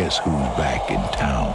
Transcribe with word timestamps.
Guess 0.00 0.16
who's 0.20 0.32
back 0.56 0.90
in 0.90 1.02
town? 1.12 1.52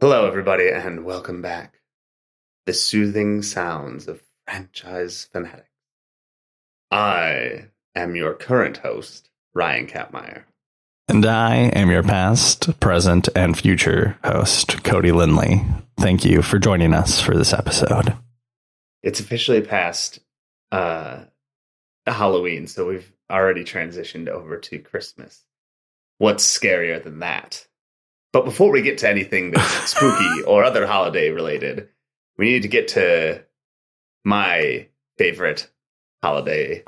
Hello, 0.00 0.26
everybody, 0.26 0.70
and 0.70 1.04
welcome 1.04 1.42
back. 1.42 1.80
The 2.64 2.72
soothing 2.72 3.42
sounds 3.42 4.08
of 4.08 4.22
franchise 4.46 5.28
fanatics. 5.30 5.68
I 6.90 7.66
am 7.94 8.16
your 8.16 8.32
current 8.32 8.78
host, 8.78 9.28
Ryan 9.52 9.86
Kapmeyer. 9.88 10.44
And 11.06 11.26
I 11.26 11.56
am 11.56 11.90
your 11.90 12.02
past, 12.02 12.80
present, 12.80 13.28
and 13.36 13.58
future 13.58 14.18
host, 14.24 14.82
Cody 14.84 15.12
Lindley. 15.12 15.62
Thank 15.98 16.24
you 16.24 16.40
for 16.40 16.58
joining 16.58 16.94
us 16.94 17.20
for 17.20 17.36
this 17.36 17.52
episode. 17.52 18.16
It's 19.02 19.20
officially 19.20 19.60
past 19.60 20.20
uh, 20.72 21.24
Halloween, 22.06 22.66
so 22.66 22.86
we've 22.86 23.12
already 23.30 23.64
transitioned 23.64 24.28
over 24.28 24.56
to 24.58 24.78
Christmas. 24.78 25.42
What's 26.18 26.58
scarier 26.58 27.02
than 27.02 27.18
that? 27.18 27.66
But 28.32 28.46
before 28.46 28.70
we 28.70 28.80
get 28.80 28.98
to 28.98 29.08
anything 29.08 29.50
that's 29.50 29.90
spooky 29.90 30.42
or 30.42 30.64
other 30.64 30.86
holiday 30.86 31.30
related, 31.30 31.90
we 32.38 32.46
need 32.46 32.62
to 32.62 32.68
get 32.68 32.88
to 32.88 33.44
my 34.24 34.88
favorite 35.18 35.70
holiday 36.22 36.82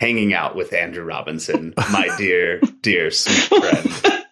hanging 0.00 0.34
out 0.34 0.54
with 0.56 0.72
Andrew 0.72 1.04
Robinson, 1.04 1.74
my 1.76 2.08
dear, 2.18 2.60
dear 2.82 3.10
sweet 3.10 3.60
friend. 3.60 4.22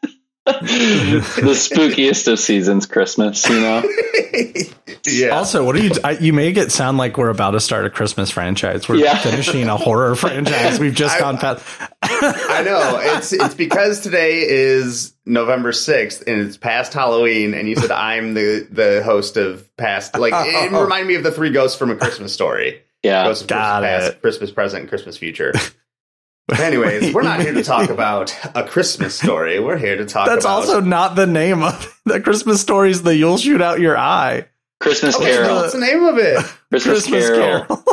the 0.47 1.55
spookiest 1.55 2.31
of 2.31 2.39
seasons, 2.39 2.85
Christmas, 2.87 3.49
you 3.49 3.61
know? 3.61 3.83
yeah. 5.07 5.29
Also, 5.29 5.65
what 5.65 5.75
are 5.75 5.83
you? 5.83 5.91
I, 6.05 6.13
you 6.19 6.35
make 6.35 6.59
it 6.59 6.71
sound 6.71 6.99
like 6.99 7.17
we're 7.17 7.31
about 7.31 7.53
to 7.53 7.61
start 7.61 7.87
a 7.87 7.91
Christmas 7.91 8.31
franchise. 8.31 8.87
We're 8.87 8.97
Yeah. 8.97 9.17
finishing 9.17 9.69
a 9.69 9.77
horror 9.79 10.15
franchise. 10.17 10.79
We've 10.79 10.95
just 10.95 11.17
I- 11.17 11.21
gone 11.21 11.39
past. 11.39 11.65
I 12.03 12.63
know. 12.63 12.99
It's 13.17 13.33
it's 13.33 13.55
because 13.55 14.01
today 14.01 14.41
is 14.47 15.15
November 15.25 15.73
6th 15.73 16.23
and 16.27 16.41
it's 16.43 16.59
past 16.59 16.93
Halloween 16.93 17.55
and 17.55 17.67
you 17.69 17.77
said 17.77 17.91
I'm 17.91 18.35
the 18.35 18.67
the 18.71 19.03
host 19.03 19.39
of 19.39 19.75
past 19.79 20.17
like 20.19 20.33
it 20.35 20.71
reminded 20.73 21.07
me 21.09 21.15
of 21.15 21.23
the 21.23 21.33
three 21.33 21.51
ghosts 21.51 21.79
from 21.79 21.91
a 21.91 21.97
Christmas 21.97 22.33
story. 22.35 22.83
Yeah. 23.05 23.25
Ghost 23.25 23.43
of 23.43 23.49
Got 23.49 23.83
Christmas 23.83 24.03
past, 24.03 24.13
it. 24.17 24.21
Christmas 24.23 24.51
present, 24.51 24.81
and 24.81 24.89
Christmas 24.89 25.17
future. 25.17 25.53
Anyways, 26.59 27.15
we're 27.15 27.23
not 27.23 27.41
here 27.41 27.55
to 27.55 27.63
talk 27.63 27.89
about 27.91 28.35
a 28.55 28.65
Christmas 28.65 29.15
story. 29.15 29.61
We're 29.61 29.79
here 29.79 29.97
to 29.97 30.05
talk. 30.05 30.27
That's 30.27 30.45
about 30.45 30.55
also 30.57 30.81
not 30.81 31.15
the 31.17 31.27
name 31.27 31.63
of 31.63 32.01
the 32.05 32.21
Christmas 32.21 32.61
story. 32.61 32.91
Is 32.91 33.03
the 33.03 33.15
"You'll 33.17 33.39
Shoot 33.39 33.63
Out 33.63 33.81
Your 33.81 33.97
Eye" 33.97 34.47
Christmas 34.81 35.17
Oh, 35.17 35.21
Carol. 35.21 35.55
What's 35.57 35.73
the 35.73 35.81
name 35.81 36.05
of 36.05 36.19
it? 36.19 36.37
Christmas, 36.71 37.07
Christmas 37.07 37.29
Carol. 37.31 37.65
Carol. 37.65 37.85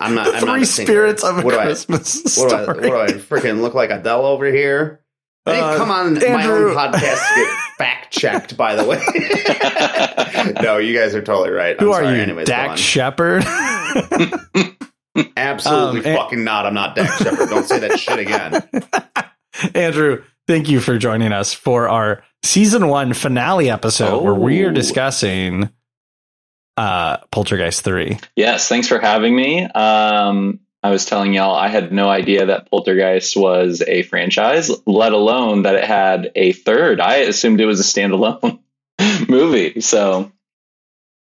I'm 0.00 0.14
not. 0.14 0.28
I'm 0.34 0.44
not 0.46 0.54
Three 0.54 0.62
a 0.62 0.66
spirits 0.66 1.22
of 1.24 1.38
a 1.38 1.42
What 1.42 1.52
do 1.52 1.58
I- 1.60 1.64
Christmas 1.64 2.36
What 2.38 2.48
do, 2.50 2.56
I, 2.56 2.62
story. 2.62 2.88
what 2.88 3.08
do 3.08 3.14
I 3.14 3.18
freaking 3.18 3.60
look 3.60 3.74
like 3.74 3.90
Adele 3.90 4.24
over 4.24 4.46
here? 4.46 5.00
I 5.46 5.52
didn't 5.52 5.64
Uh, 5.70 5.76
come 5.76 5.90
on 5.90 6.14
my 6.14 6.20
Andrew- 6.24 6.70
own 6.70 6.76
podcast 6.76 7.00
to 7.00 7.34
get 7.34 7.58
fact 7.78 8.10
checked, 8.12 8.56
by 8.56 8.74
the 8.76 8.84
way. 8.84 9.02
no, 10.62 10.78
you 10.78 10.98
guys 10.98 11.14
are 11.14 11.22
totally 11.22 11.50
right. 11.50 11.78
Who 11.78 11.92
I'm 11.92 12.00
are 12.00 12.04
sorry. 12.04 12.16
you, 12.16 12.22
Anyways, 12.22 12.48
go 12.48 12.54
on. 12.54 12.68
Dax 12.68 12.80
Shepard? 12.80 13.44
Absolutely 15.36 16.00
Um, 16.00 16.06
and- 16.06 16.16
fucking 16.18 16.44
not. 16.44 16.66
I'm 16.66 16.74
not 16.74 16.96
Dax 16.96 17.18
Shepard. 17.22 17.48
Don't 17.48 17.66
say 17.66 17.78
that 17.80 17.98
shit 18.00 18.18
again. 18.18 18.62
Andrew, 19.74 20.24
thank 20.48 20.68
you 20.68 20.80
for 20.80 20.98
joining 20.98 21.32
us 21.32 21.52
for 21.52 21.88
our 21.88 22.24
season 22.42 22.88
one 22.88 23.12
finale 23.12 23.70
episode 23.70 24.22
where 24.22 24.34
we 24.34 24.64
are 24.64 24.70
Oh. 24.70 24.72
discussing 24.72 25.70
uh 26.76 27.18
Poltergeist 27.30 27.82
3. 27.82 28.18
Yes, 28.34 28.68
thanks 28.68 28.88
for 28.88 28.98
having 28.98 29.36
me. 29.36 29.62
Um, 29.64 30.58
I 30.84 30.90
was 30.90 31.06
telling 31.06 31.32
y'all 31.32 31.54
I 31.54 31.68
had 31.68 31.94
no 31.94 32.10
idea 32.10 32.44
that 32.46 32.70
Poltergeist 32.70 33.38
was 33.38 33.82
a 33.86 34.02
franchise, 34.02 34.70
let 34.84 35.14
alone 35.14 35.62
that 35.62 35.76
it 35.76 35.84
had 35.84 36.30
a 36.34 36.52
third. 36.52 37.00
I 37.00 37.16
assumed 37.16 37.62
it 37.62 37.64
was 37.64 37.80
a 37.80 37.82
standalone 37.82 38.60
movie. 39.28 39.80
So, 39.80 40.30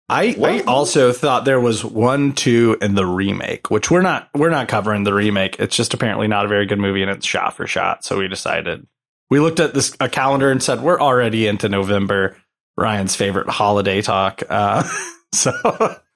I, 0.10 0.36
I 0.44 0.62
also 0.62 1.14
thought 1.14 1.46
there 1.46 1.60
was 1.60 1.86
one, 1.86 2.34
two, 2.34 2.78
and 2.82 2.98
the 2.98 3.06
remake, 3.06 3.70
which 3.70 3.92
we're 3.92 4.02
not 4.02 4.28
we're 4.34 4.50
not 4.50 4.70
covering 4.70 5.04
the 5.04 5.14
remake. 5.14 5.58
It's 5.60 5.76
just 5.76 5.94
apparently 5.94 6.28
not 6.28 6.46
a 6.46 6.50
very 6.50 6.66
good 6.66 6.80
movie 6.80 7.04
and 7.04 7.12
it's 7.12 7.26
shot 7.26 7.56
for 7.56 7.68
shot. 7.68 8.04
So 8.04 8.18
we 8.18 8.28
decided 8.28 8.88
we 9.30 9.40
looked 9.40 9.60
at 9.60 9.76
this 9.76 9.96
a 10.00 10.10
calendar 10.10 10.50
and 10.50 10.64
said 10.64 10.82
we're 10.82 11.00
already 11.00 11.46
into 11.46 11.70
November, 11.70 12.38
Ryan's 12.76 13.16
favorite 13.16 13.50
holiday 13.50 14.02
talk. 14.02 14.42
Uh, 14.50 14.84
so 15.32 15.54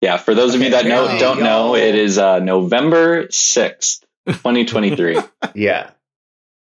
yeah, 0.00 0.16
for 0.16 0.34
those 0.34 0.54
of 0.54 0.60
you 0.60 0.70
that 0.70 0.84
know 0.86 1.18
don't 1.18 1.40
know, 1.40 1.74
y'all. 1.74 1.74
it 1.74 1.94
is 1.94 2.18
uh, 2.18 2.38
November 2.38 3.26
6th, 3.26 4.04
2023. 4.26 5.18
Yeah. 5.54 5.90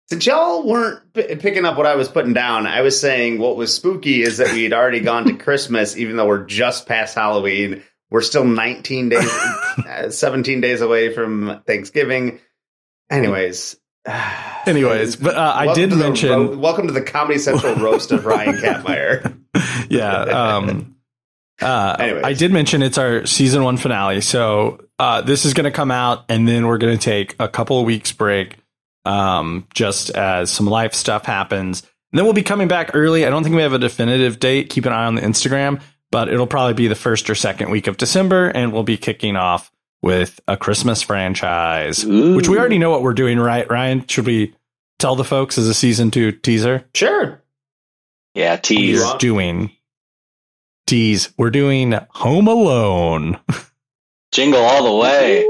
Since 0.10 0.26
y'all 0.26 0.66
weren't 0.68 1.14
p- 1.14 1.36
picking 1.36 1.66
up 1.66 1.78
what 1.78 1.86
I 1.86 1.94
was 1.96 2.10
putting 2.10 2.34
down, 2.34 2.66
I 2.66 2.82
was 2.82 3.00
saying 3.00 3.38
what 3.38 3.56
was 3.58 3.72
spooky 3.76 4.24
is 4.24 4.38
that 4.38 4.54
we 4.54 4.64
had 4.64 4.74
already 4.74 5.02
gone 5.02 5.26
to 5.26 5.34
Christmas, 5.38 5.96
even 5.96 6.18
though 6.18 6.26
we're 6.26 6.46
just 6.46 6.88
past 6.88 7.14
Halloween. 7.14 7.84
We're 8.10 8.22
still 8.22 8.44
19 8.44 9.10
days, 9.10 9.30
uh, 9.88 10.10
17 10.10 10.62
days 10.62 10.82
away 10.82 11.14
from 11.14 11.62
Thanksgiving. 11.68 12.40
Anyways. 13.12 13.76
anyways, 14.66 15.18
but 15.18 15.36
uh, 15.36 15.54
I 15.56 15.76
did 15.76 15.92
mention 15.94 16.30
ro- 16.32 16.58
welcome 16.58 16.88
to 16.88 16.94
the 16.94 17.04
Comedy 17.04 17.38
Central 17.38 17.76
roast 17.76 18.12
of 18.12 18.26
Ryan 18.26 18.56
Catmeyer. 18.56 19.38
yeah. 19.90 20.22
Um, 20.24 20.96
uh, 21.62 21.96
Anyways. 22.00 22.24
I 22.24 22.34
did 22.34 22.52
mention 22.52 22.82
it's 22.82 22.98
our 22.98 23.26
season 23.26 23.64
one 23.64 23.78
finale. 23.78 24.22
So 24.22 24.86
uh, 24.98 25.22
this 25.22 25.46
is 25.46 25.54
going 25.54 25.66
to 25.66 25.72
come 25.72 25.92
out, 25.92 26.26
and 26.30 26.48
then 26.48 26.68
we're 26.68 26.78
going 26.78 26.98
to 26.98 27.04
take 27.04 27.36
a 27.40 27.48
couple 27.48 27.80
of 27.80 27.86
weeks 27.86 28.12
break, 28.12 28.58
um, 29.06 29.68
just 29.74 30.10
as 30.12 30.52
some 30.52 30.66
life 30.66 30.94
stuff 30.94 31.26
happens. 31.26 31.82
And 32.12 32.18
then 32.18 32.26
we'll 32.26 32.34
be 32.34 32.44
coming 32.44 32.68
back 32.68 32.92
early. 32.94 33.26
I 33.26 33.30
don't 33.30 33.44
think 33.44 33.56
we 33.56 33.62
have 33.62 33.74
a 33.74 33.80
definitive 33.80 34.40
date. 34.40 34.70
Keep 34.70 34.86
an 34.86 34.94
eye 34.94 35.06
on 35.06 35.16
the 35.16 35.22
Instagram, 35.22 35.82
but 36.12 36.30
it'll 36.30 36.48
probably 36.48 36.74
be 36.74 36.88
the 36.88 36.96
first 36.96 37.30
or 37.30 37.36
second 37.36 37.70
week 37.70 37.88
of 37.88 37.98
December, 37.98 38.50
and 38.50 38.74
we'll 38.74 38.84
be 38.84 38.98
kicking 38.98 39.36
off 39.36 39.72
with 40.02 40.40
a 40.48 40.58
Christmas 40.58 41.02
franchise, 41.02 42.04
Ooh. 42.06 42.36
which 42.36 42.48
we 42.48 42.58
already 42.58 42.78
know 42.78 42.90
what 42.90 43.04
we're 43.04 43.14
doing, 43.14 43.40
right? 43.40 43.70
Ryan, 43.70 44.08
should 44.08 44.26
we 44.26 44.56
tell 44.98 45.16
the 45.16 45.24
folks 45.24 45.58
as 45.58 45.68
a 45.68 45.74
season 45.74 46.10
two 46.10 46.32
teaser? 46.32 46.86
Sure. 46.94 47.42
Yeah, 48.34 48.56
tease. 48.56 49.00
we're 49.00 49.18
doing 49.18 49.72
tease. 50.90 51.32
We're 51.38 51.52
doing 51.52 51.94
Home 52.10 52.48
Alone. 52.48 53.40
Jingle 54.32 54.62
all 54.62 54.84
the 54.84 54.96
way. 54.96 55.48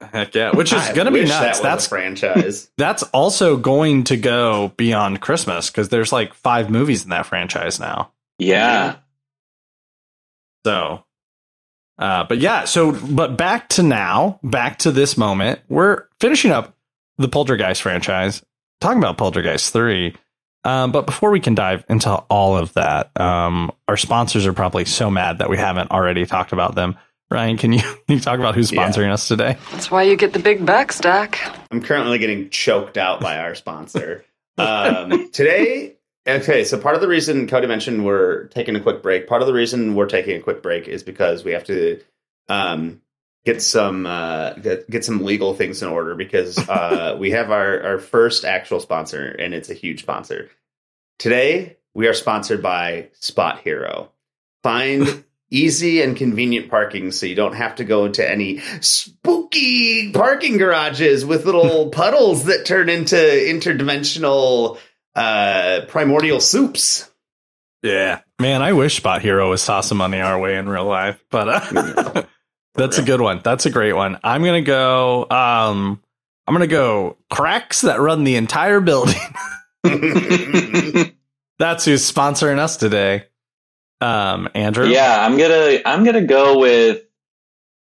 Heck 0.00 0.34
yeah, 0.34 0.52
which 0.54 0.72
is 0.72 0.88
going 0.90 1.06
to 1.06 1.10
be 1.10 1.24
nuts. 1.24 1.30
That 1.30 1.48
was 1.48 1.60
That's 1.60 1.86
a 1.86 1.88
franchise. 1.88 2.70
that's 2.78 3.02
also 3.04 3.56
going 3.56 4.04
to 4.04 4.16
go 4.16 4.72
beyond 4.76 5.20
Christmas 5.20 5.70
because 5.70 5.88
there's 5.88 6.12
like 6.12 6.34
five 6.34 6.70
movies 6.70 7.02
in 7.02 7.10
that 7.10 7.26
franchise 7.26 7.80
now. 7.80 8.12
Yeah. 8.38 8.96
So, 10.64 11.04
uh, 11.98 12.24
but 12.24 12.38
yeah, 12.38 12.64
so 12.64 12.92
but 12.92 13.36
back 13.36 13.68
to 13.70 13.82
now, 13.82 14.38
back 14.44 14.78
to 14.78 14.92
this 14.92 15.16
moment. 15.16 15.60
We're 15.68 16.04
finishing 16.20 16.52
up 16.52 16.76
the 17.18 17.28
Poltergeist 17.28 17.82
franchise, 17.82 18.42
talking 18.80 18.98
about 18.98 19.18
Poltergeist 19.18 19.72
three. 19.72 20.14
Um, 20.64 20.92
but 20.92 21.06
before 21.06 21.30
we 21.30 21.40
can 21.40 21.54
dive 21.54 21.84
into 21.88 22.10
all 22.10 22.56
of 22.56 22.74
that, 22.74 23.10
um, 23.20 23.70
our 23.86 23.96
sponsors 23.96 24.46
are 24.46 24.52
probably 24.52 24.84
so 24.84 25.10
mad 25.10 25.38
that 25.38 25.48
we 25.48 25.56
haven't 25.56 25.90
already 25.90 26.26
talked 26.26 26.52
about 26.52 26.74
them. 26.74 26.96
Ryan, 27.30 27.56
can 27.56 27.72
you, 27.72 27.80
can 28.06 28.16
you 28.16 28.20
talk 28.20 28.38
about 28.38 28.54
who's 28.54 28.72
Yeah. 28.72 28.86
sponsoring 28.88 29.10
us 29.12 29.28
today? 29.28 29.56
That's 29.72 29.90
why 29.90 30.02
you 30.02 30.16
get 30.16 30.32
the 30.32 30.38
big 30.38 30.64
bucks, 30.66 30.98
Doc. 30.98 31.38
I'm 31.70 31.82
currently 31.82 32.18
getting 32.18 32.50
choked 32.50 32.96
out 32.98 33.20
by 33.20 33.38
our 33.38 33.54
sponsor. 33.54 34.24
Um, 34.56 35.30
today, 35.30 35.94
okay, 36.26 36.64
so 36.64 36.78
part 36.78 36.96
of 36.96 37.00
the 37.00 37.08
reason 37.08 37.46
Cody 37.46 37.66
mentioned 37.68 38.04
we're 38.04 38.44
taking 38.48 38.74
a 38.76 38.80
quick 38.80 39.02
break, 39.02 39.28
part 39.28 39.40
of 39.42 39.46
the 39.46 39.54
reason 39.54 39.94
we're 39.94 40.06
taking 40.06 40.36
a 40.36 40.40
quick 40.40 40.62
break 40.62 40.88
is 40.88 41.02
because 41.02 41.44
we 41.44 41.52
have 41.52 41.64
to 41.64 42.00
um, 42.48 43.00
get 43.44 43.62
some 43.62 44.06
uh, 44.06 44.52
get, 44.54 44.88
get 44.90 45.04
some 45.04 45.24
legal 45.24 45.54
things 45.54 45.82
in 45.82 45.88
order 45.88 46.14
because 46.14 46.58
uh, 46.68 47.16
we 47.20 47.30
have 47.30 47.50
our, 47.50 47.82
our 47.82 47.98
first 47.98 48.44
actual 48.44 48.80
sponsor, 48.80 49.24
and 49.26 49.54
it's 49.54 49.70
a 49.70 49.74
huge 49.74 50.02
sponsor. 50.02 50.50
Today, 51.18 51.78
we 51.94 52.06
are 52.06 52.14
sponsored 52.14 52.62
by 52.62 53.08
Spot 53.14 53.58
Hero. 53.60 54.12
Find 54.62 55.24
easy 55.50 56.02
and 56.02 56.16
convenient 56.16 56.68
parking 56.68 57.10
so 57.10 57.26
you 57.26 57.34
don't 57.34 57.54
have 57.54 57.76
to 57.76 57.84
go 57.84 58.04
into 58.04 58.28
any 58.28 58.58
spooky 58.80 60.12
parking 60.12 60.58
garages 60.58 61.24
with 61.24 61.46
little 61.46 61.88
puddles 61.90 62.44
that 62.44 62.66
turn 62.66 62.88
into 62.90 63.16
interdimensional 63.16 64.78
uh 65.14 65.80
primordial 65.88 66.40
soups. 66.40 67.10
Yeah, 67.82 68.20
man, 68.38 68.60
I 68.60 68.72
wish 68.74 68.96
Spot 68.96 69.22
Hero 69.22 69.50
was 69.50 69.62
saw 69.62 69.80
some 69.80 69.98
money 69.98 70.20
our 70.20 70.38
way 70.38 70.58
in 70.58 70.68
real 70.68 70.84
life, 70.84 71.24
but 71.30 71.48
uh, 71.48 72.22
that's 72.78 72.98
a 72.98 73.02
good 73.02 73.20
one. 73.20 73.40
That's 73.42 73.66
a 73.66 73.70
great 73.70 73.92
one. 73.92 74.18
I'm 74.24 74.42
gonna 74.42 74.62
go. 74.62 75.26
Um, 75.30 76.00
I'm 76.46 76.54
gonna 76.54 76.66
go 76.66 77.16
cracks 77.30 77.82
that 77.82 78.00
run 78.00 78.24
the 78.24 78.36
entire 78.36 78.80
building. 78.80 79.20
that's 81.58 81.84
who's 81.84 82.10
sponsoring 82.10 82.58
us 82.58 82.76
today. 82.76 83.24
Um, 84.00 84.48
Andrew. 84.54 84.86
Yeah, 84.86 85.24
I'm 85.24 85.36
gonna 85.36 85.80
I'm 85.84 86.04
gonna 86.04 86.24
go 86.24 86.58
with 86.58 87.02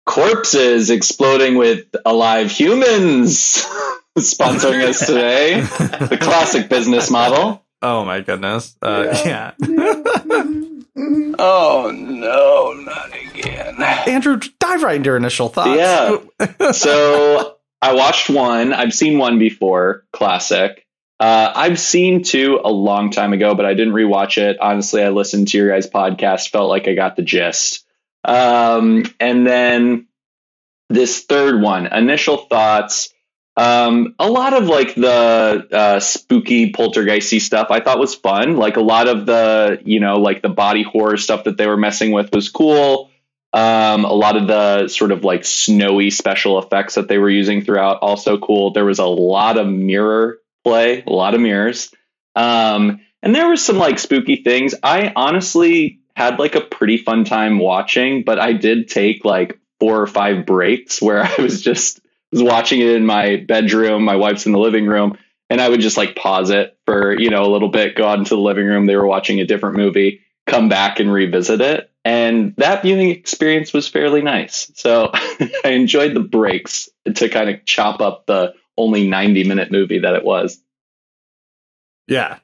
corpses 0.06 0.90
exploding 0.90 1.56
with 1.56 1.86
alive 2.06 2.52
humans 2.52 3.66
sponsoring 4.18 4.84
us 4.84 5.06
today. 5.06 5.62
the 5.62 6.18
classic 6.20 6.70
business 6.70 7.10
model. 7.10 7.64
Oh 7.82 8.04
my 8.04 8.22
goodness. 8.22 8.76
Uh, 8.82 9.16
yeah. 9.26 10.68
Oh 10.98 11.92
no, 11.96 12.74
not 12.74 13.12
again. 13.16 13.82
Andrew, 13.82 14.40
dive 14.60 14.84
right 14.84 14.98
into 14.98 15.08
your 15.08 15.18
initial 15.18 15.50
thoughts. 15.50 15.78
Yeah. 15.78 16.18
So 16.74 17.58
I 17.82 17.94
watched 17.94 18.30
one. 18.30 18.74
I've 18.74 18.94
seen 18.94 19.18
one 19.18 19.40
before. 19.40 20.06
Classic. 20.12 20.86
Uh, 21.20 21.52
I've 21.56 21.80
seen 21.80 22.24
two 22.24 22.60
a 22.64 22.72
long 22.72 23.12
time 23.12 23.34
ago, 23.34 23.54
but 23.54 23.66
I 23.66 23.74
didn't 23.74 23.94
rewatch 23.94 24.38
it. 24.38 24.58
Honestly, 24.60 25.04
I 25.04 25.10
listened 25.10 25.50
to 25.50 25.58
your 25.58 25.70
guys' 25.70 25.90
podcast, 25.90 26.50
felt 26.50 26.70
like 26.70 26.88
I 26.88 26.96
got 26.96 27.16
the 27.16 27.22
gist. 27.22 27.86
Um, 28.24 29.04
and 29.20 29.46
then 29.46 30.08
this 30.90 31.24
third 31.24 31.62
one, 31.62 31.88
initial 31.88 32.38
thoughts. 32.38 33.14
Um, 33.62 34.16
a 34.18 34.28
lot 34.28 34.54
of 34.54 34.64
like 34.64 34.96
the 34.96 35.68
uh, 35.72 36.00
spooky 36.00 36.72
poltergeisty 36.72 37.40
stuff 37.40 37.68
I 37.70 37.80
thought 37.80 38.00
was 38.00 38.16
fun. 38.16 38.56
Like 38.56 38.76
a 38.76 38.82
lot 38.82 39.08
of 39.08 39.28
the, 39.28 39.80
you 39.86 40.00
know, 40.00 40.18
like 40.18 40.42
the 40.42 40.50
body 40.50 40.82
horror 40.82 41.18
stuff 41.18 41.44
that 41.44 41.58
they 41.58 41.68
were 41.68 41.78
messing 41.78 42.12
with 42.12 42.34
was 42.34 42.50
cool. 42.50 43.12
Um, 43.54 44.04
a 44.04 44.14
lot 44.14 44.36
of 44.36 44.48
the 44.48 44.88
sort 44.88 45.12
of 45.12 45.24
like 45.24 45.46
snowy 45.46 46.10
special 46.10 46.58
effects 46.58 46.96
that 46.96 47.08
they 47.08 47.20
were 47.20 47.30
using 47.30 47.64
throughout 47.64 48.00
also 48.02 48.40
cool. 48.40 48.72
There 48.72 48.86
was 48.86 48.98
a 48.98 49.06
lot 49.06 49.60
of 49.60 49.68
mirror 49.68 50.40
play, 50.64 51.04
a 51.06 51.12
lot 51.12 51.36
of 51.36 51.42
mirrors. 51.42 51.94
Um, 52.36 53.02
and 53.22 53.36
there 53.36 53.48
were 53.48 53.58
some 53.58 53.78
like 53.78 54.00
spooky 54.00 54.38
things. 54.38 54.74
I 54.82 55.14
honestly 55.16 56.00
had 56.16 56.40
like 56.40 56.56
a 56.56 56.62
pretty 56.62 56.98
fun 56.98 57.26
time 57.26 57.60
watching, 57.60 58.24
but 58.24 58.40
I 58.40 58.54
did 58.54 58.88
take 58.88 59.24
like 59.24 59.60
four 59.80 60.02
or 60.02 60.08
five 60.08 60.48
breaks 60.48 61.00
where 61.00 61.22
I 61.24 61.36
was 61.40 61.62
just 61.62 62.01
was 62.32 62.44
watching 62.44 62.80
it 62.80 62.90
in 62.90 63.06
my 63.06 63.38
bedroom. 63.38 64.04
My 64.04 64.16
wife's 64.16 64.46
in 64.46 64.52
the 64.52 64.60
living 64.60 64.86
room, 64.86 65.18
and 65.50 65.60
I 65.60 65.70
would 65.70 65.82
just 65.82 65.98
like 65.98 66.16
pause 66.16 66.50
it 66.50 66.78
for 66.86 67.20
you 67.20 67.30
know 67.30 67.44
a 67.44 67.52
little 67.52 67.70
bit, 67.70 67.96
go 67.96 68.08
out 68.08 68.20
into 68.20 68.36
the 68.36 68.42
living 68.42 68.66
room. 68.66 68.86
They 68.86 68.96
were 68.96 69.08
watching 69.08 69.40
a 69.40 69.46
different 69.46 69.78
movie, 69.78 70.22
come 70.48 70.70
back 70.70 71.00
and 71.00 71.12
revisit 71.12 71.62
it, 71.62 71.92
and 72.06 72.56
that 72.58 72.84
viewing 72.84 73.10
experience 73.10 73.74
was 73.74 73.88
fairly 73.88 74.22
nice. 74.22 74.72
So 74.76 75.12
I 75.14 75.70
enjoyed 75.70 76.14
the 76.14 76.22
breaks 76.22 76.90
to 77.14 77.30
kind 77.30 77.50
of 77.50 77.66
chop 77.66 78.02
up 78.02 78.26
the 78.26 78.54
only 78.78 79.08
ninety 79.08 79.44
minute 79.44 79.72
movie 79.72 80.00
that 80.00 80.16
it 80.16 80.24
was. 80.24 80.60
Yeah, 82.08 82.40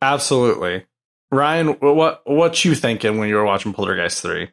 absolutely. 0.00 0.84
Ryan, 1.30 1.68
what 1.80 2.22
what 2.24 2.64
you 2.64 2.74
thinking 2.74 3.18
when 3.18 3.28
you 3.28 3.36
were 3.36 3.44
watching 3.44 3.72
Poltergeist 3.72 4.22
three? 4.22 4.50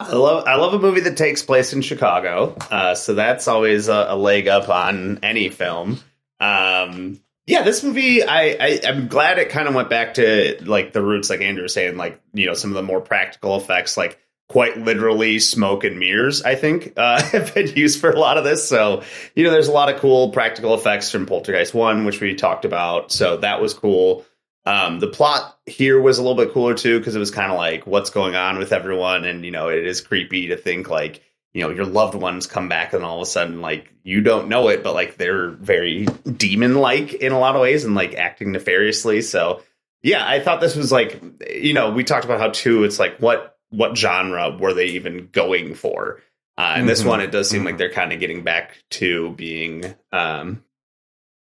I 0.00 0.12
love 0.12 0.44
I 0.46 0.56
love 0.56 0.74
a 0.74 0.78
movie 0.78 1.00
that 1.02 1.16
takes 1.16 1.42
place 1.42 1.72
in 1.72 1.80
Chicago, 1.80 2.56
uh, 2.70 2.94
so 2.94 3.14
that's 3.14 3.46
always 3.46 3.88
a, 3.88 4.06
a, 4.08 4.16
leg 4.16 4.48
up 4.48 4.68
on 4.68 5.20
any 5.22 5.50
film. 5.50 6.00
Um, 6.40 7.20
yeah, 7.46 7.62
this 7.62 7.84
movie 7.84 8.24
I, 8.24 8.56
I 8.60 8.80
am 8.84 9.06
glad 9.06 9.38
it 9.38 9.50
kind 9.50 9.68
of 9.68 9.74
went 9.74 9.90
back 9.90 10.14
to 10.14 10.58
like 10.64 10.92
the 10.92 11.02
roots, 11.02 11.30
like 11.30 11.42
Andrew 11.42 11.62
was 11.62 11.74
saying, 11.74 11.96
like 11.96 12.20
you 12.32 12.46
know 12.46 12.54
some 12.54 12.70
of 12.70 12.74
the 12.74 12.82
more 12.82 13.00
practical 13.00 13.56
effects, 13.56 13.96
like 13.96 14.18
quite 14.48 14.78
literally 14.78 15.38
smoke 15.38 15.84
and 15.84 15.98
mirrors. 15.98 16.42
I 16.42 16.56
think 16.56 16.94
uh, 16.96 17.22
have 17.30 17.54
been 17.54 17.68
used 17.68 18.00
for 18.00 18.10
a 18.10 18.18
lot 18.18 18.36
of 18.36 18.44
this. 18.44 18.68
So 18.68 19.02
you 19.36 19.44
know, 19.44 19.52
there's 19.52 19.68
a 19.68 19.72
lot 19.72 19.94
of 19.94 20.00
cool 20.00 20.30
practical 20.30 20.74
effects 20.74 21.10
from 21.10 21.26
Poltergeist 21.26 21.72
one, 21.72 22.04
which 22.04 22.20
we 22.20 22.34
talked 22.34 22.64
about. 22.64 23.12
So 23.12 23.36
that 23.38 23.60
was 23.60 23.74
cool. 23.74 24.24
Um, 24.66 24.98
the 24.98 25.08
plot 25.08 25.58
here 25.66 26.00
was 26.00 26.18
a 26.18 26.22
little 26.22 26.42
bit 26.42 26.54
cooler 26.54 26.74
too 26.74 26.98
because 26.98 27.14
it 27.14 27.18
was 27.18 27.30
kind 27.30 27.52
of 27.52 27.58
like 27.58 27.86
what's 27.86 28.10
going 28.10 28.34
on 28.34 28.58
with 28.58 28.72
everyone, 28.72 29.24
and 29.24 29.44
you 29.44 29.50
know 29.50 29.68
it 29.68 29.86
is 29.86 30.00
creepy 30.00 30.48
to 30.48 30.56
think 30.56 30.88
like 30.88 31.22
you 31.52 31.62
know 31.62 31.70
your 31.70 31.84
loved 31.84 32.14
ones 32.14 32.46
come 32.46 32.68
back 32.68 32.92
and 32.92 33.04
all 33.04 33.16
of 33.16 33.22
a 33.22 33.26
sudden 33.26 33.60
like 33.60 33.92
you 34.02 34.22
don't 34.22 34.48
know 34.48 34.68
it, 34.68 34.82
but 34.82 34.94
like 34.94 35.16
they're 35.16 35.50
very 35.50 36.06
demon 36.36 36.76
like 36.76 37.12
in 37.14 37.32
a 37.32 37.38
lot 37.38 37.56
of 37.56 37.62
ways 37.62 37.84
and 37.84 37.94
like 37.94 38.14
acting 38.14 38.52
nefariously. 38.52 39.20
So 39.20 39.62
yeah, 40.02 40.26
I 40.26 40.40
thought 40.40 40.60
this 40.60 40.76
was 40.76 40.90
like 40.90 41.22
you 41.50 41.74
know 41.74 41.90
we 41.90 42.02
talked 42.02 42.24
about 42.24 42.40
how 42.40 42.48
too 42.48 42.84
it's 42.84 42.98
like 42.98 43.18
what 43.18 43.58
what 43.70 43.98
genre 43.98 44.56
were 44.58 44.72
they 44.72 44.86
even 44.86 45.28
going 45.30 45.74
for? 45.74 46.22
Uh, 46.56 46.60
and 46.60 46.80
mm-hmm. 46.80 46.86
this 46.86 47.04
one, 47.04 47.20
it 47.20 47.32
does 47.32 47.50
seem 47.50 47.60
mm-hmm. 47.60 47.66
like 47.66 47.78
they're 47.78 47.90
kind 47.90 48.12
of 48.12 48.20
getting 48.20 48.44
back 48.44 48.76
to 48.88 49.32
being 49.32 49.94
um, 50.12 50.62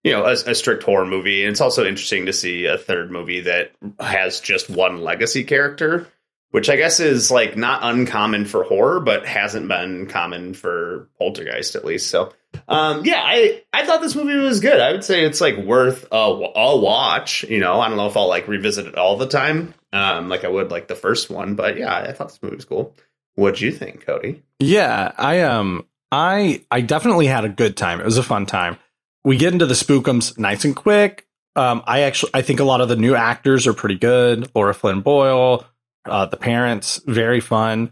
you 0.06 0.12
know, 0.12 0.24
a, 0.24 0.34
a, 0.34 0.54
strict 0.54 0.84
horror 0.84 1.04
movie. 1.04 1.42
And 1.42 1.50
it's 1.50 1.60
also 1.60 1.84
interesting 1.84 2.26
to 2.26 2.32
see 2.32 2.66
a 2.66 2.78
third 2.78 3.10
movie 3.10 3.40
that 3.40 3.72
has 3.98 4.40
just 4.40 4.70
one 4.70 5.00
legacy 5.00 5.42
character, 5.42 6.06
which 6.52 6.70
I 6.70 6.76
guess 6.76 7.00
is 7.00 7.32
like 7.32 7.56
not 7.56 7.80
uncommon 7.82 8.44
for 8.44 8.62
horror, 8.62 9.00
but 9.00 9.26
hasn't 9.26 9.66
been 9.66 10.06
common 10.06 10.54
for 10.54 11.08
Poltergeist 11.18 11.74
at 11.74 11.84
least. 11.84 12.08
So, 12.08 12.32
um, 12.68 13.04
yeah, 13.04 13.20
I 13.20 13.64
I 13.72 13.84
thought 13.84 14.00
this 14.00 14.14
movie 14.14 14.36
was 14.36 14.60
good. 14.60 14.80
I 14.80 14.92
would 14.92 15.02
say 15.02 15.24
it's 15.24 15.40
like 15.40 15.56
worth 15.56 16.06
a, 16.12 16.16
a 16.16 16.76
watch. 16.76 17.42
You 17.42 17.58
know, 17.58 17.80
I 17.80 17.88
don't 17.88 17.96
know 17.96 18.06
if 18.06 18.16
I'll 18.16 18.28
like 18.28 18.46
revisit 18.46 18.86
it 18.86 18.96
all 18.96 19.16
the 19.16 19.26
time, 19.26 19.74
um, 19.92 20.28
like 20.28 20.44
I 20.44 20.48
would 20.48 20.70
like 20.70 20.86
the 20.86 20.94
first 20.94 21.30
one, 21.30 21.56
but 21.56 21.76
yeah, 21.76 21.92
I 21.92 22.12
thought 22.12 22.28
this 22.28 22.40
movie 22.40 22.54
was 22.54 22.64
cool. 22.64 22.94
What'd 23.34 23.60
you 23.60 23.72
think, 23.72 24.06
Cody? 24.06 24.44
Yeah, 24.60 25.10
I 25.18 25.40
um, 25.40 25.84
I 26.12 26.62
I 26.70 26.80
definitely 26.80 27.26
had 27.26 27.44
a 27.44 27.48
good 27.48 27.76
time. 27.76 28.00
It 28.00 28.04
was 28.04 28.18
a 28.18 28.22
fun 28.22 28.46
time 28.46 28.78
we 29.26 29.37
get 29.37 29.52
into 29.52 29.66
the 29.66 29.75
spookums 29.75 30.38
nice 30.38 30.64
and 30.64 30.76
quick. 30.76 31.26
Um, 31.56 31.83
I 31.85 32.02
actually 32.02 32.30
I 32.33 32.42
think 32.42 32.61
a 32.61 32.64
lot 32.64 32.80
of 32.80 32.88
the 32.88 32.95
new 32.95 33.16
actors 33.16 33.66
are 33.66 33.75
pretty 33.75 33.97
good. 33.97 34.49
Laura 34.54 34.73
Flynn 34.73 35.00
Boyle, 35.00 35.66
uh, 36.04 36.26
the 36.26 36.37
parents, 36.37 37.00
very 37.04 37.40
fun. 37.40 37.90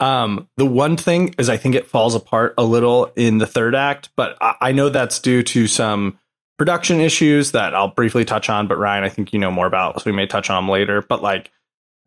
Um, 0.00 0.48
the 0.56 0.64
one 0.64 0.96
thing 0.96 1.34
is 1.36 1.50
I 1.50 1.58
think 1.58 1.74
it 1.74 1.86
falls 1.86 2.14
apart 2.14 2.54
a 2.56 2.64
little 2.64 3.12
in 3.14 3.36
the 3.36 3.46
third 3.46 3.74
act, 3.74 4.08
but 4.16 4.38
I, 4.40 4.54
I 4.60 4.72
know 4.72 4.88
that's 4.88 5.18
due 5.18 5.42
to 5.42 5.66
some 5.66 6.18
production 6.56 7.00
issues 7.00 7.52
that 7.52 7.74
I'll 7.74 7.88
briefly 7.88 8.24
touch 8.24 8.48
on. 8.48 8.66
But 8.66 8.78
Ryan, 8.78 9.04
I 9.04 9.10
think 9.10 9.34
you 9.34 9.38
know 9.38 9.50
more 9.50 9.66
about, 9.66 10.00
so 10.00 10.10
we 10.10 10.16
may 10.16 10.26
touch 10.26 10.48
on 10.48 10.64
them 10.64 10.70
later. 10.70 11.02
But 11.02 11.20
like 11.20 11.50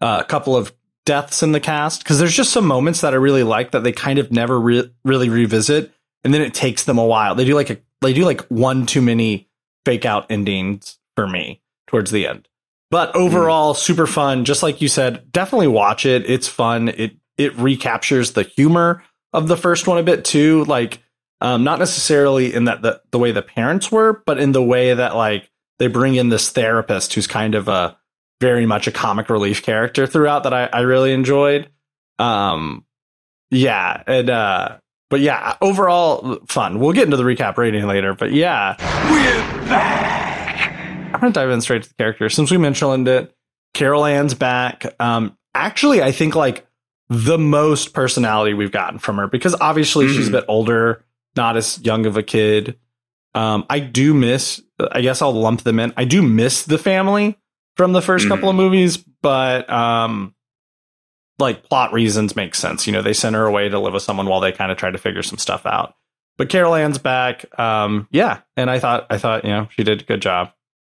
uh, 0.01 0.17
a 0.19 0.27
couple 0.27 0.57
of 0.57 0.73
deaths 1.05 1.43
in 1.43 1.51
the 1.51 1.59
cast, 1.59 2.03
because 2.03 2.17
there's 2.17 2.35
just 2.35 2.51
some 2.51 2.65
moments 2.65 3.01
that 3.01 3.13
I 3.13 3.17
really 3.17 3.43
like 3.43 3.71
that 3.71 3.83
they 3.83 3.91
kind 3.91 4.17
of 4.17 4.31
never 4.31 4.59
re- 4.59 4.91
really 5.05 5.29
revisit, 5.29 5.93
and 6.23 6.33
then 6.33 6.41
it 6.41 6.55
takes 6.55 6.85
them 6.85 6.97
a 6.97 7.05
while. 7.05 7.35
They 7.35 7.45
do 7.45 7.53
like 7.53 7.69
a 7.69 7.77
they 8.03 8.13
do 8.13 8.25
like 8.25 8.41
one 8.47 8.85
too 8.85 9.01
many 9.01 9.49
fake 9.85 10.05
out 10.05 10.29
endings 10.29 10.97
for 11.15 11.27
me 11.27 11.61
towards 11.87 12.11
the 12.11 12.27
end. 12.27 12.47
But 12.91 13.15
overall, 13.15 13.73
mm. 13.73 13.77
super 13.77 14.05
fun. 14.05 14.45
Just 14.45 14.61
like 14.61 14.81
you 14.81 14.87
said, 14.87 15.31
definitely 15.31 15.67
watch 15.67 16.05
it. 16.05 16.29
It's 16.29 16.47
fun. 16.47 16.89
It 16.89 17.17
it 17.37 17.55
recaptures 17.57 18.33
the 18.33 18.43
humor 18.43 19.03
of 19.33 19.47
the 19.47 19.57
first 19.57 19.87
one 19.87 19.97
a 19.97 20.03
bit 20.03 20.23
too. 20.23 20.63
Like, 20.65 21.01
um, 21.41 21.63
not 21.63 21.79
necessarily 21.79 22.53
in 22.53 22.65
that 22.65 22.81
the 22.81 23.01
the 23.11 23.19
way 23.19 23.31
the 23.31 23.41
parents 23.41 23.91
were, 23.91 24.21
but 24.25 24.37
in 24.39 24.51
the 24.51 24.63
way 24.63 24.93
that 24.93 25.15
like 25.15 25.49
they 25.79 25.87
bring 25.87 26.15
in 26.15 26.29
this 26.29 26.51
therapist 26.51 27.13
who's 27.13 27.27
kind 27.27 27.55
of 27.55 27.67
a 27.67 27.97
very 28.39 28.65
much 28.65 28.87
a 28.87 28.91
comic 28.91 29.29
relief 29.29 29.63
character 29.63 30.05
throughout 30.05 30.43
that 30.43 30.53
I, 30.53 30.65
I 30.65 30.81
really 30.81 31.13
enjoyed. 31.13 31.69
Um, 32.19 32.85
yeah, 33.49 34.03
and 34.05 34.29
uh, 34.29 34.77
but 35.13 35.21
yeah, 35.21 35.57
overall 35.61 36.39
fun. 36.47 36.79
We'll 36.79 36.91
get 36.91 37.03
into 37.03 37.17
the 37.17 37.23
recap 37.23 37.55
rating 37.55 37.85
later, 37.85 38.15
but 38.15 38.31
yeah. 38.33 38.75
We're 39.11 39.67
back. 39.69 41.13
I'm 41.13 41.19
gonna 41.19 41.31
dive 41.31 41.51
in 41.51 41.61
straight 41.61 41.83
to 41.83 41.89
the 41.89 41.93
character. 41.93 42.31
Since 42.31 42.49
we 42.49 42.57
mentioned 42.57 43.07
it, 43.07 43.31
Carol 43.75 44.05
Ann's 44.05 44.33
back. 44.33 44.91
Um, 44.99 45.37
actually, 45.53 46.01
I 46.01 46.11
think 46.11 46.33
like 46.33 46.65
the 47.09 47.37
most 47.37 47.93
personality 47.93 48.55
we've 48.55 48.71
gotten 48.71 48.97
from 48.97 49.17
her 49.17 49.27
because 49.27 49.55
obviously 49.61 50.07
mm. 50.07 50.15
she's 50.15 50.29
a 50.29 50.31
mm. 50.31 50.33
bit 50.33 50.45
older, 50.47 51.05
not 51.35 51.57
as 51.57 51.79
young 51.83 52.07
of 52.07 52.17
a 52.17 52.23
kid. 52.23 52.79
Um, 53.35 53.67
I 53.69 53.81
do 53.81 54.15
miss. 54.15 54.63
I 54.79 55.01
guess 55.01 55.21
I'll 55.21 55.31
lump 55.31 55.61
them 55.61 55.79
in. 55.79 55.93
I 55.95 56.05
do 56.05 56.23
miss 56.23 56.63
the 56.63 56.79
family 56.79 57.37
from 57.77 57.93
the 57.93 58.01
first 58.01 58.25
mm. 58.25 58.29
couple 58.29 58.49
of 58.49 58.55
movies, 58.55 58.97
but 58.97 59.69
um, 59.69 60.33
like 61.39 61.63
plot 61.63 61.93
reasons 61.93 62.35
make 62.35 62.55
sense. 62.55 62.85
You 62.87 62.93
know, 62.93 63.01
they 63.01 63.13
send 63.13 63.35
her 63.35 63.45
away 63.45 63.69
to 63.69 63.79
live 63.79 63.93
with 63.93 64.03
someone 64.03 64.27
while 64.27 64.39
they 64.39 64.51
kind 64.51 64.71
of 64.71 64.77
try 64.77 64.91
to 64.91 64.97
figure 64.97 65.23
some 65.23 65.37
stuff 65.37 65.65
out. 65.65 65.95
But 66.37 66.49
Carol 66.49 66.75
Ann's 66.75 66.97
back. 66.97 67.45
Um, 67.59 68.07
yeah, 68.11 68.41
and 68.57 68.69
I 68.69 68.79
thought 68.79 69.07
I 69.09 69.17
thought 69.17 69.43
you 69.43 69.51
know 69.51 69.67
she 69.71 69.83
did 69.83 70.01
a 70.01 70.05
good 70.05 70.21
job. 70.21 70.51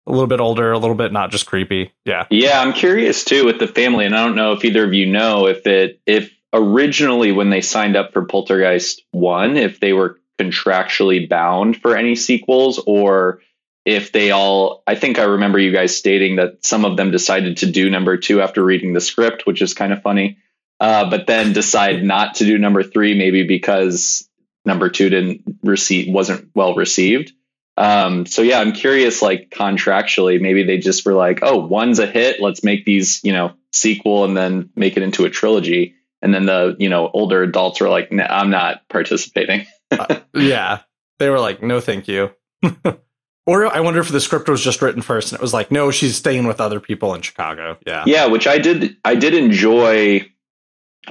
A 0.08 0.12
little 0.12 0.27
bit 0.27 0.39
older, 0.39 0.72
a 0.72 0.77
little 0.77 0.96
bit 0.96 1.12
not 1.12 1.32
just 1.32 1.46
creepy. 1.46 1.92
Yeah, 2.06 2.25
yeah. 2.30 2.62
I'm 2.62 2.74
curious 2.74 3.24
too 3.24 3.46
with 3.46 3.60
the 3.60 3.68
family, 3.68 4.06
and 4.06 4.15
I 4.15 4.24
don't 4.24 4.36
know 4.36 4.54
if 4.54 4.63
either 4.63 4.86
of 4.86 4.94
you 4.94 5.08
know 5.08 5.48
if 5.48 5.65
it 5.68 6.00
if 6.06 6.32
originally 6.54 7.32
when 7.32 7.50
they 7.50 7.62
signed 7.62 7.96
up 7.96 8.13
for 8.13 8.25
Poltergeist 8.25 9.01
one, 9.12 9.58
if 9.58 9.80
they 9.80 9.94
were 9.94 10.20
contractually 10.39 11.27
bound 11.27 11.82
for 11.82 11.98
any 11.98 12.15
sequels 12.15 12.82
or 12.86 13.42
if 13.86 14.12
they 14.12 14.32
all 14.32 14.84
i 14.88 14.96
think 14.96 15.20
i 15.20 15.24
remember 15.24 15.60
you 15.60 15.72
guys 15.72 15.96
stating 15.96 16.38
that 16.38 16.65
some 16.65 16.86
of 16.86 16.98
them 16.98 17.12
decided 17.12 17.58
to 17.58 17.72
do 17.72 17.89
number 17.89 18.18
two 18.18 18.42
after 18.42 18.63
reading 18.63 18.94
the 18.94 19.01
script 19.01 19.46
which 19.46 19.62
is 19.62 19.74
kind 19.74 19.94
of 19.94 20.01
funny 20.01 20.38
uh, 20.80 21.10
but 21.10 21.25
then 21.27 21.54
decide 21.54 22.04
not 22.04 22.36
to 22.36 22.46
do 22.46 22.58
number 22.58 22.84
three 22.84 23.18
maybe 23.18 23.44
because 23.48 24.27
number 24.65 24.89
two 24.89 25.10
didn't 25.10 25.42
receive 25.63 26.12
wasn't 26.12 26.50
well 26.54 26.75
received 26.75 27.32
Um, 27.77 28.25
so 28.25 28.42
yeah, 28.42 28.60
I'm 28.62 28.72
curious, 28.72 29.22
like 29.22 29.50
contractually, 29.50 30.39
maybe 30.39 30.63
they 30.63 30.77
just 30.77 31.06
were 31.06 31.13
like, 31.13 31.39
oh, 31.42 31.58
one's 31.68 32.00
a 32.00 32.08
hit. 32.08 32.39
Let's 32.39 32.63
make 32.63 32.86
these, 32.86 33.20
you 33.24 33.34
know, 33.34 33.51
sequel 33.74 34.24
and 34.24 34.36
then 34.36 34.70
make 34.75 34.96
it 34.96 35.04
into 35.04 35.25
a 35.25 35.30
trilogy. 35.30 35.96
And 36.22 36.34
then 36.34 36.46
the, 36.46 36.77
you 36.80 36.88
know, 36.88 37.10
older 37.13 37.44
adults 37.44 37.82
were 37.82 37.89
like, 37.89 38.12
I'm 38.12 38.50
not 38.50 38.88
participating. 38.89 39.68
Uh, 39.92 40.20
yeah. 40.34 40.80
They 41.20 41.30
were 41.30 41.39
like, 41.39 41.62
no, 41.62 41.80
thank 41.80 42.08
you. 42.08 42.32
or 43.45 43.67
I 43.67 43.79
wonder 43.79 43.99
if 43.99 44.09
the 44.09 44.21
script 44.21 44.49
was 44.49 44.63
just 44.63 44.81
written 44.81 45.01
first 45.01 45.31
and 45.31 45.39
it 45.39 45.41
was 45.41 45.53
like, 45.53 45.71
no, 45.71 45.91
she's 45.91 46.15
staying 46.15 46.47
with 46.47 46.59
other 46.59 46.79
people 46.79 47.13
in 47.13 47.21
Chicago. 47.21 47.77
Yeah. 47.85 48.03
Yeah, 48.07 48.25
which 48.27 48.47
I 48.47 48.57
did 48.57 48.97
I 49.05 49.15
did 49.15 49.33
enjoy 49.33 50.29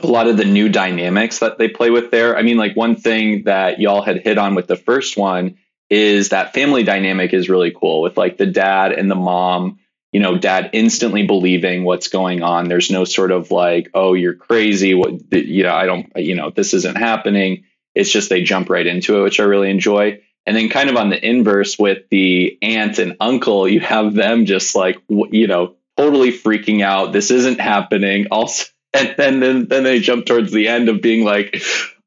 a 0.02 0.06
lot 0.06 0.26
of 0.26 0.36
the 0.36 0.44
new 0.44 0.68
dynamics 0.68 1.38
that 1.38 1.58
they 1.58 1.68
play 1.68 1.90
with 1.90 2.10
there. 2.10 2.36
I 2.36 2.42
mean, 2.42 2.56
like 2.56 2.76
one 2.76 2.96
thing 2.96 3.44
that 3.44 3.80
y'all 3.80 4.02
had 4.02 4.22
hit 4.22 4.38
on 4.38 4.54
with 4.54 4.66
the 4.66 4.76
first 4.76 5.16
one 5.16 5.58
is 5.90 6.30
that 6.30 6.54
family 6.54 6.82
dynamic 6.82 7.32
is 7.32 7.48
really 7.48 7.70
cool 7.70 8.02
with 8.02 8.16
like 8.16 8.36
the 8.36 8.46
dad 8.46 8.92
and 8.92 9.10
the 9.10 9.14
mom, 9.14 9.78
you 10.12 10.20
know, 10.20 10.36
dad 10.36 10.70
instantly 10.72 11.26
believing 11.26 11.84
what's 11.84 12.08
going 12.08 12.42
on. 12.42 12.68
There's 12.68 12.90
no 12.90 13.04
sort 13.04 13.30
of 13.30 13.50
like, 13.50 13.90
oh, 13.94 14.14
you're 14.14 14.34
crazy. 14.34 14.94
What, 14.94 15.32
you 15.32 15.62
know, 15.62 15.74
I 15.74 15.86
don't, 15.86 16.10
you 16.16 16.34
know, 16.34 16.50
this 16.50 16.74
isn't 16.74 16.96
happening. 16.96 17.64
It's 17.94 18.10
just 18.10 18.30
they 18.30 18.42
jump 18.42 18.70
right 18.70 18.86
into 18.86 19.18
it, 19.18 19.22
which 19.22 19.38
I 19.38 19.44
really 19.44 19.70
enjoy. 19.70 20.20
And 20.46 20.56
then 20.56 20.68
kind 20.68 20.90
of 20.90 20.96
on 20.96 21.10
the 21.10 21.26
inverse 21.26 21.78
with 21.78 22.08
the 22.10 22.58
aunt 22.60 22.98
and 22.98 23.16
uncle, 23.20 23.66
you 23.66 23.80
have 23.80 24.14
them 24.14 24.44
just 24.44 24.74
like, 24.74 24.98
you 25.08 25.46
know, 25.46 25.76
totally 25.96 26.32
freaking 26.32 26.82
out. 26.82 27.12
This 27.12 27.30
isn't 27.30 27.60
happening. 27.60 28.26
Also, 28.30 28.66
and 28.92 29.14
then, 29.16 29.40
then, 29.40 29.66
then 29.66 29.82
they 29.82 29.98
jump 29.98 30.24
towards 30.26 30.52
the 30.52 30.68
end 30.68 30.88
of 30.88 31.02
being 31.02 31.24
like, 31.24 31.60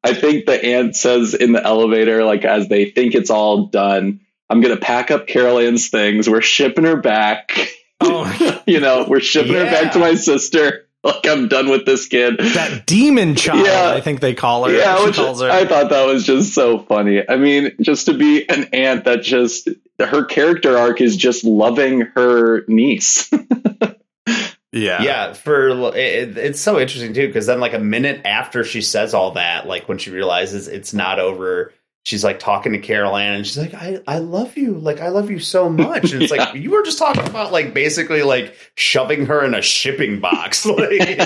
I 0.04 0.14
think 0.14 0.46
the 0.46 0.64
aunt 0.64 0.96
says 0.96 1.34
in 1.34 1.52
the 1.52 1.64
elevator, 1.64 2.24
like 2.24 2.46
as 2.46 2.70
they 2.70 2.92
think 2.92 3.14
it's 3.14 3.30
all 3.30 3.66
done, 3.66 4.22
I'm 4.50 4.62
gonna 4.62 4.78
pack 4.78 5.12
up 5.12 5.28
Carol 5.28 5.60
Ann's 5.60 5.90
things. 5.90 6.30
We're 6.30 6.42
shipping 6.42 6.86
her 6.86 6.96
back. 6.96 7.52
Oh, 8.00 8.62
you 8.68 8.80
know, 8.80 9.06
we're 9.08 9.20
shipping 9.20 9.54
her 9.54 9.66
back 9.66 9.94
to 9.94 10.00
my 10.00 10.16
sister. 10.16 10.87
Like 11.04 11.26
I'm 11.28 11.48
done 11.48 11.70
with 11.70 11.86
this 11.86 12.08
kid. 12.08 12.38
that 12.40 12.86
demon 12.86 13.36
child, 13.36 13.66
Yeah. 13.66 13.92
I 13.96 14.02
think 14.02 14.20
they 14.20 14.34
call 14.34 14.66
her. 14.66 14.74
Yeah, 14.76 15.06
which 15.06 15.16
calls 15.16 15.42
her. 15.42 15.50
I 15.50 15.66
thought 15.66 15.90
that 15.92 16.06
was 16.06 16.26
just 16.26 16.54
so 16.54 16.80
funny. 16.80 17.24
I 17.28 17.38
mean, 17.38 17.72
just 17.82 18.08
to 18.08 18.14
be 18.14 18.50
an 18.50 18.70
aunt 18.74 19.06
that 19.06 19.22
just 19.22 19.70
her 20.00 20.26
character 20.26 20.78
arc 20.78 21.00
is 21.00 21.16
just 21.16 21.44
loving 21.46 22.02
her 22.16 22.66
niece. 22.68 23.30
yeah. 24.72 25.02
Yeah, 25.02 25.34
for 25.34 25.70
it, 25.96 26.38
it's 26.38 26.60
so 26.60 26.80
interesting 26.80 27.14
too 27.14 27.28
because 27.28 27.46
then 27.46 27.60
like 27.60 27.74
a 27.74 27.80
minute 27.80 28.22
after 28.26 28.64
she 28.64 28.82
says 28.82 29.14
all 29.14 29.32
that, 29.32 29.68
like 29.68 29.88
when 29.88 29.98
she 30.00 30.10
realizes 30.12 30.68
it's 30.68 30.94
not 30.94 31.20
over, 31.20 31.74
she's 32.08 32.24
like 32.24 32.40
talking 32.40 32.72
to 32.72 32.78
Carol 32.80 33.18
Ann 33.18 33.34
and 33.36 33.46
she's 33.46 33.58
like, 33.58 33.74
"I 33.74 34.00
I 34.08 34.20
love 34.20 34.56
you, 34.56 34.76
like 34.76 35.02
I 35.02 35.10
love 35.10 35.30
you 35.30 35.40
so 35.40 35.70
much." 35.70 36.14
And 36.14 36.24
it's 36.24 36.34
Yeah. 36.34 36.46
like 36.46 36.56
you 36.62 36.72
were 36.72 36.82
just 36.84 36.98
talking 36.98 37.28
about 37.28 37.52
like 37.52 37.74
basically 37.74 38.24
like 38.24 38.56
shoving 38.76 39.26
her 39.26 39.44
in 39.44 39.54
a 39.54 39.62
shipping 39.62 40.22
box, 40.22 40.66
like. 40.66 41.20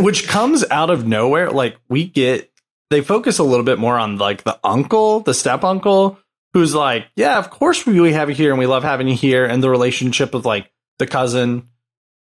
which 0.00 0.26
comes 0.26 0.64
out 0.70 0.88
of 0.90 1.06
nowhere. 1.06 1.50
Like 1.50 1.76
we 1.88 2.06
get, 2.08 2.50
they 2.90 3.00
focus 3.02 3.38
a 3.38 3.44
little 3.44 3.64
bit 3.64 3.78
more 3.78 3.98
on 3.98 4.16
like 4.18 4.44
the 4.44 4.58
uncle, 4.64 5.20
the 5.20 5.34
step 5.34 5.64
uncle, 5.64 6.18
who's 6.54 6.74
like, 6.74 7.06
yeah, 7.16 7.38
of 7.38 7.50
course 7.50 7.84
we, 7.86 8.00
we 8.00 8.12
have 8.14 8.28
you 8.30 8.34
here 8.34 8.50
and 8.50 8.58
we 8.58 8.66
love 8.66 8.82
having 8.84 9.08
you 9.08 9.14
here, 9.16 9.44
and 9.44 9.62
the 9.62 9.70
relationship 9.70 10.32
with 10.34 10.46
like 10.46 10.70
the 10.98 11.06
cousin. 11.06 11.68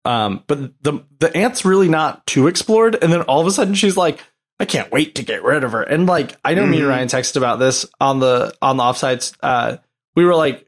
Um, 0.06 0.44
but 0.48 0.82
the 0.82 1.04
the 1.20 1.36
aunt's 1.36 1.64
really 1.66 1.90
not 1.90 2.26
too 2.26 2.48
explored, 2.48 2.96
and 3.04 3.12
then 3.14 3.22
all 3.24 3.42
of 3.42 3.48
a 3.48 3.52
sudden 3.52 3.76
she's 3.76 3.98
like, 3.98 4.20
I 4.62 4.66
can't 4.66 4.92
wait 4.92 5.16
to 5.16 5.24
get 5.24 5.44
rid 5.44 5.64
of 5.64 5.72
her. 5.72 5.82
And 5.82 6.06
like, 6.06 6.38
I 6.46 6.54
know 6.54 6.66
me 6.66 6.78
and 6.78 6.86
Mhm. 6.86 6.90
Ryan 6.90 7.08
texted 7.08 7.36
about 7.38 7.58
this 7.60 7.86
on 8.00 8.20
the 8.20 8.54
on 8.62 8.78
the 8.78 8.84
offsides. 8.84 9.34
Uh, 9.42 9.78
we 10.16 10.24
were 10.24 10.36
like, 10.36 10.66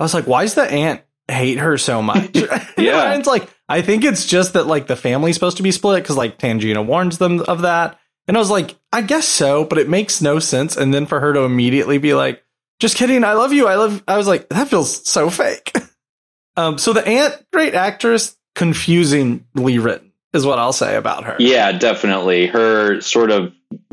I 0.00 0.02
was 0.02 0.12
like, 0.14 0.26
why 0.26 0.42
does 0.42 0.54
the 0.54 0.64
aunt 0.64 1.02
hate 1.28 1.58
her 1.58 1.78
so 1.78 2.02
much? 2.02 2.30
Yeah. 2.76 3.04
Ryan's 3.04 3.26
like, 3.26 3.48
I 3.68 3.80
think 3.82 4.04
it's 4.04 4.26
just 4.26 4.52
that 4.52 4.66
like 4.66 4.86
the 4.88 4.96
family's 4.96 5.34
supposed 5.36 5.56
to 5.56 5.62
be 5.62 5.70
split 5.70 6.02
because 6.02 6.16
like 6.16 6.38
Tangina 6.38 6.84
warns 6.84 7.18
them 7.18 7.40
of 7.40 7.62
that. 7.62 7.98
And 8.28 8.36
I 8.36 8.40
was 8.40 8.50
like, 8.50 8.74
I 8.92 9.00
guess 9.02 9.26
so, 9.26 9.64
but 9.64 9.78
it 9.78 9.88
makes 9.88 10.20
no 10.20 10.38
sense. 10.40 10.76
And 10.76 10.92
then 10.92 11.06
for 11.06 11.20
her 11.20 11.32
to 11.32 11.40
immediately 11.42 11.98
be 11.98 12.12
like, 12.14 12.42
just 12.80 12.96
kidding, 12.96 13.22
I 13.24 13.32
love 13.34 13.52
you, 13.52 13.66
I 13.68 13.76
love 13.76 14.02
I 14.08 14.16
was 14.18 14.26
like, 14.26 14.48
that 14.50 14.68
feels 14.68 15.08
so 15.08 15.30
fake. 15.30 15.72
um, 16.56 16.78
so 16.78 16.92
the 16.92 17.06
aunt, 17.06 17.34
great 17.52 17.74
actress, 17.74 18.36
confusingly 18.54 19.78
written, 19.78 20.05
is 20.36 20.46
what 20.46 20.58
I'll 20.58 20.72
say 20.72 20.96
about 20.96 21.24
her. 21.24 21.36
Yeah, 21.38 21.72
definitely. 21.72 22.46
Her 22.46 23.00
sort 23.00 23.30
of 23.30 23.52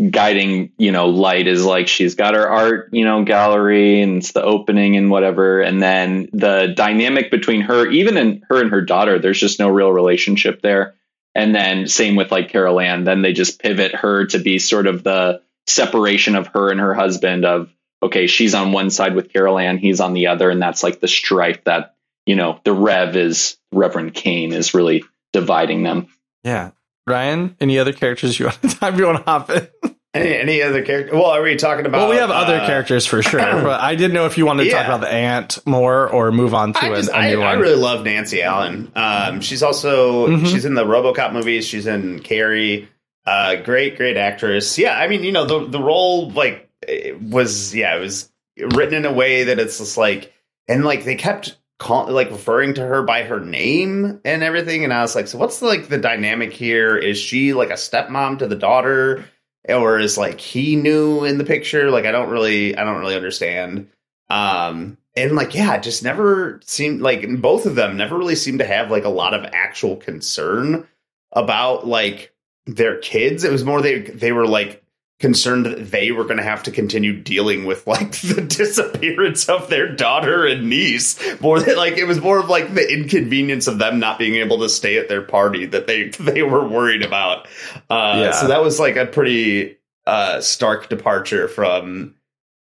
guiding, 0.09 0.71
you 0.77 0.91
know, 0.91 1.07
light 1.07 1.47
is 1.47 1.65
like 1.65 1.87
she's 1.87 2.15
got 2.15 2.35
her 2.35 2.47
art, 2.47 2.89
you 2.91 3.05
know, 3.05 3.23
gallery 3.23 4.01
and 4.01 4.17
it's 4.17 4.31
the 4.31 4.43
opening 4.43 4.95
and 4.95 5.09
whatever. 5.09 5.61
And 5.61 5.81
then 5.81 6.29
the 6.31 6.73
dynamic 6.75 7.31
between 7.31 7.61
her, 7.61 7.87
even 7.87 8.17
in 8.17 8.43
her 8.49 8.61
and 8.61 8.71
her 8.71 8.81
daughter, 8.81 9.19
there's 9.19 9.39
just 9.39 9.59
no 9.59 9.69
real 9.69 9.91
relationship 9.91 10.61
there. 10.61 10.95
And 11.35 11.55
then 11.55 11.87
same 11.87 12.15
with 12.15 12.31
like 12.31 12.49
Carol 12.49 12.79
Ann, 12.79 13.05
then 13.05 13.21
they 13.23 13.33
just 13.33 13.59
pivot 13.59 13.95
her 13.95 14.25
to 14.27 14.39
be 14.39 14.59
sort 14.59 14.85
of 14.85 15.03
the 15.03 15.41
separation 15.65 16.35
of 16.35 16.47
her 16.47 16.69
and 16.69 16.79
her 16.79 16.93
husband 16.93 17.45
of, 17.45 17.73
okay, 18.03 18.27
she's 18.27 18.53
on 18.53 18.71
one 18.71 18.91
side 18.91 19.15
with 19.15 19.31
Carol 19.31 19.57
Ann, 19.57 19.77
he's 19.77 19.99
on 19.99 20.13
the 20.13 20.27
other. 20.27 20.49
And 20.49 20.61
that's 20.61 20.83
like 20.83 20.99
the 20.99 21.07
strife 21.07 21.63
that, 21.63 21.95
you 22.25 22.35
know, 22.35 22.59
the 22.63 22.73
Rev 22.73 23.15
is 23.15 23.57
Reverend 23.71 24.13
Kane 24.13 24.53
is 24.53 24.73
really 24.73 25.03
dividing 25.31 25.83
them. 25.83 26.07
Yeah. 26.43 26.71
Ryan, 27.07 27.55
any 27.59 27.79
other 27.79 27.93
characters 27.93 28.39
you 28.39 28.45
want 28.45 28.61
to 28.61 28.67
time 28.79 28.97
you 28.97 29.05
want 29.05 29.17
to 29.17 29.23
hop 29.23 29.49
in? 29.49 29.67
any, 30.13 30.35
any 30.35 30.61
other 30.61 30.83
character? 30.83 31.13
Well, 31.15 31.25
are 31.25 31.41
we 31.41 31.55
talking 31.57 31.85
about? 31.85 31.99
well, 32.01 32.09
we 32.09 32.15
have 32.15 32.29
other 32.31 32.55
uh, 32.59 32.65
characters 32.65 33.05
for 33.05 33.21
sure, 33.21 33.39
but 33.41 33.81
I 33.81 33.95
didn't 33.95 34.13
know 34.13 34.25
if 34.25 34.37
you 34.37 34.45
wanted 34.45 34.65
to 34.65 34.69
talk 34.71 34.85
about 34.85 35.01
the 35.01 35.09
aunt 35.11 35.59
more 35.65 36.07
or 36.09 36.31
move 36.31 36.53
on 36.53 36.71
to 36.73 36.79
I, 36.85 36.87
a, 36.89 36.95
just, 36.95 37.09
a 37.09 37.15
I, 37.15 37.29
new 37.31 37.41
I 37.41 37.45
one. 37.45 37.57
I 37.57 37.59
really 37.59 37.75
love 37.81 38.05
Nancy 38.05 38.41
Allen. 38.41 38.91
Um, 38.95 39.41
she's 39.41 39.63
also 39.63 40.27
Mhm. 40.27 40.47
she's 40.47 40.63
in 40.65 40.75
the 40.75 40.85
RoboCop 40.85 41.33
movies. 41.33 41.65
She's 41.67 41.87
in 41.87 42.19
Carrie. 42.19 42.87
Uh, 43.25 43.55
great, 43.57 43.97
great 43.97 44.15
actress. 44.17 44.77
Yeah, 44.77 44.97
I 44.97 45.07
mean, 45.07 45.23
you 45.23 45.31
know, 45.33 45.45
the 45.45 45.67
the 45.67 45.79
role 45.81 46.29
like 46.31 46.69
it 46.87 47.21
was 47.21 47.73
yeah, 47.75 47.95
it 47.95 47.99
was 47.99 48.29
written 48.57 48.93
in 48.93 49.05
a 49.05 49.13
way 49.13 49.45
that 49.45 49.59
it's 49.59 49.77
just 49.79 49.97
like 49.97 50.31
and 50.69 50.85
like 50.85 51.03
they 51.05 51.15
kept 51.15 51.57
call, 51.79 52.11
like 52.11 52.31
referring 52.31 52.75
to 52.75 52.81
her 52.81 53.03
by 53.03 53.23
her 53.23 53.39
name 53.39 54.21
and 54.25 54.43
everything, 54.43 54.83
and 54.83 54.93
I 54.93 55.01
was 55.01 55.15
like, 55.15 55.27
so 55.27 55.37
what's 55.37 55.61
like 55.61 55.87
the 55.87 55.97
dynamic 55.97 56.53
here? 56.53 56.97
Is 56.97 57.17
she 57.17 57.53
like 57.53 57.69
a 57.69 57.73
stepmom 57.73 58.39
to 58.39 58.47
the 58.47 58.55
daughter? 58.55 59.25
Or 59.67 59.97
is 59.97 60.17
like 60.17 60.41
he 60.41 60.75
new 60.75 61.23
in 61.23 61.37
the 61.37 61.45
picture? 61.45 61.89
Like 61.89 62.05
I 62.05 62.11
don't 62.11 62.29
really, 62.29 62.75
I 62.75 62.83
don't 62.83 62.99
really 62.99 63.15
understand. 63.15 63.89
Um, 64.29 64.97
and 65.15 65.35
like, 65.35 65.53
yeah, 65.53 65.77
just 65.77 66.03
never 66.03 66.59
seemed 66.63 67.01
like 67.01 67.25
both 67.39 67.65
of 67.65 67.75
them 67.75 67.95
never 67.95 68.17
really 68.17 68.35
seemed 68.35 68.59
to 68.59 68.65
have 68.65 68.91
like 68.91 69.05
a 69.05 69.09
lot 69.09 69.33
of 69.33 69.45
actual 69.53 69.95
concern 69.95 70.87
about 71.31 71.87
like 71.87 72.33
their 72.65 72.97
kids. 72.97 73.43
It 73.43 73.51
was 73.51 73.63
more 73.63 73.81
they 73.81 73.99
they 73.99 74.31
were 74.31 74.47
like 74.47 74.82
concerned 75.23 75.65
that 75.65 75.89
they 75.89 76.11
were 76.11 76.25
going 76.25 76.35
to 76.35 76.43
have 76.43 76.63
to 76.63 76.69
continue 76.69 77.17
dealing 77.17 77.63
with 77.63 77.87
like 77.87 78.11
the 78.23 78.41
disappearance 78.41 79.47
of 79.47 79.69
their 79.69 79.87
daughter 79.87 80.45
and 80.45 80.69
niece 80.69 81.17
more 81.39 81.61
than 81.61 81.77
like 81.77 81.93
it 81.97 82.03
was 82.03 82.19
more 82.19 82.39
of 82.39 82.49
like 82.49 82.73
the 82.73 82.85
inconvenience 82.93 83.67
of 83.67 83.77
them 83.79 83.99
not 83.99 84.19
being 84.19 84.35
able 84.35 84.59
to 84.59 84.67
stay 84.67 84.97
at 84.97 85.07
their 85.07 85.21
party 85.21 85.65
that 85.65 85.87
they 85.87 86.09
they 86.19 86.43
were 86.43 86.67
worried 86.67 87.03
about 87.03 87.47
uh 87.89 88.15
Yeah. 88.17 88.31
so 88.33 88.49
that 88.49 88.61
was 88.61 88.81
like 88.81 88.97
a 88.97 89.05
pretty 89.05 89.77
uh 90.05 90.41
stark 90.41 90.89
departure 90.89 91.47
from 91.47 92.15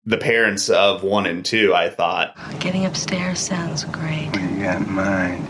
the 0.05 0.19
parents 0.19 0.69
of 0.71 1.03
one 1.03 1.27
and 1.27 1.45
two 1.45 1.75
i 1.75 1.91
thought 1.91 2.37
Getting 2.61 2.85
upstairs 2.87 3.41
sounds 3.41 3.83
great. 3.87 4.29
What 4.29 4.41
you 4.41 4.63
got 4.63 4.83
in 4.83 4.93
mind? 4.93 5.49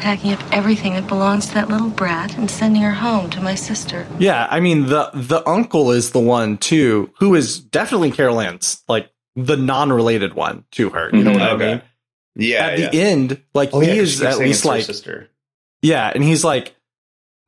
Packing 0.00 0.32
up 0.32 0.40
everything 0.52 0.94
that 0.94 1.06
belongs 1.06 1.46
to 1.48 1.54
that 1.54 1.68
little 1.68 1.90
brat 1.90 2.36
and 2.38 2.50
sending 2.50 2.80
her 2.82 2.92
home 2.92 3.28
to 3.30 3.40
my 3.42 3.54
sister. 3.54 4.06
Yeah, 4.18 4.46
I 4.50 4.58
mean 4.60 4.86
the 4.86 5.10
the 5.12 5.46
uncle 5.48 5.90
is 5.92 6.12
the 6.12 6.20
one 6.20 6.56
too, 6.56 7.12
who 7.18 7.34
is 7.34 7.60
definitely 7.60 8.10
Carol 8.10 8.40
Ann's 8.40 8.82
like 8.88 9.10
the 9.36 9.56
non-related 9.56 10.34
one 10.34 10.64
to 10.72 10.90
her. 10.90 11.10
You 11.12 11.22
know 11.22 11.32
what 11.32 11.42
I 11.42 11.50
Okay. 11.52 11.66
mean? 11.74 11.82
yeah 12.36 12.66
At 12.66 12.78
yeah. 12.78 12.88
the 12.90 13.00
end, 13.02 13.42
like 13.54 13.70
Oh, 13.74 13.80
he 13.80 13.88
yeah, 13.88 13.94
'cause 13.96 14.02
is 14.14 14.22
at 14.22 14.38
least 14.38 14.64
like 14.64 14.84
sister 14.84 15.28
yeah, 15.82 16.10
and 16.14 16.22
he's 16.24 16.44
like, 16.44 16.74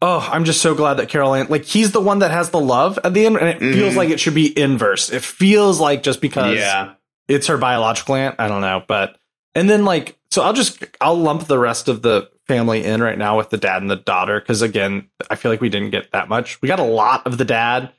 oh, 0.03 0.27
I'm 0.33 0.45
just 0.45 0.61
so 0.63 0.75
glad 0.75 0.95
that 0.95 1.09
Carol 1.09 1.35
Ann 1.35 1.47
like 1.49 1.65
he's 1.65 1.93
the 1.93 2.01
one 2.01 2.19
that 2.19 2.31
has 2.33 2.51
the 2.51 2.61
love 2.61 2.99
at 3.03 3.15
the 3.15 3.25
end, 3.25 3.39
and 3.39 3.49
it 3.49 3.59
feels 3.61 3.95
Mhm. 3.95 3.97
like 3.97 4.11
it 4.11 4.21
should 4.21 4.35
be 4.35 4.57
inverse. 4.59 5.11
It 5.11 5.23
feels 5.25 5.81
like 5.81 6.03
just 6.03 6.21
because 6.21 6.57
yeah 6.59 6.93
it's 7.29 7.47
her 7.47 7.57
biological 7.57 8.15
aunt. 8.15 8.37
I 8.39 8.49
don't 8.49 8.61
know, 8.61 8.83
but 8.87 9.17
and 9.55 9.71
then 9.71 9.87
like 9.87 10.19
so 10.31 10.43
I'll 10.43 10.53
just 10.53 10.85
I'll 11.01 11.17
lump 11.17 11.47
the 11.47 11.59
rest 11.59 11.89
of 11.89 12.03
the 12.03 12.29
family 12.49 12.85
in 12.85 13.03
right 13.03 13.17
now 13.19 13.37
with 13.37 13.51
the 13.51 13.57
dad 13.59 13.83
and 13.83 13.91
the 13.91 13.97
daughter 13.97 14.41
because 14.41 14.63
again 14.63 15.09
I 15.31 15.37
feel 15.37 15.51
like 15.53 15.61
we 15.61 15.69
didn't 15.69 15.91
get 15.91 16.11
that 16.13 16.29
much. 16.29 16.61
We 16.61 16.69
got 16.69 16.81
a 16.81 16.85
lot 16.85 17.27
of 17.27 17.39
the 17.39 17.45
dad. 17.45 17.93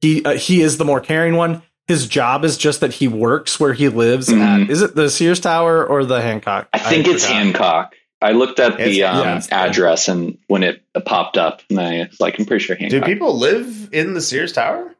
He 0.00 0.24
uh, 0.24 0.34
he 0.34 0.62
is 0.62 0.78
the 0.78 0.84
more 0.84 1.00
caring 1.00 1.36
one. 1.36 1.62
His 1.86 2.06
job 2.06 2.44
is 2.44 2.56
just 2.56 2.80
that 2.80 2.94
he 2.94 3.08
works 3.08 3.58
where 3.60 3.72
he 3.72 3.88
lives 3.88 4.28
Mhm. 4.28 4.64
at. 4.64 4.70
Is 4.70 4.80
it 4.82 4.94
the 4.94 5.10
Sears 5.10 5.40
Tower 5.40 5.84
or 5.86 6.04
the 6.04 6.20
Hancock? 6.22 6.68
I 6.72 6.78
think 6.78 7.06
it's. 7.08 7.24
Hancock. 7.26 7.94
I 8.22 8.32
looked 8.32 8.60
at 8.60 8.74
It's- 8.74 8.88
the 8.90 9.04
um, 9.04 9.18
yeah, 9.18 9.40
address 9.50 10.08
and 10.08 10.38
when 10.46 10.62
it 10.62 10.82
popped 11.06 11.36
up, 11.38 11.62
and 11.70 11.80
I 11.80 12.06
was 12.08 12.20
like, 12.20 12.38
I'm 12.38 12.44
pretty 12.46 12.62
sure 12.64 12.76
Hancock. 12.76 12.90
do 12.90 12.96
Hancock. 12.96 13.08
people 13.12 13.38
live 13.38 13.88
in 13.92 14.12
the 14.14 14.20
sears 14.20 14.52
tower 14.52 14.94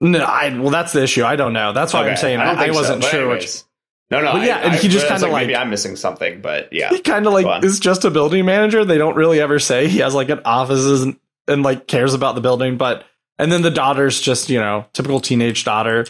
No, 0.00 0.20
I 0.20 0.56
well, 0.58 0.70
that's 0.70 0.92
the 0.92 1.02
issue. 1.02 1.24
I 1.24 1.34
don't 1.36 1.52
know. 1.52 1.72
That's 1.72 1.92
why 1.92 2.00
Okay, 2.02 2.10
I'm 2.12 2.16
saying 2.16 2.38
I, 2.40 2.44
don't 2.54 2.58
I 2.58 2.70
wasn't 2.70 3.00
but 3.02 3.10
sure. 3.10 3.28
Which 3.28 3.42
anyways. 3.42 3.64
No, 4.10 4.22
no. 4.22 4.32
But 4.32 4.46
yeah, 4.46 4.56
I, 4.56 4.60
and 4.62 4.72
I- 4.72 4.76
he 4.76 4.88
just 4.88 5.06
I 5.10 5.14
was 5.14 5.22
kinda 5.22 5.36
maybe 5.36 5.52
like- 5.52 5.60
I'm 5.62 5.70
missing 5.70 5.96
something, 5.96 6.40
but 6.40 6.72
yeah. 6.72 6.88
he 6.94 7.00
kind 7.00 7.26
of 7.26 7.32
like 7.34 7.64
is 7.64 7.78
just 7.80 8.04
a 8.04 8.10
building 8.10 8.44
manager. 8.46 8.84
They 8.84 8.98
don't 8.98 9.16
really 9.16 9.40
ever 9.40 9.58
say 9.58 9.86
he 9.88 9.98
has 9.98 10.14
like 10.14 10.30
an 10.30 10.40
office 10.44 11.02
and, 11.02 11.16
and 11.46 11.62
like 11.62 11.86
cares 11.86 12.14
about 12.14 12.34
the 12.34 12.40
building, 12.40 12.76
but 12.78 13.04
and 13.38 13.52
then 13.52 13.62
the 13.62 13.70
daughter's 13.70 14.20
just 14.20 14.48
you 14.48 14.58
know 14.58 14.86
typical 14.92 15.20
teenage 15.20 15.64
daughter. 15.64 16.06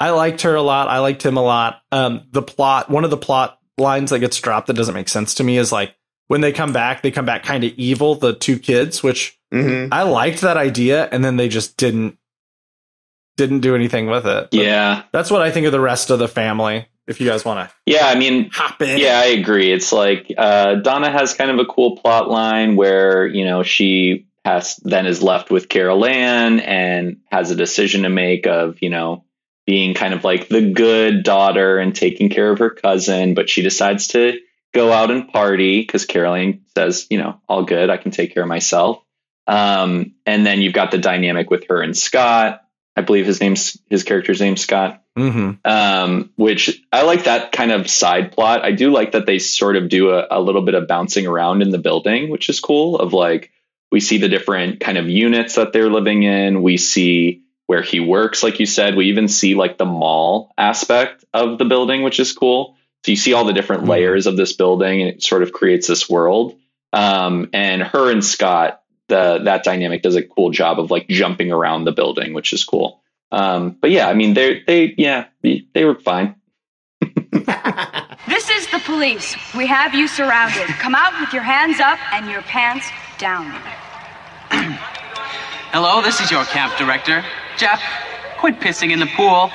I 0.00 0.10
liked 0.10 0.42
her 0.42 0.54
a 0.54 0.62
lot. 0.62 0.88
I 0.88 0.98
liked 0.98 1.24
him 1.24 1.36
a 1.36 1.42
lot. 1.42 1.82
Um, 1.92 2.22
the 2.32 2.42
plot, 2.42 2.90
one 2.90 3.04
of 3.04 3.10
the 3.10 3.16
plot 3.16 3.58
lines 3.78 4.10
that 4.10 4.18
gets 4.18 4.38
dropped 4.40 4.66
that 4.66 4.74
doesn't 4.74 4.94
make 4.94 5.08
sense 5.08 5.34
to 5.34 5.44
me 5.44 5.58
is 5.58 5.70
like 5.70 5.94
when 6.28 6.40
they 6.40 6.52
come 6.52 6.72
back, 6.72 7.02
they 7.02 7.10
come 7.10 7.24
back 7.26 7.44
kind 7.44 7.62
of 7.64 7.72
evil. 7.76 8.14
The 8.16 8.32
two 8.34 8.58
kids, 8.58 9.02
which 9.02 9.38
Mhm. 9.52 9.90
I 9.92 10.02
liked 10.04 10.40
that 10.40 10.56
idea, 10.56 11.06
and 11.12 11.22
then 11.24 11.36
they 11.36 11.48
just 11.48 11.76
didn't 11.76 12.16
didn't 13.36 13.60
do 13.60 13.74
anything 13.74 14.06
with 14.08 14.26
it. 14.26 14.48
But 14.50 14.54
Yeah. 14.54 15.02
that's 15.12 15.30
what 15.30 15.42
I 15.42 15.50
think 15.50 15.66
of 15.66 15.72
the 15.72 15.80
rest 15.80 16.10
of 16.10 16.18
the 16.18 16.28
family. 16.28 16.86
If 17.06 17.20
you 17.20 17.28
guys 17.28 17.44
want 17.44 17.68
to 17.68 17.74
Yeah. 17.86 18.06
I 18.06 18.14
mean, 18.14 18.50
hop 18.50 18.80
in, 18.82 18.98
Yeah, 18.98 19.18
I 19.18 19.26
agree. 19.26 19.72
It's 19.72 19.92
like 19.92 20.32
uh, 20.36 20.76
Donna 20.76 21.10
has 21.10 21.34
kind 21.34 21.50
of 21.50 21.58
a 21.58 21.64
cool 21.64 21.96
plot 21.96 22.30
line 22.30 22.76
where 22.76 23.26
you 23.26 23.44
know 23.44 23.62
she 23.62 24.26
has 24.44 24.76
then 24.82 25.06
is 25.06 25.22
left 25.22 25.50
with 25.50 25.68
Carol 25.68 26.04
Ann 26.04 26.60
and 26.60 27.18
has 27.30 27.50
a 27.50 27.56
decision 27.56 28.02
to 28.02 28.08
make 28.08 28.46
of 28.46 28.78
you 28.80 28.90
know 28.90 29.24
being 29.66 29.94
kind 29.94 30.14
of 30.14 30.24
like 30.24 30.48
the 30.48 30.72
good 30.72 31.22
daughter 31.22 31.78
and 31.78 31.94
taking 31.94 32.28
care 32.28 32.50
of 32.50 32.58
her 32.58 32.70
cousin, 32.70 33.34
but 33.34 33.48
she 33.48 33.62
decides 33.62 34.08
to 34.08 34.38
go 34.74 34.90
out 34.92 35.10
and 35.10 35.28
party 35.28 35.80
because 35.80 36.06
Carol 36.06 36.34
Ann 36.34 36.62
says 36.76 37.06
you 37.10 37.18
know 37.18 37.40
all 37.48 37.64
good, 37.64 37.90
I 37.90 37.96
can 37.96 38.12
take 38.12 38.32
care 38.34 38.44
of 38.44 38.48
myself. 38.48 39.02
Um, 39.48 40.14
and 40.24 40.46
then 40.46 40.62
you've 40.62 40.72
got 40.72 40.92
the 40.92 40.98
dynamic 40.98 41.50
with 41.50 41.66
her 41.68 41.82
and 41.82 41.96
Scott. 41.96 42.60
I 42.94 43.00
believe 43.00 43.26
his 43.26 43.40
name's 43.40 43.76
his 43.90 44.04
character's 44.04 44.40
name's 44.40 44.60
Scott 44.60 45.01
hmm 45.16 45.52
um, 45.64 46.30
which 46.36 46.82
I 46.92 47.02
like 47.02 47.24
that 47.24 47.52
kind 47.52 47.70
of 47.70 47.88
side 47.90 48.32
plot. 48.32 48.64
I 48.64 48.72
do 48.72 48.90
like 48.90 49.12
that 49.12 49.26
they 49.26 49.38
sort 49.38 49.76
of 49.76 49.88
do 49.88 50.10
a, 50.10 50.26
a 50.30 50.40
little 50.40 50.62
bit 50.62 50.74
of 50.74 50.88
bouncing 50.88 51.26
around 51.26 51.62
in 51.62 51.70
the 51.70 51.78
building, 51.78 52.30
which 52.30 52.48
is 52.48 52.60
cool. 52.60 52.96
Of 52.98 53.12
like, 53.12 53.50
we 53.90 54.00
see 54.00 54.18
the 54.18 54.28
different 54.28 54.80
kind 54.80 54.96
of 54.98 55.08
units 55.08 55.56
that 55.56 55.72
they're 55.72 55.90
living 55.90 56.22
in. 56.22 56.62
We 56.62 56.78
see 56.78 57.42
where 57.66 57.82
he 57.82 58.00
works, 58.00 58.42
like 58.42 58.58
you 58.58 58.66
said. 58.66 58.96
We 58.96 59.06
even 59.06 59.28
see 59.28 59.54
like 59.54 59.76
the 59.78 59.84
mall 59.84 60.52
aspect 60.56 61.24
of 61.34 61.58
the 61.58 61.64
building, 61.66 62.02
which 62.02 62.18
is 62.18 62.32
cool. 62.32 62.76
So 63.04 63.12
you 63.12 63.16
see 63.16 63.34
all 63.34 63.44
the 63.44 63.52
different 63.52 63.84
Mhm. 63.84 63.88
layers 63.88 64.26
of 64.26 64.36
this 64.36 64.52
building, 64.54 65.02
and 65.02 65.10
it 65.10 65.22
sort 65.22 65.42
of 65.42 65.52
creates 65.52 65.86
this 65.88 66.08
world. 66.08 66.56
Um, 66.92 67.50
and 67.52 67.82
her 67.82 68.10
and 68.10 68.24
Scott, 68.24 68.80
the 69.08 69.40
that 69.44 69.64
dynamic 69.64 70.02
does 70.02 70.16
a 70.16 70.22
cool 70.22 70.50
job 70.50 70.78
of 70.80 70.90
like 70.90 71.08
jumping 71.08 71.52
around 71.52 71.84
the 71.84 71.92
building, 71.92 72.32
which 72.32 72.52
is 72.52 72.64
cool. 72.64 73.01
Um, 73.32 73.78
but 73.80 73.90
yeah, 73.90 74.08
I 74.08 74.14
mean, 74.14 74.34
they 74.34 74.62
they 74.66 74.94
yeah 74.96 75.26
they, 75.42 75.64
they 75.74 75.84
were 75.84 75.96
fine. 75.96 76.36
This 78.28 78.48
is 78.50 78.70
the 78.70 78.78
police. 78.84 79.36
We 79.56 79.66
have 79.66 79.94
you 79.94 80.06
surrounded. 80.06 80.68
Come 80.78 80.94
out 80.94 81.18
with 81.20 81.32
your 81.32 81.42
hands 81.42 81.80
up 81.80 81.98
and 82.12 82.30
your 82.30 82.42
pants 82.42 82.88
down. 83.18 83.50
Hello, 85.72 86.02
this 86.02 86.20
is 86.20 86.30
your 86.30 86.44
camp 86.44 86.76
director. 86.76 87.24
Jeff, 87.56 87.82
quit 88.38 88.60
pissing 88.60 88.92
in 88.92 89.00
the 89.00 89.06
pool. 89.16 89.50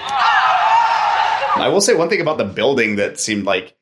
I 1.56 1.70
will 1.72 1.82
say 1.82 1.94
one 1.94 2.10
thing 2.10 2.22
about 2.22 2.38
the 2.38 2.46
building 2.46 2.98
that 2.98 3.20
seemed 3.20 3.46
like 3.46 3.76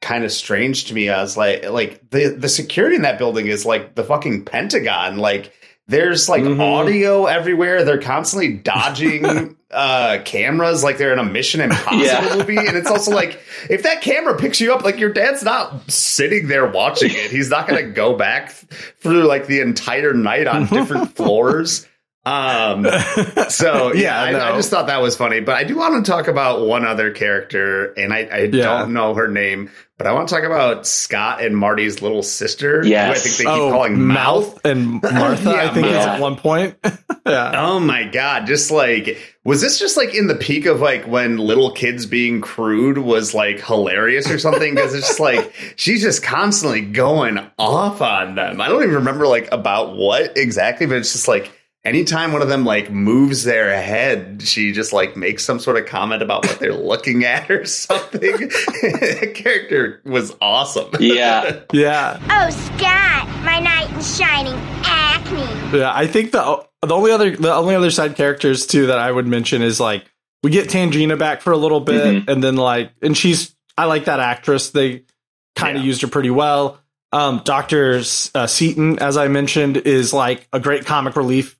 kind 0.00 0.24
of 0.24 0.32
strange 0.32 0.86
to 0.86 0.94
me. 0.94 1.08
I 1.08 1.20
was 1.22 1.36
like, 1.36 1.68
like 1.68 2.10
the 2.10 2.28
the 2.28 2.48
security 2.48 2.96
in 2.96 3.02
that 3.02 3.18
building 3.18 3.46
is 3.46 3.64
like 3.64 3.94
the 3.94 4.04
fucking 4.04 4.44
Pentagon. 4.44 5.18
Like 5.18 5.52
there's 5.88 6.28
like 6.28 6.42
Mhm. 6.42 6.60
audio 6.60 7.26
everywhere. 7.26 7.82
They're 7.84 7.98
constantly 8.00 8.52
dodging 8.52 9.56
uh 9.70 10.18
cameras 10.24 10.82
like 10.82 10.96
they're 10.98 11.12
in 11.12 11.18
a 11.18 11.24
Mission 11.24 11.60
Impossible 11.60 11.98
Yeah. 12.04 12.36
movie. 12.36 12.56
And 12.56 12.76
it's 12.76 12.90
also 12.90 13.10
like 13.10 13.40
if 13.68 13.82
that 13.82 14.00
camera 14.02 14.36
picks 14.36 14.60
you 14.60 14.72
up, 14.72 14.82
like 14.84 14.98
your 14.98 15.12
dad's 15.12 15.42
not 15.42 15.90
sitting 15.90 16.48
there 16.48 16.66
watching 16.66 17.10
it. 17.10 17.30
He's 17.30 17.50
not 17.50 17.66
gonna 17.68 17.82
go 17.90 18.14
back 18.16 18.50
through 19.00 19.24
like 19.24 19.46
the 19.46 19.60
entire 19.60 20.14
night 20.14 20.46
on 20.46 20.66
different 20.66 21.16
floors. 21.16 21.86
Um 22.26 22.86
so 23.48 23.92
yeah, 23.94 24.30
Yeah, 24.30 24.38
I, 24.44 24.52
I 24.52 24.56
just 24.56 24.70
thought 24.70 24.88
that 24.88 25.00
was 25.00 25.16
funny. 25.16 25.40
But 25.40 25.56
I 25.56 25.64
do 25.64 25.76
want 25.76 26.04
to 26.04 26.10
talk 26.10 26.28
about 26.28 26.66
one 26.66 26.84
other 26.86 27.10
character, 27.10 27.92
and 27.94 28.12
I, 28.12 28.28
I 28.30 28.38
Yeah. 28.42 28.64
don't 28.80 28.92
know 28.92 29.14
her 29.14 29.28
name, 29.28 29.70
but 29.98 30.06
I 30.06 30.12
want 30.12 30.28
to 30.28 30.34
talk 30.34 30.44
about 30.44 30.86
Scott 30.86 31.42
and 31.44 31.56
Marty's 31.56 32.00
little 32.00 32.22
sister. 32.22 32.82
who 32.82 32.88
Yes. 32.88 33.18
I 33.18 33.20
think 33.20 33.36
they 33.36 33.44
keep 33.44 33.52
oh, 33.52 33.70
calling 33.70 34.00
Mouth. 34.00 34.64
and 34.64 35.02
Martha. 35.02 35.50
I 35.50 35.64
Yeah, 35.64 35.74
think 35.74 35.86
is 35.88 35.92
at 35.94 36.20
one 36.20 36.36
point. 36.36 36.76
yeah. 37.26 37.52
Oh 37.56 37.80
my 37.80 38.04
god! 38.04 38.46
Just 38.46 38.70
like 38.70 39.18
was 39.44 39.60
this 39.60 39.78
just 39.78 39.96
like 39.96 40.14
in 40.14 40.26
the 40.28 40.34
peak 40.34 40.66
of 40.66 40.80
like 40.80 41.06
when 41.06 41.38
little 41.38 41.72
kids 41.72 42.06
being 42.06 42.40
crude 42.40 42.98
was 42.98 43.34
like 43.34 43.60
hilarious 43.60 44.30
or 44.30 44.38
something? 44.38 44.74
Because 44.74 44.94
it's 44.94 45.08
just 45.08 45.20
like 45.20 45.52
she's 45.76 46.00
just 46.02 46.22
constantly 46.22 46.80
going 46.82 47.38
off 47.58 48.00
on 48.00 48.34
them. 48.36 48.60
I 48.60 48.68
don't 48.68 48.82
even 48.82 48.94
remember 48.96 49.26
like 49.26 49.48
about 49.50 49.96
what 49.96 50.36
exactly, 50.36 50.86
but 50.86 50.98
it's 50.98 51.12
just 51.12 51.28
like 51.28 51.50
anytime 51.84 52.32
one 52.32 52.42
of 52.42 52.48
them 52.48 52.64
like 52.64 52.90
moves 52.90 53.44
their 53.44 53.70
head, 53.80 54.42
she 54.42 54.72
just 54.72 54.92
like 54.92 55.16
makes 55.16 55.44
some 55.44 55.58
sort 55.60 55.76
of 55.78 55.86
comment 55.86 56.22
about 56.22 56.44
what 56.46 56.58
they're 56.58 56.72
looking 56.74 57.24
at 57.24 57.50
or 57.50 57.64
something. 57.64 58.20
that 58.82 59.32
character 59.34 60.00
was 60.04 60.34
awesome. 60.40 60.90
Yeah. 61.00 61.60
Yeah. 61.72 62.18
Oh, 62.30 62.50
Scott, 62.50 63.28
my 63.44 63.60
knight 63.60 63.90
in 63.94 64.02
shining 64.02 64.54
acne. 64.84 65.78
Yeah, 65.78 65.92
I 65.94 66.06
think 66.06 66.32
the 66.32 66.66
the 66.82 66.94
only 66.94 67.10
other 67.12 67.34
the 67.36 67.52
only 67.54 67.74
other 67.74 67.90
side 67.90 68.16
characters 68.16 68.66
too 68.66 68.86
that 68.86 68.98
I 68.98 69.10
would 69.10 69.26
mention 69.26 69.62
is 69.62 69.78
like 69.80 70.04
we 70.42 70.50
get 70.50 70.68
Tangina 70.68 71.18
back 71.18 71.42
for 71.42 71.52
a 71.52 71.56
little 71.56 71.80
bit, 71.80 72.24
Mhm. 72.26 72.28
and 72.32 72.42
then 72.44 72.56
like 72.56 72.92
and 73.02 73.16
she's 73.16 73.54
I 73.76 73.84
like 73.84 74.06
that 74.06 74.20
actress. 74.20 74.70
They 74.70 75.02
kind 75.56 75.76
of 75.76 75.82
Yeah. 75.82 75.88
used 75.88 76.02
her 76.02 76.08
pretty 76.08 76.30
well. 76.30 76.78
Um, 77.12 77.42
Doctor 77.44 77.98
uh, 78.34 78.46
Seaton, 78.46 78.98
as 78.98 79.16
I 79.16 79.28
mentioned, 79.28 79.76
is 79.78 80.12
like 80.12 80.46
a 80.52 80.60
great 80.60 80.84
comic 80.86 81.16
relief 81.16 81.57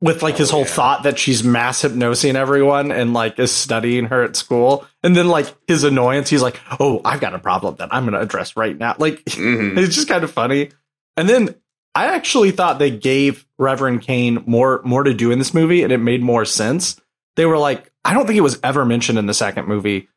with 0.00 0.22
like 0.22 0.36
his 0.36 0.50
Oh, 0.50 0.56
whole 0.56 0.60
yeah. 0.62 0.66
thought 0.72 1.02
that 1.02 1.18
she's 1.18 1.42
mass 1.42 1.82
hypnosing 1.82 2.34
everyone 2.36 2.92
and 2.92 3.12
like 3.14 3.38
is 3.38 3.50
studying 3.52 4.06
her 4.06 4.22
at 4.22 4.36
school, 4.36 4.86
and 5.02 5.16
then 5.16 5.28
like 5.28 5.52
his 5.66 5.84
annoyance, 5.84 6.30
he's 6.30 6.42
like, 6.42 6.60
"Oh, 6.78 7.00
I've 7.04 7.20
got 7.20 7.34
a 7.34 7.38
problem 7.38 7.76
that 7.78 7.88
I'm 7.92 8.04
going 8.04 8.14
to 8.14 8.20
address 8.20 8.56
right 8.56 8.76
now." 8.76 8.94
Like 8.98 9.24
Mhm. 9.24 9.76
it's 9.78 9.94
just 9.94 10.08
kind 10.08 10.22
of 10.24 10.30
funny. 10.30 10.70
And 11.16 11.28
then 11.28 11.54
I 11.94 12.14
actually 12.14 12.52
thought 12.52 12.78
they 12.78 12.90
gave 12.92 13.44
Reverend 13.58 14.02
Kane 14.02 14.44
more 14.46 14.80
more 14.84 15.02
to 15.02 15.14
do 15.14 15.30
in 15.32 15.38
this 15.40 15.52
movie, 15.54 15.82
and 15.82 15.92
it 15.92 15.98
made 15.98 16.22
more 16.22 16.44
sense. 16.44 17.00
They 17.36 17.46
were 17.46 17.58
like, 17.58 17.90
I 18.04 18.14
don't 18.14 18.26
think 18.26 18.36
it 18.38 18.42
was 18.42 18.58
ever 18.62 18.84
mentioned 18.84 19.18
in 19.18 19.26
the 19.26 19.34
second 19.34 19.66
movie. 19.68 20.08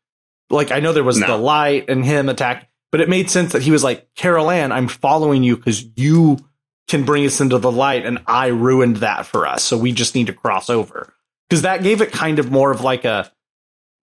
Like 0.49 0.71
I 0.71 0.79
know 0.79 0.93
there 0.93 1.03
was 1.03 1.17
No. 1.19 1.27
the 1.27 1.37
light 1.37 1.89
and 1.89 2.05
him 2.05 2.29
attack, 2.29 2.69
but 2.91 3.01
it 3.01 3.09
made 3.09 3.29
sense 3.31 3.53
that 3.53 3.61
he 3.63 3.71
was 3.71 3.83
like, 3.83 4.07
Carol 4.15 4.51
Ann, 4.51 4.71
I'm 4.71 4.87
following 4.87 5.43
you 5.43 5.55
because 5.57 5.83
you 5.95 6.37
can 6.87 7.03
bring 7.05 7.25
us 7.25 7.39
into 7.41 7.57
the 7.57 7.71
light, 7.71 8.05
and 8.05 8.19
I 8.27 8.47
ruined 8.47 8.97
that 8.97 9.25
for 9.25 9.47
us. 9.47 9.63
So 9.63 9.77
we 9.77 9.91
just 9.91 10.15
need 10.15 10.27
to 10.27 10.33
cross 10.33 10.69
over. 10.69 11.13
Because 11.49 11.63
that 11.63 11.83
gave 11.83 12.01
it 12.01 12.11
kind 12.11 12.39
of 12.39 12.51
more 12.51 12.71
of 12.71 12.81
like 12.81 13.03
a 13.05 13.31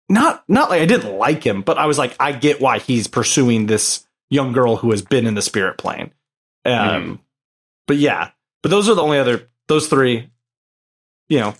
not 0.09 0.43
not 0.47 0.69
like 0.69 0.81
I 0.81 0.85
didn't 0.85 1.17
like 1.17 1.43
him, 1.43 1.61
but 1.61 1.77
I 1.77 1.85
was 1.85 1.97
like, 1.97 2.15
I 2.19 2.31
get 2.31 2.61
why 2.61 2.79
he's 2.79 3.07
pursuing 3.07 3.65
this 3.65 4.05
young 4.29 4.51
girl 4.53 4.75
who 4.77 4.91
has 4.91 5.01
been 5.01 5.25
in 5.27 5.35
the 5.35 5.41
spirit 5.41 5.77
plane. 5.77 6.11
Um, 6.65 6.73
Mhm. 6.73 7.19
but 7.87 7.97
yeah, 7.97 8.31
but 8.61 8.69
those 8.69 8.87
are 8.89 8.95
the 8.95 9.01
only 9.03 9.17
other 9.19 9.49
those 9.67 9.87
three, 9.87 10.29
you 11.29 11.39
know, 11.39 11.53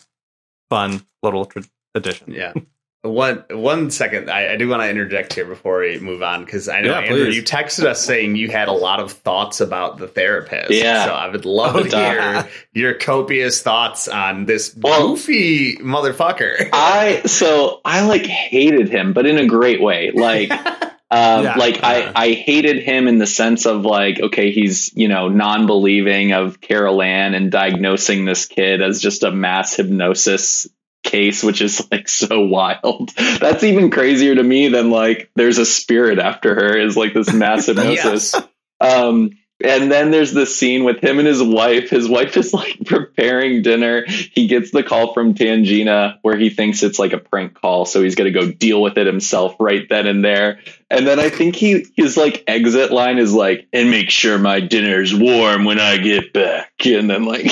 fun 0.70 1.06
little 1.22 1.46
tr- 1.46 1.60
additions. 1.96 2.36
Yeah. 2.36 2.54
One 3.04 3.44
one 3.52 3.92
second, 3.92 4.30
I, 4.30 4.54
I 4.54 4.56
do 4.56 4.70
want 4.70 4.82
to 4.82 4.90
interject 4.90 5.34
here 5.34 5.44
before 5.44 5.82
we 5.82 6.00
move 6.00 6.24
on 6.24 6.46
because 6.46 6.70
I 6.70 6.80
know 6.80 6.92
Yeah, 6.92 7.00
Andrew, 7.02 7.26
please. 7.26 7.36
you 7.36 7.44
texted 7.44 7.84
us 7.84 8.02
saying 8.02 8.38
you 8.38 8.48
had 8.48 8.70
a 8.70 8.74
lot 8.74 9.02
of 9.02 9.12
thoughts 9.12 9.60
about 9.60 9.98
the 9.98 10.08
therapist. 10.08 10.72
Yeah. 10.72 11.04
so 11.08 11.12
I 11.14 11.28
would 11.28 11.44
love 11.44 11.76
Oh, 11.76 11.84
to 11.84 11.98
hear 11.98 12.50
your 12.72 12.94
copious 12.94 13.62
thoughts 13.62 14.08
on 14.08 14.46
this 14.46 14.74
Well- 14.82 15.10
goofy 15.10 15.76
motherfucker. 15.80 16.70
I 16.72 17.24
so 17.26 17.82
I 17.84 18.06
like 18.06 18.26
hated 18.26 18.88
him, 18.88 19.12
but 19.12 19.26
in 19.26 19.38
a 19.38 19.48
great 19.48 19.82
way. 19.82 20.12
Like 20.12 20.50
um, 21.12 21.44
Yeah. 21.44 21.56
like 21.58 21.84
I, 21.84 22.10
I 22.16 22.32
hated 22.32 22.84
him 22.84 23.10
in 23.10 23.18
the 23.18 23.28
sense 23.28 23.66
of 23.66 23.84
like, 23.84 24.22
okay, 24.22 24.52
he's, 24.52 24.96
you 24.96 25.10
know, 25.10 25.28
non 25.28 25.66
believing 25.68 26.32
of 26.32 26.62
Carol 26.62 27.02
Ann 27.02 27.34
and 27.34 27.52
diagnosing 27.52 28.24
this 28.24 28.46
kid 28.46 28.82
as 28.82 29.02
just 29.02 29.24
a 29.24 29.32
mass 29.32 29.76
hypnosis 29.76 30.68
case, 31.14 31.44
which 31.44 31.62
is 31.62 31.88
like 31.92 32.10
so 32.10 32.42
wild. 32.42 33.10
That's 33.40 33.64
even 33.64 33.92
crazier 33.92 34.34
to 34.34 34.44
me 34.44 34.70
than 34.70 34.90
like 34.90 35.30
there's 35.36 35.60
a 35.60 35.66
spirit 35.66 36.18
after 36.18 36.56
her 36.56 36.76
is 36.76 36.98
like 36.98 37.14
this 37.14 37.32
mass 37.32 37.68
hypnosis. 37.68 38.36
Yes. 38.82 38.96
Um, 39.00 39.32
and 39.64 39.90
then 39.90 40.12
there's 40.12 40.34
this 40.34 40.58
scene 40.58 40.84
with 40.84 41.02
him 41.02 41.20
and 41.20 41.28
his 41.28 41.42
wife. 41.42 41.90
His 41.90 42.10
wife 42.10 42.36
is 42.36 42.54
like 42.54 42.84
preparing 42.86 43.62
dinner. 43.62 44.04
He 44.08 44.48
gets 44.48 44.72
the 44.72 44.84
call 44.84 45.14
from 45.14 45.36
Tangina 45.36 46.18
where 46.22 46.38
he 46.38 46.50
thinks 46.50 46.84
it's 46.84 47.00
like 47.00 47.14
a 47.14 47.18
prank 47.18 47.54
call, 47.54 47.86
so 47.86 48.02
he's 48.02 48.16
going 48.16 48.34
to 48.34 48.38
go 48.38 48.52
deal 48.52 48.82
with 48.82 48.98
it 48.98 49.08
himself 49.08 49.56
right 49.60 49.88
then 49.88 50.06
and 50.06 50.26
there. 50.26 50.60
And 50.90 51.08
then 51.08 51.20
I 51.20 51.30
think 51.30 51.56
he 51.56 51.86
his 51.96 52.18
like 52.18 52.44
exit 52.48 52.92
line 52.92 53.20
is 53.20 53.34
like, 53.34 53.68
"And 53.72 53.90
make 53.90 54.10
sure 54.10 54.38
my 54.38 54.60
dinner's 54.60 55.16
warm 55.16 55.64
when 55.64 55.80
I 55.80 55.98
get 55.98 56.34
back." 56.34 56.74
And 56.86 57.10
then 57.10 57.24
like 57.24 57.46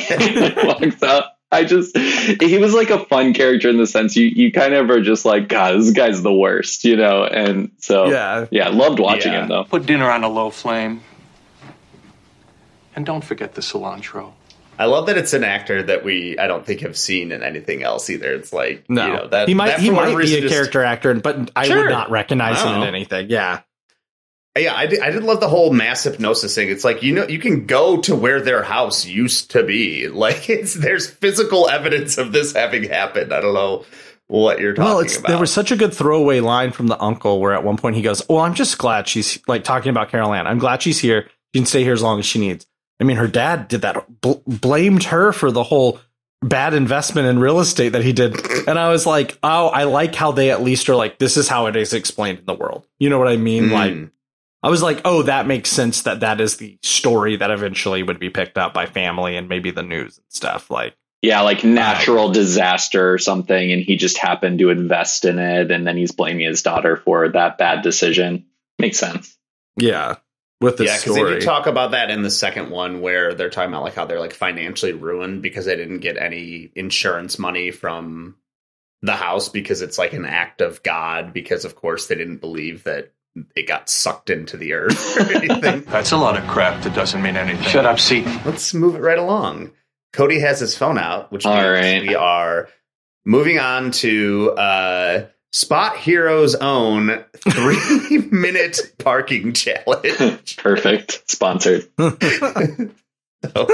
walks 0.63 1.01
out. 1.03 1.25
I 1.53 1.65
just 1.65 1.97
he 1.97 2.57
was 2.59 2.73
like 2.73 2.89
a 2.89 3.03
fun 3.05 3.33
character 3.33 3.69
in 3.69 3.77
the 3.77 3.85
sense 3.87 4.15
you 4.15 4.25
you 4.27 4.51
kind 4.51 4.73
of 4.73 4.89
are 4.89 5.01
just 5.01 5.25
like 5.25 5.47
God, 5.49 5.77
this 5.79 5.91
guy's 5.91 6.21
the 6.21 6.33
worst, 6.33 6.85
you 6.85 6.95
know. 6.95 7.25
And 7.25 7.71
so 7.79 8.09
Yeah. 8.09 8.45
yeah, 8.51 8.69
loved 8.69 8.99
watching 8.99 9.33
Yeah. 9.33 9.41
him 9.43 9.49
though. 9.49 9.63
Put 9.65 9.85
dinner 9.85 10.09
on 10.09 10.23
a 10.23 10.29
low 10.29 10.49
flame. 10.49 11.01
And 12.95 13.05
don't 13.05 13.23
forget 13.23 13.55
the 13.55 13.61
cilantro. 13.61 14.33
I 14.79 14.85
love 14.85 15.05
that 15.07 15.17
it's 15.17 15.33
an 15.33 15.43
actor 15.43 15.83
that 15.83 16.03
we 16.03 16.37
I 16.39 16.47
don't 16.47 16.65
think 16.65 16.81
have 16.81 16.97
seen 16.97 17.31
in 17.31 17.43
anything 17.43 17.83
else 17.83 18.09
either. 18.09 18.33
It's 18.33 18.51
like 18.51 18.85
No, 18.89 19.05
you 19.07 19.13
know, 19.13 19.27
that 19.27 19.47
he 19.47 19.53
might 19.53 19.67
that 19.67 19.79
he 19.79 19.89
might 19.89 20.15
be 20.17 20.35
a 20.37 20.41
just- 20.41 20.53
character 20.53 20.83
actor, 20.83 21.13
but 21.15 21.51
I 21.55 21.67
Sure. 21.67 21.81
would 21.81 21.89
not 21.89 22.09
recognize 22.09 22.61
him 22.61 22.75
in 22.81 22.83
anything. 22.83 23.29
Yeah, 23.29 23.59
Yeah, 24.57 24.75
I 24.75 24.85
did, 24.85 24.99
I 24.99 25.11
did 25.11 25.23
love 25.23 25.39
the 25.39 25.47
whole 25.47 25.71
mass 25.71 26.03
hypnosis 26.03 26.53
thing. 26.55 26.69
It's 26.69 26.83
like 26.83 27.03
you 27.03 27.13
know 27.13 27.25
you 27.27 27.39
can 27.39 27.65
go 27.65 28.01
to 28.01 28.15
where 28.15 28.41
their 28.41 28.63
house 28.63 29.05
used 29.05 29.51
to 29.51 29.63
be. 29.63 30.07
Like 30.21 30.49
it's 30.49 30.73
there's 30.73 31.09
physical 31.09 31.69
evidence 31.69 32.17
of 32.17 32.31
this 32.33 32.53
having 32.53 32.83
happened. 32.83 33.33
I 33.33 33.39
don't 33.41 33.53
know 33.53 33.85
what 34.27 34.59
you're 34.59 34.73
talking 34.73 34.83
about. 34.83 34.95
well, 34.95 34.99
it's 35.05 35.17
about. 35.17 35.29
there 35.29 35.39
was 35.39 35.53
such 35.53 35.71
a 35.71 35.75
good 35.77 35.93
throwaway 35.93 36.41
line 36.41 36.71
from 36.71 36.87
the 36.87 37.01
uncle 37.01 37.39
where 37.39 37.53
at 37.53 37.63
one 37.63 37.77
point 37.77 37.95
he 37.95 38.01
goes, 38.01 38.21
"Well, 38.27 38.39
I'm 38.39 38.53
just 38.53 38.77
glad 38.77 39.07
she's 39.07 39.39
like 39.47 39.63
talking 39.63 39.89
about 39.89 40.09
Carol 40.09 40.33
Ann. 40.33 40.47
I'm 40.47 40.59
glad 40.59 40.81
she's 40.81 40.99
here. 40.99 41.29
She 41.53 41.59
can 41.61 41.65
stay 41.65 41.83
here 41.83 41.93
as 41.93 42.01
long 42.01 42.19
as 42.19 42.25
she 42.25 42.39
needs." 42.39 42.67
I 42.99 43.03
mean, 43.03 43.17
her 43.17 43.27
dad 43.27 43.67
did 43.67 43.81
that, 43.81 44.21
bl- 44.21 44.33
blamed 44.45 45.03
her 45.05 45.31
for 45.31 45.49
the 45.49 45.63
whole 45.63 45.99
bad 46.43 46.73
investment 46.73 47.27
in 47.27 47.39
real 47.39 47.59
estate 47.59 47.89
that 47.93 48.03
he 48.03 48.13
did, 48.13 48.35
and 48.67 48.77
I 48.77 48.89
was 48.89 49.05
like, 49.07 49.37
"Oh, 49.41 49.67
I 49.67 49.85
like 49.85 50.13
how 50.13 50.33
they 50.33 50.51
at 50.51 50.61
least 50.61 50.87
are 50.89 50.95
like, 50.95 51.17
this 51.19 51.35
is 51.37 51.47
how 51.47 51.65
it 51.67 51.75
is 51.75 51.93
explained 51.93 52.39
in 52.39 52.45
the 52.45 52.53
world." 52.53 52.85
You 52.99 53.09
know 53.09 53.17
what 53.17 53.27
I 53.29 53.37
mean? 53.37 53.69
Mm. 53.69 53.71
Like, 53.71 54.11
I 54.63 54.69
was 54.69 54.83
like, 54.83 55.01
"Oh, 55.05 55.23
that 55.23 55.47
makes 55.47 55.69
sense. 55.69 56.03
That 56.03 56.19
that 56.19 56.39
is 56.39 56.57
the 56.57 56.77
story 56.83 57.35
that 57.37 57.51
eventually 57.51 58.03
would 58.03 58.19
be 58.19 58.29
picked 58.29 58.57
up 58.57 58.73
by 58.73 58.85
family 58.85 59.35
and 59.35 59.49
maybe 59.49 59.71
the 59.71 59.83
news 59.83 60.17
and 60.17 60.25
stuff." 60.29 60.69
Like. 60.69 60.95
Yeah, 61.23 61.41
like 61.41 61.63
uh, 61.63 61.67
natural 61.67 62.31
disaster 62.31 63.13
or 63.13 63.19
something, 63.19 63.71
and 63.71 63.83
he 63.83 63.95
just 63.95 64.17
happened 64.17 64.57
to 64.57 64.71
invest 64.71 65.23
in 65.23 65.37
it, 65.37 65.69
and 65.69 65.85
then 65.85 65.95
he's 65.95 66.11
blaming 66.11 66.47
his 66.47 66.63
daughter 66.63 66.97
for 66.97 67.29
that 67.29 67.59
bad 67.59 67.83
decision. 67.83 68.47
Makes 68.79 68.97
sense. 68.97 69.37
Yeah, 69.77 70.15
with 70.61 70.77
the 70.77 70.85
yeah, 70.85 70.97
because 70.97 71.15
they 71.15 71.23
do 71.23 71.41
talk 71.41 71.65
about 71.65 71.91
that 71.91 72.11
in 72.11 72.21
the 72.21 72.29
second 72.29 72.69
one 72.69 73.01
where 73.01 73.33
they're 73.33 73.49
talking 73.49 73.71
about 73.71 73.83
like 73.83 73.95
how 73.95 74.05
they're 74.05 74.19
like 74.19 74.33
financially 74.33 74.93
ruined 74.93 75.41
because 75.41 75.65
they 75.65 75.75
didn't 75.75 75.99
get 75.99 76.17
any 76.17 76.71
insurance 76.75 77.39
money 77.39 77.71
from 77.71 78.35
the 79.01 79.15
house 79.15 79.49
because 79.49 79.81
it's 79.81 79.97
like 79.97 80.13
an 80.13 80.25
act 80.25 80.61
of 80.61 80.83
God 80.83 81.33
because 81.33 81.65
of 81.65 81.75
course 81.75 82.07
they 82.07 82.15
didn't 82.15 82.37
believe 82.37 82.83
that 82.83 83.11
it 83.55 83.67
got 83.67 83.89
sucked 83.89 84.29
into 84.29 84.57
the 84.57 84.73
earth 84.73 85.17
or 85.19 85.31
anything. 85.35 85.81
That's 85.83 86.11
a 86.11 86.17
lot 86.17 86.37
of 86.37 86.45
crap 86.47 86.83
that 86.83 86.93
doesn't 86.93 87.21
mean 87.21 87.37
anything. 87.37 87.63
Shut 87.67 87.85
up, 87.85 87.99
Seaton. 87.99 88.39
Let's 88.45 88.73
move 88.73 88.95
it 88.95 88.99
right 88.99 89.17
along. 89.19 89.71
Cody 90.13 90.39
has 90.39 90.59
his 90.59 90.75
phone 90.77 90.97
out, 90.97 91.31
which 91.31 91.45
All 91.45 91.53
means 91.55 91.63
right. 91.63 92.01
we 92.07 92.15
are 92.15 92.67
moving 93.25 93.59
on 93.59 93.91
to 93.91 94.51
uh, 94.51 95.25
Spot 95.53 95.95
Hero's 95.97 96.55
own 96.55 97.23
three 97.49 98.17
minute 98.31 98.79
parking 98.99 99.53
challenge. 99.53 100.57
Perfect. 100.57 101.29
Sponsored. 101.31 101.87
So, 101.97 103.67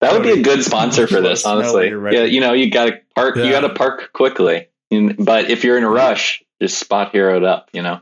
That 0.00 0.12
would 0.12 0.22
be 0.22 0.32
a 0.32 0.42
good 0.42 0.62
sponsor 0.62 1.06
for 1.06 1.20
this, 1.20 1.22
Let 1.22 1.30
us 1.30 1.44
know 1.44 1.56
when 1.56 1.64
honestly. 1.64 1.88
you're. 1.88 2.12
Yeah, 2.12 2.24
you 2.24 2.40
know, 2.40 2.52
you 2.52 2.70
gotta 2.70 3.00
park. 3.14 3.36
You 3.36 3.50
gotta 3.50 3.70
park 3.70 4.12
quickly. 4.12 4.68
But 4.90 5.50
if 5.50 5.64
you're 5.64 5.78
in 5.78 5.84
a 5.84 5.90
rush, 5.90 6.42
just 6.60 6.78
spot 6.78 7.12
hero 7.12 7.36
it 7.38 7.44
up. 7.44 7.70
You 7.72 7.82
know. 7.82 8.00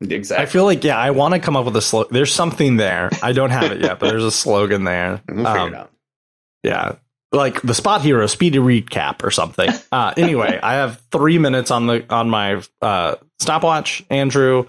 Exactly. 0.00 0.42
I 0.42 0.46
feel 0.46 0.64
like 0.64 0.84
yeah, 0.84 0.96
I 0.98 1.10
want 1.10 1.34
to 1.34 1.40
come 1.40 1.56
up 1.56 1.64
with 1.64 1.76
a 1.76 1.82
slogan. 1.82 2.12
There's 2.14 2.32
something 2.32 2.76
there. 2.76 3.10
I 3.22 3.32
don't 3.32 3.50
have 3.50 3.70
it 3.72 3.80
yet, 3.80 3.98
but 3.98 4.08
there's 4.10 4.24
a 4.24 4.30
slogan 4.30 4.84
there. 4.84 5.20
we'll 5.28 5.36
figure 5.44 5.58
Um, 5.58 5.74
it 5.74 5.76
out. 5.76 5.90
Yeah, 6.62 6.92
like 7.32 7.62
the 7.62 7.74
Spot 7.74 8.02
Hero 8.02 8.26
speedy 8.26 8.58
recap 8.58 9.22
or 9.24 9.30
something. 9.30 9.70
Uh, 9.92 10.14
anyway, 10.16 10.58
I 10.62 10.74
have 10.74 11.00
three 11.10 11.38
minutes 11.38 11.70
on 11.72 11.86
the 11.88 12.04
on 12.10 12.30
my 12.30 12.62
uh, 12.80 13.16
stopwatch. 13.40 14.04
Andrew, 14.08 14.66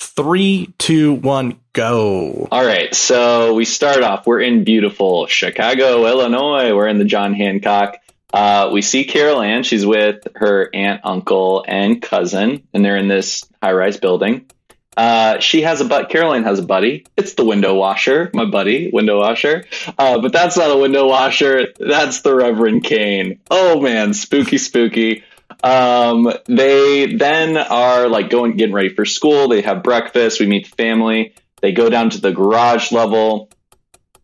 three, 0.00 0.72
two, 0.78 1.12
one, 1.14 1.60
go. 1.74 2.48
All 2.50 2.64
right, 2.64 2.94
so 2.94 3.54
we 3.54 3.64
start 3.66 4.02
off. 4.02 4.26
We're 4.26 4.40
in 4.40 4.64
beautiful 4.64 5.26
Chicago, 5.26 6.06
Illinois. 6.06 6.74
We're 6.74 6.88
in 6.88 6.98
the 6.98 7.04
John 7.04 7.34
Hancock. 7.34 7.98
Uh, 8.32 8.70
we 8.72 8.82
see 8.82 9.04
Carol 9.04 9.40
Ann. 9.42 9.62
She's 9.62 9.84
with 9.86 10.26
her 10.34 10.68
aunt, 10.74 11.02
uncle, 11.04 11.64
and 11.68 12.00
cousin, 12.02 12.66
and 12.72 12.84
they're 12.84 12.96
in 12.96 13.06
this 13.08 13.44
high-rise 13.62 13.98
building. 13.98 14.50
Uh, 14.96 15.40
she 15.40 15.62
has 15.62 15.80
a 15.80 15.84
but. 15.84 16.08
Caroline 16.08 16.44
has 16.44 16.58
a 16.58 16.62
buddy. 16.62 17.06
It's 17.16 17.34
the 17.34 17.44
window 17.44 17.74
washer, 17.74 18.30
my 18.32 18.44
buddy, 18.44 18.90
window 18.92 19.20
washer. 19.20 19.64
Uh, 19.98 20.20
but 20.20 20.32
that's 20.32 20.56
not 20.56 20.70
a 20.70 20.76
window 20.76 21.08
washer. 21.08 21.68
That's 21.78 22.20
the 22.20 22.34
Reverend 22.34 22.84
Kane. 22.84 23.40
Oh 23.50 23.80
man, 23.80 24.14
spooky, 24.14 24.58
spooky. 24.58 25.24
Um, 25.62 26.32
they 26.46 27.14
then 27.14 27.56
are 27.56 28.08
like 28.08 28.30
going, 28.30 28.56
getting 28.56 28.74
ready 28.74 28.90
for 28.90 29.04
school. 29.04 29.48
They 29.48 29.62
have 29.62 29.82
breakfast. 29.82 30.40
We 30.40 30.46
meet 30.46 30.70
the 30.70 30.76
family. 30.76 31.34
They 31.60 31.72
go 31.72 31.88
down 31.88 32.10
to 32.10 32.20
the 32.20 32.32
garage 32.32 32.92
level 32.92 33.50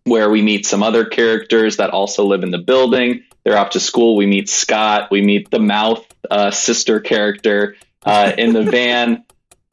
where 0.04 0.30
we 0.30 0.42
meet 0.42 0.66
some 0.66 0.83
other 0.83 1.04
characters 1.04 1.78
that 1.78 1.90
also 1.90 2.24
live 2.24 2.42
in 2.42 2.50
the 2.50 2.59
building. 2.59 3.24
They're 3.44 3.56
off 3.56 3.70
to 3.70 3.80
school. 3.80 4.16
We 4.16 4.26
meet 4.26 4.48
Scott. 4.48 5.11
We 5.11 5.22
meet 5.22 5.50
the 5.50 5.61
mouth 5.61 6.04
uh, 6.30 6.50
sister 6.50 7.00
character 7.00 7.76
uh, 8.04 8.33
in 8.37 8.52
the 8.52 8.62
van. 8.70 9.24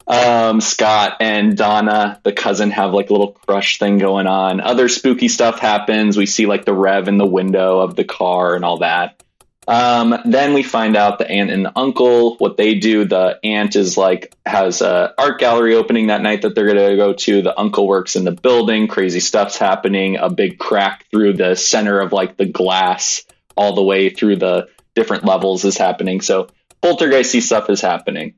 Um, 0.08 0.62
Scott 0.62 1.18
and 1.20 1.54
Donna, 1.54 2.18
the 2.24 2.32
cousin, 2.32 2.70
have 2.70 2.94
like 2.94 3.10
a 3.10 3.12
little 3.12 3.32
crush 3.32 3.78
thing 3.78 3.98
going 3.98 4.26
on. 4.26 4.60
Other 4.60 4.88
spooky 4.88 5.28
stuff 5.28 5.58
happens. 5.58 6.16
We 6.16 6.24
see 6.24 6.46
like 6.46 6.64
the 6.64 6.72
Rev 6.72 7.08
in 7.08 7.18
the 7.18 7.26
window 7.26 7.80
of 7.80 7.94
the 7.94 8.04
car 8.04 8.56
and 8.56 8.64
all 8.64 8.78
that. 8.78 9.22
Um, 9.68 10.18
then 10.24 10.54
we 10.54 10.62
find 10.62 10.96
out 10.96 11.18
the 11.18 11.28
aunt 11.28 11.50
and 11.50 11.66
the 11.66 11.78
uncle, 11.78 12.36
what 12.36 12.56
they 12.56 12.76
do. 12.76 13.04
The 13.04 13.38
aunt 13.44 13.76
is 13.76 13.98
like, 13.98 14.34
has 14.46 14.80
a 14.80 15.12
art 15.18 15.38
gallery 15.38 15.74
opening 15.74 16.06
that 16.06 16.22
night 16.22 16.40
that 16.40 16.54
they're 16.54 16.72
to 16.72 16.96
go 16.96 17.12
to. 17.12 17.42
The 17.42 17.60
uncle 17.60 17.86
works 17.86 18.16
in 18.16 18.24
the 18.24 18.32
building. 18.32 18.88
Crazy 18.88 19.20
stuff's 19.20 19.58
happening. 19.58 20.16
A 20.16 20.30
big 20.30 20.58
crack 20.58 21.04
through 21.10 21.34
the 21.34 21.54
center 21.54 22.00
of 22.00 22.14
like 22.14 22.38
the 22.38 22.46
glass 22.46 23.24
all 23.58 23.74
the 23.74 23.82
way 23.82 24.08
through 24.08 24.36
the 24.36 24.68
different 24.94 25.26
levels 25.26 25.66
is 25.66 25.76
happening. 25.76 26.22
So 26.22 26.48
poltergeisty 26.82 27.42
stuff 27.42 27.68
is 27.68 27.82
happening. 27.82 28.36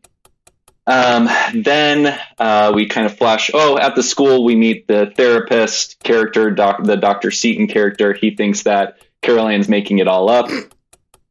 Um, 0.87 1.29
then 1.55 2.19
uh, 2.38 2.73
we 2.75 2.87
kind 2.87 3.07
of 3.07 3.16
flash. 3.16 3.51
Oh, 3.55 3.79
at 3.79 3.95
the 3.95 4.03
school, 4.03 4.45
we 4.45 4.57
meet 4.57 4.87
the 4.88 5.12
therapist 5.14 6.03
character, 6.03 6.51
doc, 6.51 6.83
the 6.83 6.97
Dr. 6.97 7.31
Seaton 7.31 7.69
character. 7.69 8.12
He 8.12 8.35
thinks 8.35 8.64
that 8.64 8.99
Carol 9.23 9.49
Ann's 9.49 9.69
making 9.69 9.99
it 9.99 10.09
all 10.09 10.29
up. 10.29 10.49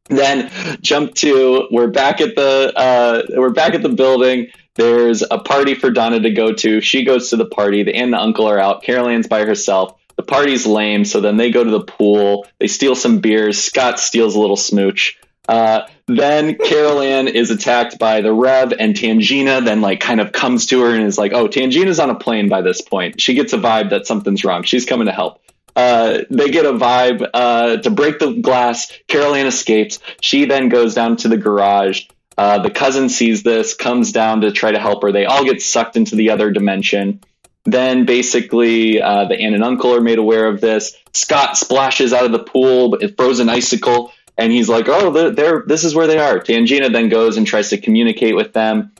Then 0.08 0.50
jump 0.80 1.14
to 1.16 1.68
we're 1.70 1.86
back 1.86 2.20
at 2.20 2.34
the 2.34 2.72
uh, 2.74 3.22
we're 3.36 3.50
back 3.50 3.74
at 3.74 3.82
the 3.82 3.88
building. 3.88 4.48
There's 4.74 5.22
a 5.22 5.38
party 5.38 5.74
for 5.74 5.90
Donna 5.90 6.20
to 6.20 6.30
go 6.32 6.52
to. 6.52 6.80
She 6.80 7.04
goes 7.04 7.30
to 7.30 7.36
the 7.36 7.46
party. 7.46 7.84
The 7.84 7.94
aunt 7.94 8.04
and 8.04 8.12
the 8.14 8.18
uncle 8.18 8.48
are 8.48 8.58
out. 8.58 8.82
Carol 8.82 9.08
Ann's 9.08 9.28
by 9.28 9.44
herself. 9.44 10.00
The 10.16 10.22
party's 10.24 10.66
lame, 10.66 11.04
so 11.04 11.20
then 11.20 11.36
they 11.36 11.50
go 11.50 11.62
to 11.62 11.70
the 11.70 11.84
pool. 11.84 12.46
They 12.58 12.66
steal 12.66 12.94
some 12.94 13.20
beers. 13.20 13.62
Scott 13.62 14.00
steals 14.00 14.34
a 14.34 14.40
little 14.40 14.56
smooch. 14.56 15.18
Uh, 15.48 15.82
then 16.16 16.56
Carol 16.56 17.00
Ann 17.00 17.28
is 17.28 17.50
attacked 17.50 17.98
by 17.98 18.20
the 18.20 18.32
Rev 18.32 18.72
and 18.78 18.94
Tangina. 18.94 19.64
Then 19.64 19.80
like 19.80 20.00
kind 20.00 20.20
of 20.20 20.32
comes 20.32 20.66
to 20.66 20.80
her 20.82 20.94
and 20.94 21.04
is 21.04 21.18
like, 21.18 21.32
"Oh, 21.32 21.48
Tangina's 21.48 22.00
on 22.00 22.10
a 22.10 22.14
plane 22.14 22.48
by 22.48 22.62
this 22.62 22.80
point." 22.80 23.20
She 23.20 23.34
gets 23.34 23.52
a 23.52 23.58
vibe 23.58 23.90
that 23.90 24.06
something's 24.06 24.44
wrong. 24.44 24.62
She's 24.62 24.86
coming 24.86 25.06
to 25.06 25.12
help. 25.12 25.40
Uh, 25.76 26.22
they 26.30 26.50
get 26.50 26.66
a 26.66 26.72
vibe 26.72 27.28
uh, 27.32 27.76
to 27.78 27.90
break 27.90 28.18
the 28.18 28.32
glass. 28.32 28.92
Carol 29.06 29.34
Ann 29.34 29.46
escapes. 29.46 30.00
She 30.20 30.46
then 30.46 30.68
goes 30.68 30.94
down 30.94 31.16
to 31.18 31.28
the 31.28 31.36
garage. 31.36 32.06
Uh, 32.36 32.62
the 32.62 32.70
cousin 32.70 33.08
sees 33.08 33.42
this, 33.42 33.74
comes 33.74 34.12
down 34.12 34.40
to 34.40 34.50
try 34.50 34.72
to 34.72 34.78
help 34.78 35.02
her. 35.02 35.12
They 35.12 35.26
all 35.26 35.44
get 35.44 35.60
sucked 35.60 35.96
into 35.96 36.16
the 36.16 36.30
other 36.30 36.50
dimension. 36.50 37.20
Then 37.66 38.06
basically, 38.06 39.02
uh, 39.02 39.26
the 39.26 39.38
aunt 39.38 39.54
and 39.54 39.62
uncle 39.62 39.94
are 39.94 40.00
made 40.00 40.18
aware 40.18 40.48
of 40.48 40.60
this. 40.60 40.96
Scott 41.12 41.58
splashes 41.58 42.12
out 42.12 42.24
of 42.24 42.32
the 42.32 42.38
pool, 42.38 42.90
but 42.90 43.16
throws 43.16 43.40
icicle, 43.40 44.12
and 44.40 44.50
he's 44.50 44.68
like, 44.68 44.88
"Oh, 44.88 45.30
they're, 45.30 45.62
this 45.66 45.84
is 45.84 45.94
where 45.94 46.06
they 46.06 46.18
are." 46.18 46.40
Tangina 46.40 46.92
then 46.92 47.08
goes 47.08 47.36
and 47.36 47.46
tries 47.46 47.70
to 47.70 47.78
communicate 47.78 48.34
with 48.34 48.52
them. 48.52 48.92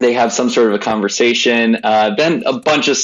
They 0.00 0.14
have 0.14 0.32
some 0.32 0.50
sort 0.50 0.68
of 0.68 0.74
a 0.74 0.78
conversation. 0.78 1.78
Uh, 1.82 2.14
then 2.16 2.42
a 2.44 2.58
bunch 2.58 2.88
of 2.88 2.96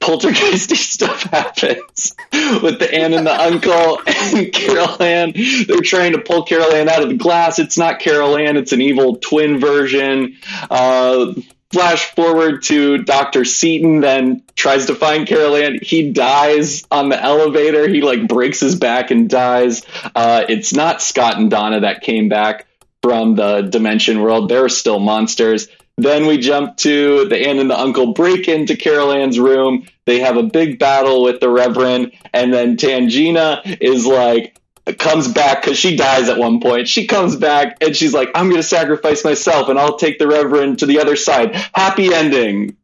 poltergeisty 0.00 0.76
stuff 0.76 1.22
happens 1.22 2.14
with 2.62 2.78
the 2.80 2.92
aunt 2.92 3.14
and 3.14 3.26
the 3.26 3.40
uncle 3.40 4.00
and 4.06 4.52
Carol 4.52 5.02
Ann. 5.02 5.32
They're 5.66 5.80
trying 5.80 6.12
to 6.12 6.18
pull 6.18 6.44
Carol 6.44 6.72
Ann 6.72 6.88
out 6.88 7.02
of 7.02 7.08
the 7.08 7.16
glass. 7.16 7.58
It's 7.58 7.78
not 7.78 8.00
Carol 8.00 8.36
Ann, 8.36 8.56
it's 8.56 8.72
an 8.72 8.82
evil 8.82 9.16
twin 9.16 9.60
version. 9.60 10.36
Uh, 10.70 11.34
flash 11.72 12.06
forward 12.14 12.62
to 12.64 12.98
Dr. 12.98 13.44
Seaton, 13.44 14.00
then 14.00 14.42
tries 14.56 14.86
to 14.86 14.94
find 14.94 15.26
Carol 15.26 15.56
Ann. 15.56 15.78
He 15.80 16.12
dies 16.12 16.84
on 16.90 17.08
the 17.08 17.22
elevator. 17.22 17.88
He 17.88 18.02
like 18.02 18.26
breaks 18.26 18.60
his 18.60 18.74
back 18.74 19.10
and 19.10 19.30
dies. 19.30 19.82
Uh, 20.14 20.44
it's 20.48 20.72
not 20.72 21.00
Scott 21.00 21.38
and 21.38 21.50
Donna 21.50 21.80
that 21.80 22.02
came 22.02 22.28
back 22.28 22.66
from 23.02 23.36
the 23.36 23.62
dimension 23.62 24.20
world. 24.20 24.48
They're 24.48 24.68
still 24.68 24.98
monsters. 24.98 25.68
Then 25.96 26.26
we 26.26 26.38
jump 26.38 26.78
to 26.78 27.28
the 27.28 27.36
aunt 27.36 27.58
and 27.58 27.70
the 27.70 27.78
uncle 27.78 28.14
break 28.14 28.48
into 28.48 28.76
Carol 28.76 29.12
Ann's 29.12 29.38
room. 29.38 29.86
They 30.06 30.20
have 30.20 30.38
a 30.38 30.42
big 30.42 30.78
battle 30.78 31.22
with 31.22 31.40
the 31.40 31.50
Reverend, 31.50 32.12
and 32.32 32.52
then 32.52 32.78
Tangina 32.78 33.78
is 33.80 34.06
like, 34.06 34.56
comes 34.98 35.28
back 35.28 35.62
because 35.62 35.78
she 35.78 35.96
dies 35.96 36.28
at 36.28 36.38
one 36.38 36.60
point. 36.60 36.88
She 36.88 37.06
comes 37.06 37.36
back 37.36 37.78
and 37.82 37.94
she's 37.94 38.12
like, 38.12 38.30
I'm 38.34 38.48
going 38.48 38.60
to 38.60 38.66
sacrifice 38.66 39.24
myself 39.24 39.68
and 39.68 39.78
I'll 39.78 39.96
take 39.96 40.18
the 40.18 40.26
Reverend 40.26 40.80
to 40.80 40.86
the 40.86 41.00
other 41.00 41.16
side. 41.16 41.54
Happy 41.74 42.12
ending. 42.12 42.76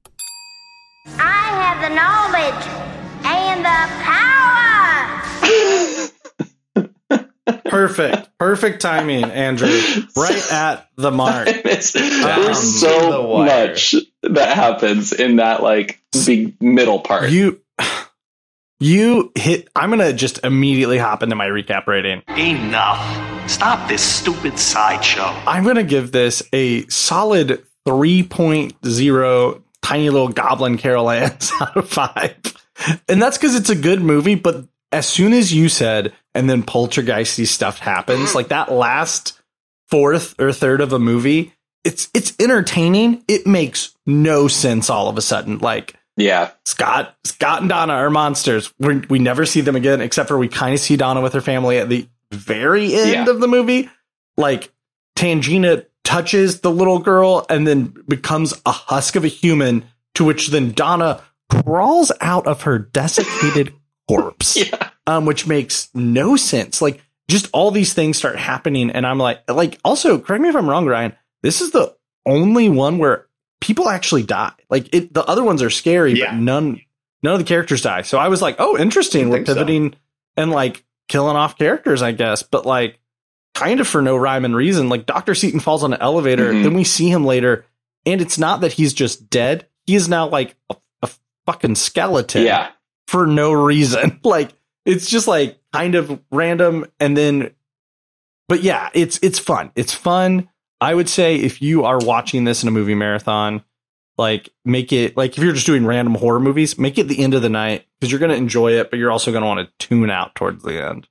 I 1.19 1.47
have 1.63 1.81
the 1.83 1.95
knowledge 1.95 2.67
and 3.25 3.65
the 3.65 3.87
power. 4.03 4.27
Perfect. 7.71 8.39
Perfect 8.39 8.83
timing, 8.83 9.25
Andrew. 9.25 9.81
Right 10.17 10.53
at 10.53 10.89
the 10.97 11.11
mark. 11.11 11.47
There's 11.65 11.93
to 11.93 11.99
the 11.99 12.55
so 12.55 13.39
much 13.39 13.95
that 14.23 14.57
happens 14.57 15.13
in 15.13 15.37
that 15.37 15.63
like 15.63 16.01
big 16.25 16.61
middle 16.61 17.01
part. 17.01 17.31
You 17.31 17.61
you 18.81 19.33
hit 19.35 19.69
I'm 19.75 19.91
gonna 19.91 20.13
just 20.13 20.45
immediately 20.45 20.99
hop 20.99 21.23
into 21.23 21.37
my 21.37 21.47
recap 21.47 21.87
rating. 21.87 22.23
Enough. 22.37 23.51
Stop 23.51 23.89
this 23.89 24.03
stupid 24.03 24.59
sideshow. 24.59 25.25
I'm 25.47 25.65
gonna 25.65 25.85
give 25.85 26.13
this 26.13 26.43
a 26.53 26.87
solid 26.89 27.65
3.0 27.87 29.63
tiny 29.83 30.11
little 30.11 30.29
goblin 30.29 30.79
carol 30.79 31.09
ants 31.11 31.53
out 31.61 31.77
of 31.77 31.89
five. 31.89 32.37
And 33.09 33.23
that's 33.23 33.39
because 33.39 33.55
it's 33.55 33.71
a 33.71 33.77
good 33.77 34.03
movie, 34.03 34.35
but 34.35 34.67
as 34.93 35.09
soon 35.09 35.33
as 35.33 35.53
you 35.53 35.69
said 35.69 36.13
and 36.35 36.49
then 36.51 36.63
poltergeisty 36.63 37.47
stuff 37.47 37.79
happens, 37.79 38.35
like 38.35 38.49
that 38.49 38.71
last 38.73 39.41
fourth 39.89 40.35
or 40.41 40.53
third 40.53 40.81
of 40.81 40.93
a 40.93 40.99
movie, 40.99 41.53
it's 41.85 42.11
it's 42.13 42.35
entertaining. 42.41 43.23
It 43.29 43.47
makes 43.47 43.95
no 44.07 44.49
sense 44.49 44.91
all 44.91 45.09
of 45.09 45.17
a 45.17 45.23
sudden. 45.23 45.59
Like 45.59 45.96
yeah. 46.17 46.51
Scott, 46.65 47.15
Scott 47.25 47.61
and 47.61 47.69
Donna 47.69 47.93
are 47.95 48.11
monsters. 48.11 48.73
we 48.79 48.99
we 49.11 49.19
never 49.19 49.47
see 49.47 49.61
them 49.61 49.77
again, 49.77 50.01
except 50.01 50.29
for 50.29 50.39
we 50.39 50.49
kind 50.49 50.75
of 50.75 50.81
see 50.81 50.97
Donna 50.97 51.21
with 51.21 51.33
her 51.35 51.41
family 51.41 51.79
at 51.79 51.89
the 51.89 52.09
very 52.33 52.95
end 52.95 53.11
Yeah. 53.11 53.31
of 53.31 53.41
the 53.41 53.49
movie. 53.49 53.89
Like 54.37 54.73
Tangina 55.17 55.87
touches 56.05 56.61
the 56.61 56.71
little 56.71 56.99
girl 56.99 57.47
and 57.49 57.67
then 57.67 57.95
becomes 58.09 58.55
a 58.65 58.71
husk 58.73 59.17
of 59.17 59.25
a 59.25 59.29
human, 59.29 59.85
to 60.15 60.25
which 60.25 60.49
then 60.49 60.73
Donna 60.73 61.23
crawls 61.51 62.13
out 62.21 62.47
of 62.47 62.63
her 62.63 62.79
desiccated 62.79 63.73
corpse, 64.09 64.59
um, 65.07 65.27
which 65.27 65.47
makes 65.47 65.89
no 65.95 66.37
sense. 66.37 66.81
Like 66.83 67.01
just 67.29 67.49
all 67.53 67.71
these 67.71 67.93
things 67.95 68.17
start 68.17 68.37
happening, 68.39 68.91
and 68.91 69.07
I'm 69.07 69.19
like, 69.19 69.49
like 69.51 69.79
also 69.85 70.19
correct 70.19 70.43
me 70.43 70.49
if 70.49 70.57
I'm 70.57 70.69
wrong, 70.69 70.87
Ryan. 70.87 71.15
This 71.43 71.61
is 71.61 71.71
the 71.73 71.95
only 72.25 72.69
one 72.69 72.99
where 72.99 73.26
people 73.61 73.89
actually 73.89 74.23
die. 74.23 74.53
Like 74.71 74.95
it, 74.95 75.13
the 75.15 75.25
other 75.25 75.45
ones 75.45 75.63
are 75.63 75.71
scary, 75.71 76.13
Yeah. 76.19 76.33
but 76.33 76.41
none, 76.41 76.81
none 77.23 77.33
of 77.35 77.39
the 77.39 77.45
characters 77.45 77.83
die. 77.83 78.03
So 78.03 78.19
I 78.19 78.29
was 78.29 78.43
like, 78.43 78.57
oh, 78.59 78.77
interesting. 78.77 79.29
We're 79.29 79.37
think 79.39 79.47
so. 79.49 79.55
pivoting 79.55 79.95
and 80.37 80.51
like 80.51 80.85
killing 81.09 81.37
off 81.37 81.57
characters, 81.59 82.03
I 82.03 82.13
guess, 82.13 82.43
but 82.43 82.67
like 82.67 82.99
kind 83.55 83.81
of 83.81 83.89
for 83.89 84.03
no 84.03 84.17
rhyme 84.17 84.45
and 84.45 84.55
reason. 84.55 84.89
Like 84.89 85.07
Dr. 85.07 85.35
Seaton 85.35 85.61
falls 85.61 85.83
on 85.83 85.93
an 85.95 86.01
elevator, 86.03 86.53
Mhm. 86.53 86.63
then 86.65 86.75
we 86.75 86.85
see 86.85 87.09
him 87.09 87.25
later, 87.25 87.65
and 88.05 88.21
it's 88.21 88.39
not 88.39 88.61
that 88.61 88.73
he's 88.75 88.93
just 88.93 89.31
dead. 89.31 89.67
He 89.87 89.95
is 89.95 90.09
now 90.09 90.29
like 90.29 90.55
a, 90.71 90.77
a 91.03 91.11
fucking 91.47 91.77
skeleton 91.77 92.43
Yeah. 92.43 92.69
for 93.09 93.27
no 93.27 93.53
reason. 93.53 94.21
Like 94.25 94.51
it's 94.85 95.09
just 95.09 95.27
like 95.27 95.59
kind 95.73 95.95
of 95.95 96.21
random 96.31 96.87
and 97.01 97.17
then 97.17 97.51
but 98.49 98.63
yeah, 98.63 98.91
it's 98.95 99.19
it's 99.23 99.39
fun. 99.41 99.73
It's 99.75 99.93
fun. 99.95 100.49
I 100.81 100.95
would 100.95 101.09
say 101.09 101.37
if 101.37 101.63
you 101.63 101.85
are 101.85 101.99
watching 101.99 102.45
this 102.45 102.63
in 102.63 102.69
a 102.69 102.73
movie 102.73 102.95
marathon, 102.95 103.65
like 104.19 104.51
make 104.65 104.93
it 104.93 105.17
like 105.17 105.37
if 105.37 105.45
you're 105.45 105.53
just 105.53 105.67
doing 105.67 105.87
random 105.87 106.15
horror 106.15 106.41
movies, 106.41 106.79
make 106.79 106.99
it 106.99 107.05
the 107.05 107.23
end 107.23 107.35
of 107.35 107.43
the 107.43 107.49
night 107.49 107.87
because 107.99 108.11
you're 108.11 108.21
going 108.21 108.31
to 108.31 108.37
enjoy 108.37 108.73
it, 108.73 108.91
but 108.91 108.99
you're 108.99 109.11
also 109.11 109.31
going 109.31 109.43
to 109.43 109.49
want 109.49 109.61
to 109.61 109.87
tune 109.87 110.11
out 110.11 110.35
towards 110.35 110.63
the 110.63 110.83
end. 110.83 111.09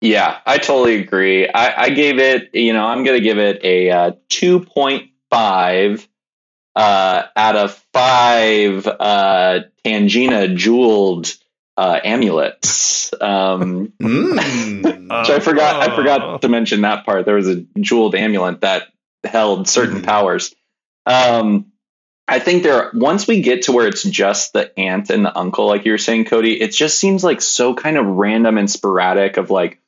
Yeah, 0.00 0.38
I 0.46 0.58
totally 0.58 0.96
agree. 0.96 1.48
I, 1.48 1.84
I 1.84 1.90
gave 1.90 2.18
it, 2.18 2.54
you 2.54 2.72
know, 2.72 2.86
I'm 2.86 3.02
going 3.02 3.16
to 3.16 3.24
give 3.24 3.38
it 3.38 3.64
a 3.64 3.90
uh, 3.90 4.12
2.5 4.30 6.08
uh, 6.76 7.22
out 7.34 7.56
of 7.56 7.84
five 7.92 8.86
uh, 8.86 9.60
Tangina 9.84 10.54
jeweled 10.54 11.34
uh, 11.78 12.00
amulets. 12.02 13.14
Um, 13.20 13.92
Mm. 14.02 14.92
which 15.20 15.30
I 15.30 15.38
forgot. 15.38 15.88
I 15.88 15.92
Oh. 15.92 15.96
forgot 15.96 16.42
to 16.42 16.48
mention 16.48 16.80
that 16.82 17.06
part. 17.06 17.24
There 17.24 17.36
was 17.36 17.48
a 17.48 17.64
jeweled 17.80 18.14
amulet 18.16 18.60
that 18.62 18.88
held 19.24 19.68
certain 19.68 20.02
Mhm. 20.02 20.04
powers. 20.06 20.54
Um, 21.06 21.66
I 22.26 22.40
think 22.40 22.62
there. 22.64 22.90
Once 22.92 23.26
we 23.26 23.40
get 23.40 23.62
to 23.62 23.72
where 23.72 23.86
it's 23.86 24.02
just 24.02 24.52
the 24.52 24.76
aunt 24.78 25.08
and 25.10 25.24
the 25.24 25.34
uncle, 25.38 25.66
like 25.66 25.86
you 25.86 25.92
were 25.92 25.98
saying, 25.98 26.24
Cody, 26.26 26.60
it 26.60 26.72
just 26.72 26.98
seems 26.98 27.22
like 27.24 27.40
so 27.40 27.74
kind 27.74 27.96
of 27.96 28.04
random 28.06 28.58
and 28.58 28.68
sporadic. 28.70 29.36
Of 29.38 29.50
like, 29.50 29.78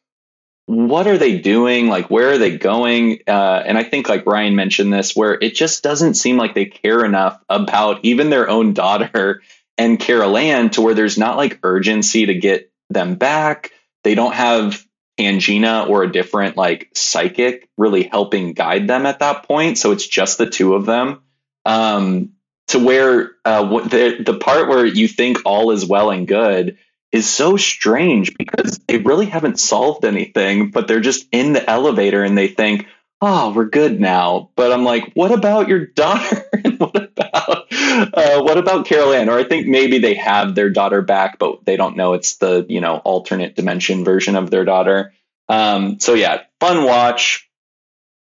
what 0.66 1.06
are 1.08 1.18
they 1.18 1.38
doing? 1.38 1.88
Like, 1.88 2.08
where 2.08 2.30
are 2.30 2.38
they 2.38 2.56
going? 2.56 3.18
Uh, 3.26 3.62
and 3.66 3.76
I 3.76 3.82
think, 3.82 4.08
like 4.08 4.24
Ryan 4.26 4.54
mentioned 4.56 4.92
this, 4.92 5.14
where 5.16 5.34
it 5.34 5.54
just 5.56 5.82
doesn't 5.82 6.14
seem 6.14 6.36
like 6.38 6.54
they 6.54 6.66
care 6.66 7.04
enough 7.04 7.38
about 7.48 8.00
even 8.04 8.30
their 8.30 8.48
own 8.48 8.72
daughter 8.74 9.42
and 9.80 9.98
Carol 9.98 10.36
Ann 10.36 10.68
to 10.70 10.82
where 10.82 10.92
there's 10.92 11.16
not 11.16 11.38
like 11.38 11.60
urgency 11.62 12.26
to 12.26 12.34
get 12.34 12.70
them 12.90 13.14
back. 13.14 13.72
They 14.04 14.14
don't 14.14 14.34
have 14.34 14.84
Tangina 15.18 15.88
or 15.88 16.02
a 16.02 16.12
different 16.12 16.58
like 16.58 16.90
psychic 16.94 17.66
really 17.78 18.02
helping 18.02 18.52
guide 18.52 18.88
them 18.88 19.06
at 19.06 19.20
that 19.20 19.44
point. 19.44 19.78
So 19.78 19.92
it's 19.92 20.06
just 20.06 20.36
the 20.36 20.50
two 20.50 20.74
of 20.74 20.84
them. 20.84 21.22
Um, 21.64 22.32
to 22.68 22.78
where 22.78 23.32
uh, 23.46 23.88
the 23.88 24.22
the 24.24 24.38
part 24.38 24.68
where 24.68 24.84
you 24.84 25.08
think 25.08 25.38
all 25.46 25.70
is 25.70 25.86
well 25.86 26.10
and 26.10 26.28
good 26.28 26.76
is 27.10 27.28
so 27.28 27.56
strange 27.56 28.36
because 28.36 28.78
they 28.86 28.98
really 28.98 29.26
haven't 29.26 29.58
solved 29.58 30.04
anything, 30.04 30.70
but 30.70 30.88
they're 30.88 31.00
just 31.00 31.26
in 31.32 31.54
the 31.54 31.68
elevator 31.68 32.22
and 32.22 32.36
they 32.36 32.48
think, 32.48 32.86
"Oh, 33.22 33.52
we're 33.54 33.64
good 33.64 33.98
now." 33.98 34.50
But 34.56 34.72
I'm 34.72 34.84
like, 34.84 35.12
"What 35.14 35.32
about 35.32 35.68
your 35.68 35.86
daughter? 35.86 36.44
uh, 37.90 38.42
what 38.42 38.58
about 38.58 38.86
Carol 38.86 39.12
Ann?" 39.12 39.28
Or 39.28 39.38
I 39.38 39.44
think 39.44 39.66
maybe 39.66 39.98
they 39.98 40.14
have 40.14 40.54
their 40.54 40.70
daughter 40.70 41.02
back, 41.02 41.38
but 41.38 41.64
they 41.64 41.76
don't 41.76 41.96
know 41.96 42.14
it's 42.14 42.36
the 42.36 42.64
you 42.68 42.80
know 42.80 42.96
alternate 42.98 43.56
dimension 43.56 44.04
version 44.04 44.36
of 44.36 44.50
their 44.50 44.64
daughter. 44.64 45.12
Um, 45.48 46.00
so 46.00 46.14
yeah, 46.14 46.42
fun 46.60 46.84
watch. 46.84 47.48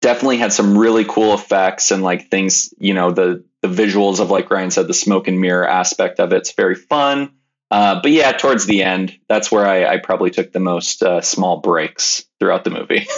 Definitely 0.01 0.39
had 0.39 0.53
some 0.53 0.79
really 0.79 1.05
cool 1.05 1.35
effects 1.35 1.91
and 1.91 2.03
like 2.03 2.31
things. 2.31 2.73
You 2.79 2.95
know 2.95 3.11
the 3.11 3.45
the 3.63 3.69
visuals 3.69 4.21
of 4.21 4.31
like 4.31 4.51
Ryan 4.51 4.71
said, 4.71 4.87
the 4.87 4.95
smoke 4.95 5.29
and 5.29 5.41
mirror 5.41 5.69
aspect 5.69 6.21
of 6.21 6.33
it's 6.33 6.53
very 6.53 6.75
fun. 6.75 7.33
Uh, 7.71 8.01
but 8.03 8.11
yeah, 8.11 8.33
towards 8.33 8.67
the 8.67 8.83
end, 8.83 9.17
that's 9.29 9.53
where 9.53 9.65
I, 9.65 9.85
I 9.87 9.99
probably 9.99 10.31
took 10.31 10.53
the 10.53 10.61
most 10.61 11.03
uh, 11.03 11.21
small 11.21 11.61
breaks 11.61 12.25
throughout 12.41 12.65
the 12.65 12.71
movie. 12.71 13.07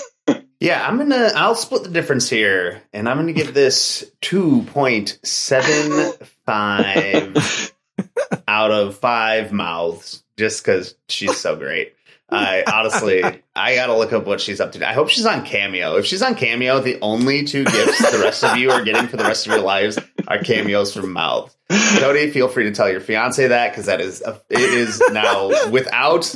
Yeah, 0.63 0.87
I'm 0.87 0.97
gonna. 0.97 1.33
I'll 1.35 1.57
split 1.57 1.83
the 1.83 1.89
difference 1.89 2.31
here, 2.31 2.83
and 2.93 3.09
I'm 3.09 3.17
gonna 3.17 3.33
give 3.33 3.53
this 3.53 4.09
two 4.21 4.63
point 4.69 5.19
seven 5.25 6.13
five 6.53 7.73
out 8.49 8.71
of 8.71 8.99
five 8.99 9.53
mouths, 9.53 10.23
just 10.37 10.65
because 10.65 10.95
she's 11.09 11.37
so 11.37 11.57
great. 11.57 11.95
I 12.31 12.65
honestly, 12.67 13.23
I 13.55 13.75
gotta 13.75 13.95
look 13.95 14.13
up 14.13 14.27
what 14.27 14.41
she's 14.41 14.61
up 14.61 14.73
to. 14.73 14.89
I 14.89 14.95
hope 14.95 15.11
she's 15.11 15.27
on 15.27 15.45
Cameo. 15.45 15.97
If 15.97 16.07
she's 16.07 16.23
on 16.23 16.35
Cameo, 16.35 16.81
the 16.81 16.99
only 17.03 17.45
two 17.45 17.65
gifts 17.65 18.11
the 18.11 18.19
rest 18.19 18.43
of 18.43 18.57
you 18.57 18.71
are 18.71 18.83
getting 18.83 19.07
for 19.07 19.19
the 19.19 19.25
rest 19.25 19.47
of 19.47 19.53
your 19.53 19.63
lives 19.63 19.99
are 20.29 20.39
cameos 20.39 20.95
from 20.95 21.13
mouths. 21.13 21.57
Cody, 21.99 22.31
feel 22.31 22.49
free 22.49 22.65
to 22.65 22.73
tell 22.73 22.91
your 22.91 23.01
fiance 23.01 23.47
that 23.47 23.71
because 23.71 23.87
that 23.87 24.01
is 24.01 24.23
a, 24.23 24.41
it 24.49 24.61
is 24.61 25.03
now 25.13 25.69
without 25.71 26.35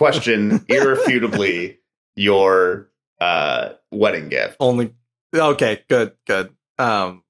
question, 0.00 0.64
irrefutably 0.68 1.78
your 2.16 2.90
uh 3.20 3.70
wedding 3.92 4.28
gift. 4.28 4.56
Only 4.58 4.92
okay, 5.34 5.84
good, 5.88 6.12
good. 6.26 6.50
Um 6.78 7.22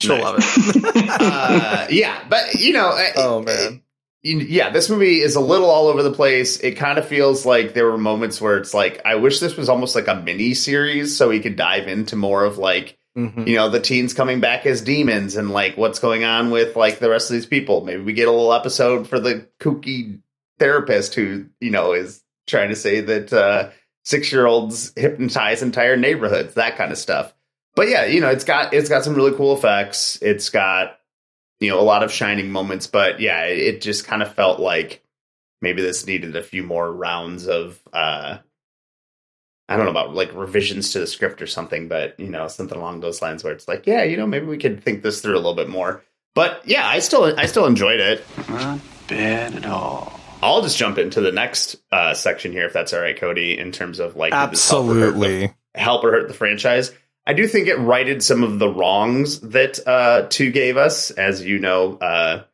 she'll 0.00 0.16
Nice. 0.18 0.24
love 0.24 0.36
it. 0.38 0.94
uh, 1.20 1.86
yeah, 1.90 2.22
but 2.28 2.54
you 2.54 2.72
know, 2.72 2.88
uh, 2.90 3.10
oh 3.16 3.42
man. 3.42 3.82
yeah, 4.22 4.70
this 4.70 4.88
movie 4.90 5.20
is 5.20 5.36
a 5.36 5.40
little 5.40 5.70
all 5.70 5.88
over 5.88 6.02
the 6.02 6.12
place. 6.12 6.58
It 6.60 6.72
kind 6.76 6.98
of 6.98 7.06
feels 7.06 7.46
like 7.46 7.74
there 7.74 7.86
were 7.86 7.98
moments 7.98 8.40
where 8.40 8.56
it's 8.56 8.74
like, 8.74 9.00
I 9.04 9.14
wish 9.16 9.40
this 9.40 9.56
was 9.56 9.68
almost 9.68 9.94
like 9.94 10.08
a 10.08 10.14
mini 10.16 10.54
series 10.54 11.16
so 11.16 11.28
we 11.28 11.40
could 11.40 11.56
dive 11.56 11.88
into 11.88 12.16
more 12.16 12.44
of 12.44 12.58
like, 12.58 12.96
Mhm. 13.16 13.48
you 13.48 13.56
know, 13.56 13.68
the 13.68 13.80
teens 13.80 14.14
coming 14.14 14.38
back 14.40 14.64
as 14.66 14.80
demons 14.82 15.34
and 15.36 15.50
like 15.50 15.76
what's 15.76 15.98
going 15.98 16.22
on 16.24 16.50
with 16.50 16.76
like 16.76 16.98
the 17.00 17.10
rest 17.10 17.30
of 17.30 17.34
these 17.34 17.46
people. 17.46 17.84
Maybe 17.84 18.02
we 18.02 18.12
get 18.12 18.28
a 18.28 18.32
little 18.32 18.52
episode 18.52 19.08
for 19.08 19.18
the 19.18 19.48
kooky 19.60 20.20
therapist 20.60 21.14
who, 21.14 21.46
you 21.60 21.70
know, 21.70 21.92
is 21.94 22.22
trying 22.46 22.68
to 22.68 22.76
say 22.76 23.00
that 23.00 23.32
uh, 23.32 23.70
six 24.04 24.30
year 24.32 24.46
olds 24.46 24.92
hypnotize 24.96 25.62
entire 25.62 25.96
neighborhoods, 25.96 26.54
that 26.54 26.76
kind 26.76 26.92
of 26.92 26.98
stuff. 26.98 27.32
But 27.78 27.90
yeah, 27.90 28.06
you 28.06 28.20
know, 28.20 28.28
it's 28.28 28.42
got 28.42 28.74
it's 28.74 28.88
got 28.88 29.04
some 29.04 29.14
really 29.14 29.36
cool 29.36 29.56
effects. 29.56 30.18
It's 30.20 30.50
got 30.50 30.98
you 31.60 31.70
know 31.70 31.78
a 31.78 31.82
lot 31.82 32.02
of 32.02 32.10
shining 32.10 32.50
moments, 32.50 32.88
but 32.88 33.20
yeah, 33.20 33.44
it, 33.44 33.58
it 33.58 33.80
just 33.80 34.04
kind 34.04 34.20
of 34.20 34.34
felt 34.34 34.58
like 34.58 35.00
maybe 35.62 35.80
this 35.80 36.04
needed 36.04 36.34
a 36.34 36.42
few 36.42 36.64
more 36.64 36.92
rounds 36.92 37.46
of 37.46 37.78
uh 37.92 38.38
I 39.68 39.76
don't 39.76 39.84
know 39.84 39.92
about 39.92 40.12
like 40.12 40.34
revisions 40.34 40.90
to 40.94 40.98
the 40.98 41.06
script 41.06 41.40
or 41.40 41.46
something, 41.46 41.86
but 41.86 42.18
you 42.18 42.28
know, 42.28 42.48
something 42.48 42.76
along 42.76 42.98
those 42.98 43.22
lines 43.22 43.44
where 43.44 43.52
it's 43.52 43.68
like, 43.68 43.86
yeah, 43.86 44.02
you 44.02 44.16
know, 44.16 44.26
maybe 44.26 44.46
we 44.46 44.58
could 44.58 44.82
think 44.82 45.04
this 45.04 45.20
through 45.20 45.34
a 45.34 45.36
little 45.36 45.54
bit 45.54 45.68
more. 45.68 46.02
But 46.34 46.62
yeah, 46.66 46.84
I 46.84 46.98
still 46.98 47.32
I 47.38 47.46
still 47.46 47.66
enjoyed 47.66 48.00
it. 48.00 48.24
Not 48.48 48.80
bad 49.06 49.54
at 49.54 49.66
all. 49.66 50.18
I'll 50.42 50.62
just 50.62 50.78
jump 50.78 50.98
into 50.98 51.20
the 51.20 51.30
next 51.30 51.76
uh, 51.92 52.14
section 52.14 52.50
here, 52.50 52.66
if 52.66 52.72
that's 52.72 52.92
all 52.92 53.00
right, 53.00 53.16
Cody. 53.16 53.56
In 53.56 53.70
terms 53.70 54.00
of 54.00 54.16
like 54.16 54.32
did 54.32 54.50
this 54.50 54.68
help 54.68 54.88
or 54.88 54.94
hurt 54.94 54.98
the- 54.98 55.06
Absolutely. 55.10 55.54
help 55.76 56.02
or 56.02 56.10
hurt 56.10 56.26
the 56.26 56.34
franchise. 56.34 56.92
I 57.28 57.34
do 57.34 57.46
think 57.46 57.68
it 57.68 57.76
righted 57.76 58.22
some 58.22 58.42
of 58.42 58.58
the 58.58 58.70
wrongs 58.70 59.40
that 59.40 59.86
uh, 59.86 60.26
two 60.30 60.50
gave 60.50 60.78
us. 60.78 61.10
As 61.10 61.44
you 61.44 61.58
know, 61.58 61.98
uh, 61.98 62.44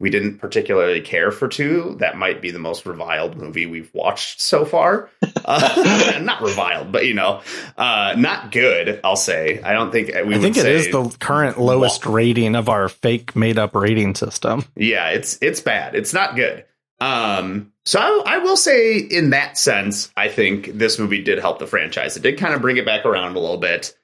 we 0.00 0.10
didn't 0.10 0.38
particularly 0.38 1.00
care 1.00 1.30
for 1.30 1.46
two. 1.46 1.94
That 2.00 2.16
might 2.16 2.42
be 2.42 2.50
the 2.50 2.58
most 2.58 2.84
reviled 2.84 3.36
movie 3.36 3.66
we've 3.66 3.94
watched 3.94 4.40
so 4.40 4.64
far. 4.64 5.08
Uh, 5.46 6.18
not 6.22 6.40
reviled, 6.40 6.90
but 6.90 7.04
you 7.04 7.12
know, 7.12 7.42
uh, 7.76 8.14
not 8.16 8.50
good. 8.50 8.98
I'll 9.04 9.14
say. 9.14 9.60
I 9.60 9.74
don't 9.74 9.92
think 9.92 10.08
we 10.08 10.36
I 10.36 10.38
think 10.38 10.56
it 10.56 10.64
is 10.64 10.90
the 10.90 11.14
current 11.20 11.60
lowest 11.60 12.06
rating 12.06 12.56
of 12.56 12.70
our 12.70 12.88
fake 12.88 13.36
made 13.36 13.58
up 13.58 13.74
rating 13.74 14.14
system. 14.14 14.64
yeah, 14.74 15.10
it's 15.10 15.36
it's 15.42 15.60
bad. 15.60 15.94
It's 15.94 16.14
not 16.14 16.34
good. 16.34 16.64
Um, 16.98 17.72
so 17.84 18.00
I, 18.00 18.36
I 18.36 18.38
will 18.38 18.56
say, 18.56 18.96
in 18.96 19.30
that 19.30 19.58
sense, 19.58 20.10
I 20.16 20.28
think 20.28 20.78
this 20.78 20.98
movie 20.98 21.22
did 21.22 21.38
help 21.40 21.58
the 21.58 21.66
franchise. 21.66 22.16
It 22.16 22.22
did 22.22 22.38
kind 22.38 22.54
of 22.54 22.62
bring 22.62 22.78
it 22.78 22.86
back 22.86 23.04
around 23.04 23.36
a 23.36 23.40
little 23.40 23.58
bit. 23.58 23.94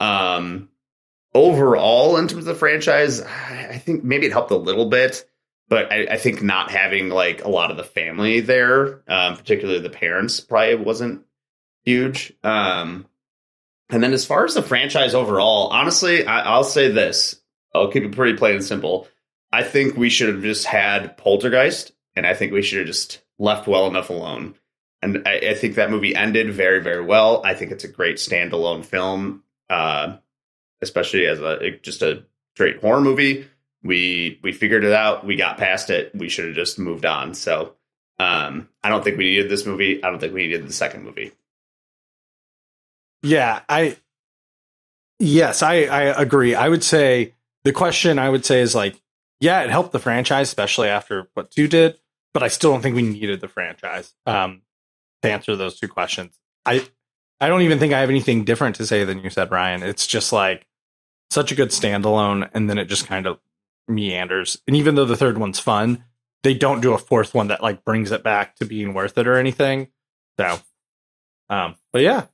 Um, 0.00 0.68
overall, 1.34 2.16
in 2.16 2.28
terms 2.28 2.46
of 2.46 2.46
the 2.46 2.54
franchise, 2.54 3.20
I 3.20 3.80
think 3.84 4.04
maybe 4.04 4.26
it 4.26 4.32
helped 4.32 4.50
a 4.50 4.56
little 4.56 4.86
bit, 4.86 5.28
but 5.68 5.92
I, 5.92 6.06
I 6.12 6.16
think 6.16 6.42
not 6.42 6.70
having 6.70 7.08
like 7.08 7.44
a 7.44 7.48
lot 7.48 7.70
of 7.70 7.76
the 7.76 7.84
family 7.84 8.40
there, 8.40 9.02
um, 9.08 9.36
particularly 9.36 9.80
the 9.80 9.90
parents, 9.90 10.40
probably 10.40 10.76
wasn't 10.76 11.24
huge. 11.84 12.32
Um, 12.42 13.06
and 13.90 14.02
then 14.02 14.12
as 14.12 14.26
far 14.26 14.44
as 14.44 14.54
the 14.54 14.62
franchise 14.62 15.14
overall, 15.14 15.68
honestly, 15.68 16.26
I, 16.26 16.40
I'll 16.40 16.64
say 16.64 16.90
this: 16.90 17.40
I'll 17.74 17.90
keep 17.90 18.04
it 18.04 18.12
pretty 18.12 18.36
plain 18.36 18.56
and 18.56 18.64
simple. 18.64 19.08
I 19.52 19.62
think 19.62 19.96
we 19.96 20.10
should 20.10 20.34
have 20.34 20.42
just 20.42 20.66
had 20.66 21.16
Poltergeist, 21.16 21.92
and 22.16 22.26
I 22.26 22.34
think 22.34 22.52
we 22.52 22.62
should 22.62 22.78
have 22.78 22.88
just 22.88 23.22
left 23.38 23.68
well 23.68 23.86
enough 23.86 24.10
alone. 24.10 24.56
And 25.00 25.22
I, 25.26 25.50
I 25.50 25.54
think 25.54 25.76
that 25.76 25.90
movie 25.90 26.16
ended 26.16 26.52
very, 26.52 26.80
very 26.80 27.04
well. 27.04 27.40
I 27.44 27.54
think 27.54 27.70
it's 27.70 27.84
a 27.84 27.88
great 27.88 28.16
standalone 28.16 28.84
film, 28.84 29.43
uh, 29.70 30.16
especially 30.82 31.26
as 31.26 31.40
a 31.40 31.70
just 31.82 32.02
a 32.02 32.24
straight 32.54 32.80
horror 32.80 33.00
movie. 33.00 33.48
We 33.82 34.38
we 34.42 34.52
figured 34.52 34.84
it 34.84 34.92
out. 34.92 35.26
We 35.26 35.36
got 35.36 35.58
past 35.58 35.90
it. 35.90 36.14
We 36.14 36.28
should 36.28 36.46
have 36.46 36.54
just 36.54 36.78
moved 36.78 37.04
on. 37.04 37.34
So 37.34 37.74
um, 38.18 38.68
I 38.82 38.88
don't 38.88 39.02
think 39.02 39.18
we 39.18 39.24
needed 39.24 39.50
this 39.50 39.66
movie. 39.66 40.02
I 40.02 40.10
don't 40.10 40.20
think 40.20 40.34
we 40.34 40.46
needed 40.46 40.66
the 40.66 40.72
second 40.72 41.04
movie. 41.04 41.32
Yeah, 43.22 43.60
I 43.68 43.96
yes, 45.18 45.62
I 45.62 45.84
I 45.84 46.02
agree. 46.20 46.54
I 46.54 46.68
would 46.68 46.84
say 46.84 47.34
the 47.64 47.72
question 47.72 48.18
I 48.18 48.28
would 48.28 48.44
say 48.44 48.60
is 48.60 48.74
like, 48.74 49.00
yeah, 49.40 49.62
it 49.62 49.70
helped 49.70 49.92
the 49.92 49.98
franchise, 49.98 50.48
especially 50.48 50.88
after 50.88 51.28
what 51.34 51.50
two 51.50 51.66
did, 51.68 51.98
but 52.32 52.42
I 52.42 52.48
still 52.48 52.72
don't 52.72 52.82
think 52.82 52.96
we 52.96 53.02
needed 53.02 53.40
the 53.40 53.48
franchise. 53.48 54.14
Um, 54.26 54.62
to 55.22 55.30
answer 55.30 55.56
those 55.56 55.80
two 55.80 55.88
questions, 55.88 56.38
I 56.66 56.86
I 57.40 57.48
don't 57.48 57.62
even 57.62 57.78
think 57.78 57.92
I 57.92 58.00
have 58.00 58.10
anything 58.10 58.44
different 58.44 58.76
to 58.76 58.86
say 58.86 59.04
than 59.04 59.20
you 59.20 59.30
said, 59.30 59.50
Ryan. 59.50 59.82
It's 59.82 60.06
just 60.06 60.32
like 60.32 60.66
such 61.30 61.52
a 61.52 61.54
good 61.54 61.70
standalone, 61.70 62.48
and 62.54 62.70
then 62.70 62.78
it 62.78 62.86
just 62.86 63.06
kind 63.06 63.26
of 63.26 63.38
meanders. 63.88 64.60
And 64.66 64.76
even 64.76 64.94
though 64.94 65.04
the 65.04 65.16
third 65.16 65.38
one's 65.38 65.58
fun, 65.58 66.04
they 66.42 66.54
don't 66.54 66.80
do 66.80 66.92
a 66.92 66.98
fourth 66.98 67.34
one 67.34 67.48
that 67.48 67.62
like 67.62 67.84
brings 67.84 68.12
it 68.12 68.22
back 68.22 68.56
to 68.56 68.66
being 68.66 68.94
worth 68.94 69.18
it 69.18 69.26
or 69.26 69.36
anything. 69.36 69.88
So, 70.38 70.58
um, 71.50 71.76
but 71.92 72.02
yeah, 72.02 72.26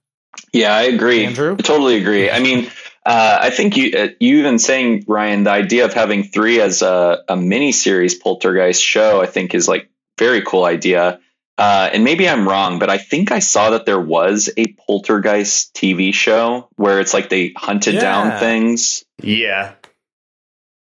Yeah, 0.53 0.75
I 0.75 0.83
agree. 0.83 1.25
Andrew? 1.25 1.57
I 1.59 1.63
totally 1.63 1.97
agree. 1.97 2.31
I 2.31 2.41
mean, 2.41 2.71
uh, 3.05 3.39
I 3.41 3.51
think 3.51 3.77
you 3.77 3.97
uh, 3.97 4.09
you 4.21 4.39
even 4.39 4.59
saying 4.59 5.05
Ryan, 5.07 5.45
the 5.45 5.51
idea 5.51 5.85
of 5.85 5.95
having 5.95 6.25
three 6.25 6.61
as 6.61 6.83
a, 6.83 7.23
a 7.29 7.37
mini 7.37 7.73
series 7.73 8.15
Poltergeist 8.15 8.83
show, 8.83 9.21
I 9.21 9.27
think 9.27 9.55
is 9.55 9.69
like 9.69 9.91
very 10.19 10.43
cool 10.43 10.65
idea. 10.65 11.21
Uh, 11.61 11.91
and 11.93 12.05
maybe 12.05 12.27
I'm 12.27 12.49
wrong, 12.49 12.79
but 12.79 12.89
I 12.89 12.97
think 12.97 13.31
I 13.33 13.41
saw 13.41 13.71
that 13.71 13.85
there 13.85 14.01
was 14.01 14.49
a 14.57 14.67
Poltergeist 14.87 15.75
TV 15.75 16.15
show 16.15 16.69
where 16.77 17.01
it's 17.01 17.13
like 17.13 17.29
they 17.29 17.53
hunted 17.55 17.95
Yeah. 17.95 18.01
down 18.01 18.39
things. 18.41 19.05
Yeah, 19.23 19.73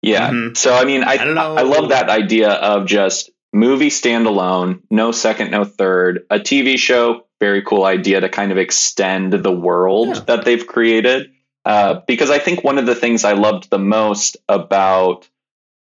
Yeah. 0.02 0.30
Mhm. 0.30 0.56
So 0.56 0.74
I 0.74 0.84
mean, 0.84 1.04
I 1.04 1.12
I 1.12 1.16
don't 1.18 1.34
know. 1.37 1.54
I 1.56 1.62
love 1.62 1.90
that 1.90 2.10
idea 2.10 2.50
of 2.50 2.87
just 2.87 3.30
movie 3.52 3.88
standalone, 3.90 4.80
no 4.90 5.12
second, 5.12 5.52
no 5.52 5.64
third. 5.64 6.26
A 6.28 6.40
TV 6.40 6.76
show, 6.76 7.24
very 7.40 7.62
cool 7.62 7.84
idea 7.84 8.20
to 8.20 8.28
kind 8.28 8.50
of 8.50 8.58
extend 8.58 9.32
the 9.32 9.52
world 9.52 10.08
Yeah. 10.16 10.20
that 10.26 10.44
they've 10.44 10.66
created. 10.66 11.30
Uh, 11.64 12.00
because 12.06 12.30
I 12.30 12.38
think 12.40 12.64
one 12.64 12.78
of 12.78 12.84
the 12.87 12.94
things 12.96 13.24
I 13.24 13.32
loved 13.34 13.70
the 13.70 13.78
most 13.78 14.37
about 14.48 15.28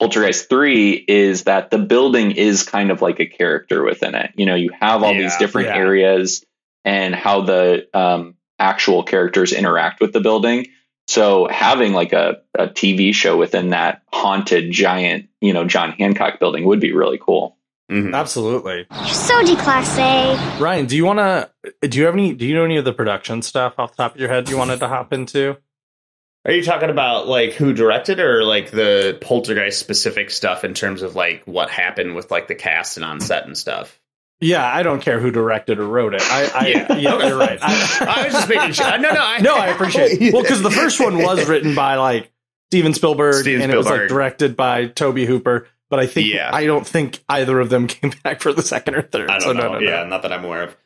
Poltergeist 0.04 0.48
3 0.50 1.04
is 1.08 1.44
that 1.44 1.70
the 1.70 1.78
building 1.78 2.32
is 2.32 2.62
kind 2.62 2.90
of 2.90 3.00
like 3.00 3.20
a 3.20 3.26
character 3.26 3.82
within 3.82 4.14
it. 4.14 4.32
You 4.36 4.44
know, 4.46 4.54
you 4.54 4.70
have 4.78 5.02
all 5.02 5.14
these 5.14 5.36
different 5.38 5.68
Yeah. 5.68 5.76
areas 5.76 6.44
and 6.84 7.14
how 7.14 7.40
the 7.42 7.88
um, 7.94 8.34
actual 8.58 9.02
characters 9.02 9.52
interact 9.54 10.00
with 10.02 10.12
the 10.12 10.20
building. 10.20 10.66
So 11.08 11.48
having 11.48 11.94
like 11.94 12.12
a, 12.12 12.42
a 12.54 12.66
TV 12.68 13.14
show 13.14 13.36
within 13.38 13.70
that 13.70 14.02
haunted 14.12 14.70
giant, 14.70 15.28
you 15.40 15.52
know, 15.54 15.64
John 15.64 15.92
Hancock 15.92 16.38
building 16.38 16.64
would 16.66 16.80
be 16.80 16.92
really 16.92 17.18
cool. 17.18 17.56
Mhm. 17.90 18.14
absolutely. 18.14 18.86
You're 18.90 19.06
so 19.08 19.42
declasse. 19.42 20.60
Ryan, 20.60 20.86
do 20.86 20.96
you 20.96 21.04
want 21.04 21.18
to? 21.18 21.50
Do 21.88 21.98
you 21.98 22.04
have 22.06 22.14
any? 22.14 22.32
Do 22.34 22.46
you 22.46 22.54
know 22.54 22.64
any 22.64 22.78
of 22.78 22.84
the 22.86 22.94
production 22.94 23.42
stuff 23.42 23.74
off 23.78 23.90
the 23.90 24.02
top 24.02 24.14
of 24.14 24.20
your 24.20 24.30
head 24.30 24.48
you 24.48 24.56
wanted 24.56 24.80
to 24.80 24.88
hop 24.88 25.12
into? 25.12 25.58
Are 26.46 26.52
you 26.52 26.62
talking 26.62 26.90
about 26.90 27.26
like 27.26 27.52
who 27.54 27.72
directed 27.72 28.20
or 28.20 28.44
like 28.44 28.70
the 28.70 29.16
poltergeist 29.20 29.78
specific 29.78 30.30
stuff 30.30 30.62
in 30.64 30.74
terms 30.74 31.02
of 31.02 31.16
like 31.16 31.42
what 31.46 31.70
happened 31.70 32.14
with 32.14 32.30
like 32.30 32.48
the 32.48 32.54
cast 32.54 32.96
and 32.98 33.04
on 33.04 33.20
set 33.20 33.46
and 33.46 33.56
stuff? 33.56 33.98
Yeah, 34.40 34.64
I 34.66 34.82
don't 34.82 35.00
care 35.00 35.18
who 35.20 35.30
directed 35.30 35.78
or 35.78 35.86
wrote 35.86 36.12
it. 36.14 36.20
I, 36.22 36.50
I 36.54 36.66
yeah, 36.98 37.26
you're 37.28 37.38
right. 37.38 37.58
I, 37.62 38.06
I 38.20 38.24
was 38.24 38.32
just 38.34 38.48
making 38.48 38.72
sure. 38.72 38.98
No, 38.98 39.10
no, 39.12 39.20
I, 39.22 39.38
no, 39.40 39.54
I 39.56 39.68
appreciate. 39.68 40.20
it. 40.20 40.34
Well, 40.34 40.42
because 40.42 40.60
the 40.60 40.70
first 40.70 41.00
one 41.00 41.16
was 41.18 41.48
written 41.48 41.74
by 41.74 41.96
like 41.96 42.30
Steven 42.70 42.92
Spielberg, 42.92 43.34
Steven 43.36 43.62
and 43.62 43.72
it 43.72 43.76
was 43.76 43.86
like 43.86 44.08
directed 44.08 44.54
by 44.56 44.86
Tobe 44.88 45.18
Hooper. 45.18 45.66
But 45.88 46.00
I 46.00 46.06
think 46.06 46.28
Yeah. 46.32 46.50
I 46.52 46.66
don't 46.66 46.86
think 46.86 47.22
either 47.28 47.58
of 47.60 47.70
them 47.70 47.86
came 47.88 48.12
back 48.22 48.40
for 48.42 48.52
the 48.52 48.62
second 48.62 48.96
or 48.96 49.02
third. 49.02 49.30
I 49.30 49.34
don't 49.38 49.42
so 49.42 49.52
know. 49.52 49.62
no, 49.62 49.72
no, 49.74 49.78
no. 49.78 49.86
yeah, 49.86 50.04
not 50.04 50.22
that 50.22 50.32
I'm 50.32 50.44
aware 50.44 50.64
of. 50.64 50.76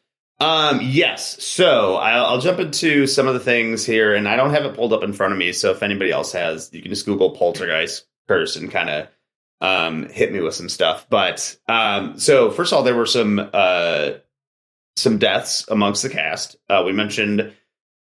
Um, 0.41 0.81
yes. 0.83 1.43
So 1.43 1.97
I'll, 1.97 2.27
I'll 2.27 2.41
jump 2.41 2.61
into 2.61 3.07
some 3.07 3.27
of 3.27 3.35
the 3.35 3.41
things 3.41 3.85
here, 3.85 4.15
and 4.15 4.29
I 4.29 4.37
don't 4.37 4.51
have 4.51 4.65
it 4.65 4.75
pulled 4.75 4.93
up 4.93 5.03
in 5.03 5.13
front 5.13 5.33
of 5.33 5.39
me. 5.39 5.53
So 5.53 5.73
if 5.73 5.83
anybody 5.83 6.11
else 6.11 6.33
has, 6.33 6.71
you 6.73 6.81
can 6.81 6.91
just 6.91 7.07
Google 7.07 7.31
poltergeist 7.31 8.07
curse 8.29 8.57
and 8.57 8.71
kind 8.71 8.91
of 8.91 9.09
um, 9.61 10.09
hit 10.09 10.33
me 10.33 10.41
with 10.41 10.55
some 10.55 10.69
stuff. 10.69 11.07
But 11.11 11.57
um, 11.69 12.19
so 12.19 12.51
first 12.51 12.73
of 12.73 12.79
all, 12.79 12.85
there 12.85 12.95
were 12.95 13.07
some 13.07 13.51
uh, 13.53 14.11
some 14.97 15.19
deaths 15.19 15.65
amongst 15.69 16.03
the 16.03 16.11
cast. 16.11 16.57
Uh, 16.69 16.83
we 16.85 16.93
mentioned. 16.93 17.53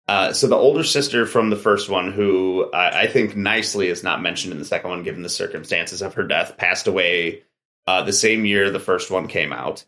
Uh, 0.08 0.32
so 0.32 0.46
the 0.46 0.54
older 0.54 0.84
sister 0.84 1.26
from 1.26 1.50
the 1.50 1.56
first 1.56 1.88
one, 1.88 2.12
who 2.12 2.70
I, 2.72 3.02
I 3.02 3.06
think 3.08 3.34
nicely 3.34 3.88
is 3.88 4.04
not 4.04 4.22
mentioned 4.22 4.52
in 4.52 4.60
the 4.60 4.64
second 4.64 4.90
one, 4.90 5.02
given 5.02 5.22
the 5.22 5.28
circumstances 5.28 6.00
of 6.00 6.14
her 6.14 6.22
death, 6.22 6.56
passed 6.56 6.86
away 6.86 7.42
uh, 7.88 8.02
the 8.02 8.12
same 8.12 8.44
year 8.44 8.70
the 8.70 8.78
first 8.78 9.10
one 9.10 9.26
came 9.26 9.52
out. 9.52 9.84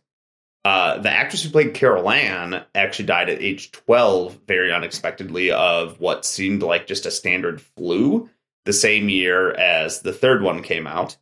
Uh, 0.64 0.98
the 0.98 1.10
actress 1.10 1.42
who 1.42 1.50
played 1.50 1.74
Carol 1.74 2.10
Anne 2.10 2.64
actually 2.74 3.06
died 3.06 3.30
at 3.30 3.40
age 3.40 3.70
12, 3.72 4.40
very 4.46 4.72
unexpectedly, 4.72 5.52
of 5.52 6.00
what 6.00 6.26
seemed 6.26 6.62
like 6.62 6.86
just 6.86 7.06
a 7.06 7.10
standard 7.10 7.60
flu 7.60 8.28
the 8.64 8.72
same 8.72 9.08
year 9.08 9.52
as 9.52 10.02
the 10.02 10.12
third 10.12 10.42
one 10.42 10.62
came 10.62 10.86
out. 10.86 11.16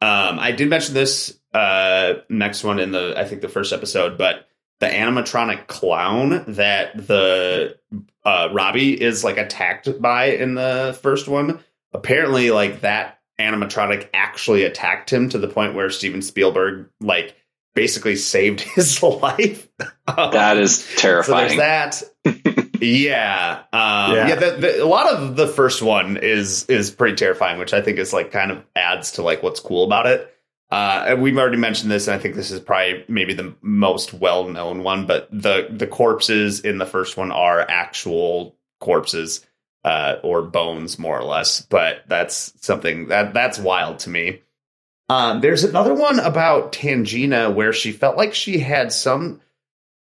Um, 0.00 0.38
I 0.38 0.52
did 0.52 0.70
mention 0.70 0.94
this 0.94 1.38
uh, 1.52 2.14
next 2.28 2.62
one 2.62 2.78
in 2.78 2.92
the, 2.92 3.14
I 3.16 3.24
think, 3.24 3.42
the 3.42 3.48
first 3.48 3.72
episode, 3.72 4.16
but 4.16 4.46
the 4.78 4.86
animatronic 4.86 5.66
clown 5.66 6.44
that 6.48 7.06
the 7.06 7.76
uh, 8.24 8.48
Robbie 8.52 9.00
is 9.00 9.24
like 9.24 9.36
attacked 9.36 10.00
by 10.00 10.26
in 10.26 10.54
the 10.54 10.98
first 11.02 11.28
one, 11.28 11.60
apparently, 11.92 12.50
like 12.50 12.80
that 12.80 13.20
animatronic 13.38 14.08
actually 14.14 14.64
attacked 14.64 15.12
him 15.12 15.28
to 15.30 15.38
the 15.38 15.48
point 15.48 15.74
where 15.74 15.90
Steven 15.90 16.22
Spielberg, 16.22 16.88
like, 17.00 17.36
basically 17.74 18.16
saved 18.16 18.60
his 18.74 19.02
life. 19.02 19.68
That 20.06 20.56
is 20.56 20.86
terrifying. 20.96 21.50
So 21.50 21.56
there's 21.56 22.02
that. 22.24 22.80
yeah, 22.80 23.62
um, 23.72 24.14
Yeah. 24.16 24.28
yeah. 24.28 24.34
the, 24.34 24.50
the, 24.60 24.84
a 24.84 24.86
lot 24.86 25.08
of 25.12 25.36
the 25.36 25.46
first 25.46 25.82
one 25.82 26.16
is 26.16 26.64
is 26.66 26.90
pretty 26.90 27.16
terrifying, 27.16 27.58
which 27.58 27.72
I 27.72 27.80
think 27.80 27.98
is 27.98 28.12
like 28.12 28.30
kind 28.32 28.50
of 28.50 28.64
adds 28.76 29.12
to 29.12 29.22
like 29.22 29.42
what's 29.42 29.60
cool 29.60 29.84
about 29.84 30.06
it. 30.06 30.34
Uh, 30.70 31.04
and 31.08 31.22
we've 31.22 31.36
already 31.36 31.56
mentioned 31.56 31.90
this, 31.90 32.06
and 32.06 32.14
I 32.14 32.18
think 32.22 32.36
this 32.36 32.52
is 32.52 32.60
probably 32.60 33.04
maybe 33.08 33.34
the 33.34 33.54
most 33.60 34.14
well 34.14 34.48
known 34.48 34.84
one. 34.84 35.06
But 35.06 35.28
the 35.32 35.66
the 35.70 35.86
corpses 35.88 36.60
in 36.60 36.78
the 36.78 36.86
first 36.86 37.16
one 37.16 37.32
are 37.32 37.60
actual 37.60 38.56
corpses 38.78 39.44
uh, 39.84 40.16
or 40.22 40.42
bones, 40.42 40.98
more 40.98 41.18
or 41.18 41.24
less. 41.24 41.62
But 41.62 42.04
that's 42.06 42.52
something 42.64 43.08
that 43.08 43.34
that's 43.34 43.58
wild 43.58 44.00
to 44.00 44.10
me. 44.10 44.42
Um, 45.10 45.40
there's 45.40 45.64
another 45.64 45.92
one 45.92 46.20
about 46.20 46.70
Tangina 46.70 47.52
where 47.52 47.72
she 47.72 47.90
felt 47.90 48.16
like 48.16 48.32
she 48.32 48.60
had 48.60 48.92
some. 48.92 49.40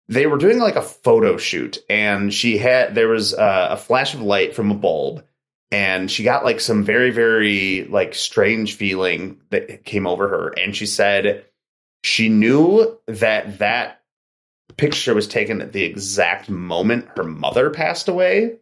They 0.09 0.25
were 0.27 0.37
doing 0.37 0.59
like 0.59 0.75
a 0.75 0.81
photo 0.81 1.37
shoot, 1.37 1.77
and 1.89 2.33
she 2.33 2.57
had 2.57 2.93
there 2.93 3.07
was 3.07 3.33
uh, 3.33 3.69
a 3.71 3.77
flash 3.77 4.13
of 4.13 4.21
light 4.21 4.53
from 4.53 4.69
a 4.69 4.75
bulb, 4.75 5.23
and 5.71 6.11
she 6.11 6.25
got 6.25 6.43
like 6.43 6.59
some 6.59 6.83
very 6.83 7.11
very 7.11 7.85
like 7.85 8.15
strange 8.15 8.75
feeling 8.75 9.39
that 9.49 9.85
came 9.85 10.07
over 10.07 10.27
her, 10.27 10.49
and 10.49 10.75
she 10.75 10.85
said 10.85 11.45
she 12.03 12.27
knew 12.27 12.99
that 13.05 13.59
that 13.59 14.01
picture 14.75 15.13
was 15.13 15.27
taken 15.29 15.61
at 15.61 15.71
the 15.71 15.85
exact 15.85 16.49
moment 16.49 17.07
her 17.15 17.23
mother 17.23 17.69
passed 17.69 18.09
away. 18.09 18.57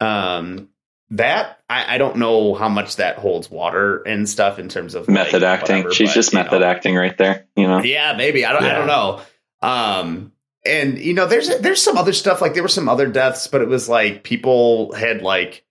Um, 0.00 0.70
that 1.10 1.58
I, 1.70 1.94
I 1.94 1.98
don't 1.98 2.16
know 2.18 2.54
how 2.54 2.68
much 2.68 2.96
that 2.96 3.16
holds 3.18 3.50
water 3.50 4.02
and 4.02 4.28
stuff 4.28 4.58
in 4.58 4.68
terms 4.68 4.94
of 4.94 5.08
Method 5.08 5.42
like, 5.42 5.60
acting. 5.60 5.76
whatever, 5.78 5.94
She's 5.94 6.10
but, 6.10 6.14
just 6.14 6.34
method 6.34 6.60
know. 6.60 6.66
acting 6.66 6.96
right 6.96 7.16
there. 7.16 7.46
You 7.56 7.66
know. 7.66 7.82
Yeah, 7.82 8.14
maybe. 8.16 8.44
I 8.44 8.52
don't. 8.52 8.64
I 8.64 8.74
don't 8.74 8.86
know. 8.86 9.20
Um, 9.62 10.32
and 10.66 10.98
you 10.98 11.14
know, 11.14 11.26
there's 11.26 11.48
there's 11.60 11.82
some 11.82 11.96
other 11.96 12.12
stuff. 12.12 12.40
Like 12.40 12.54
there 12.54 12.62
were 12.62 12.68
some 12.68 12.88
other 12.88 13.06
deaths, 13.06 13.46
but 13.46 13.62
it 13.62 13.68
was 13.68 13.88
like 13.88 14.22
people 14.22 14.92
had 14.92 15.22
like, 15.22 15.64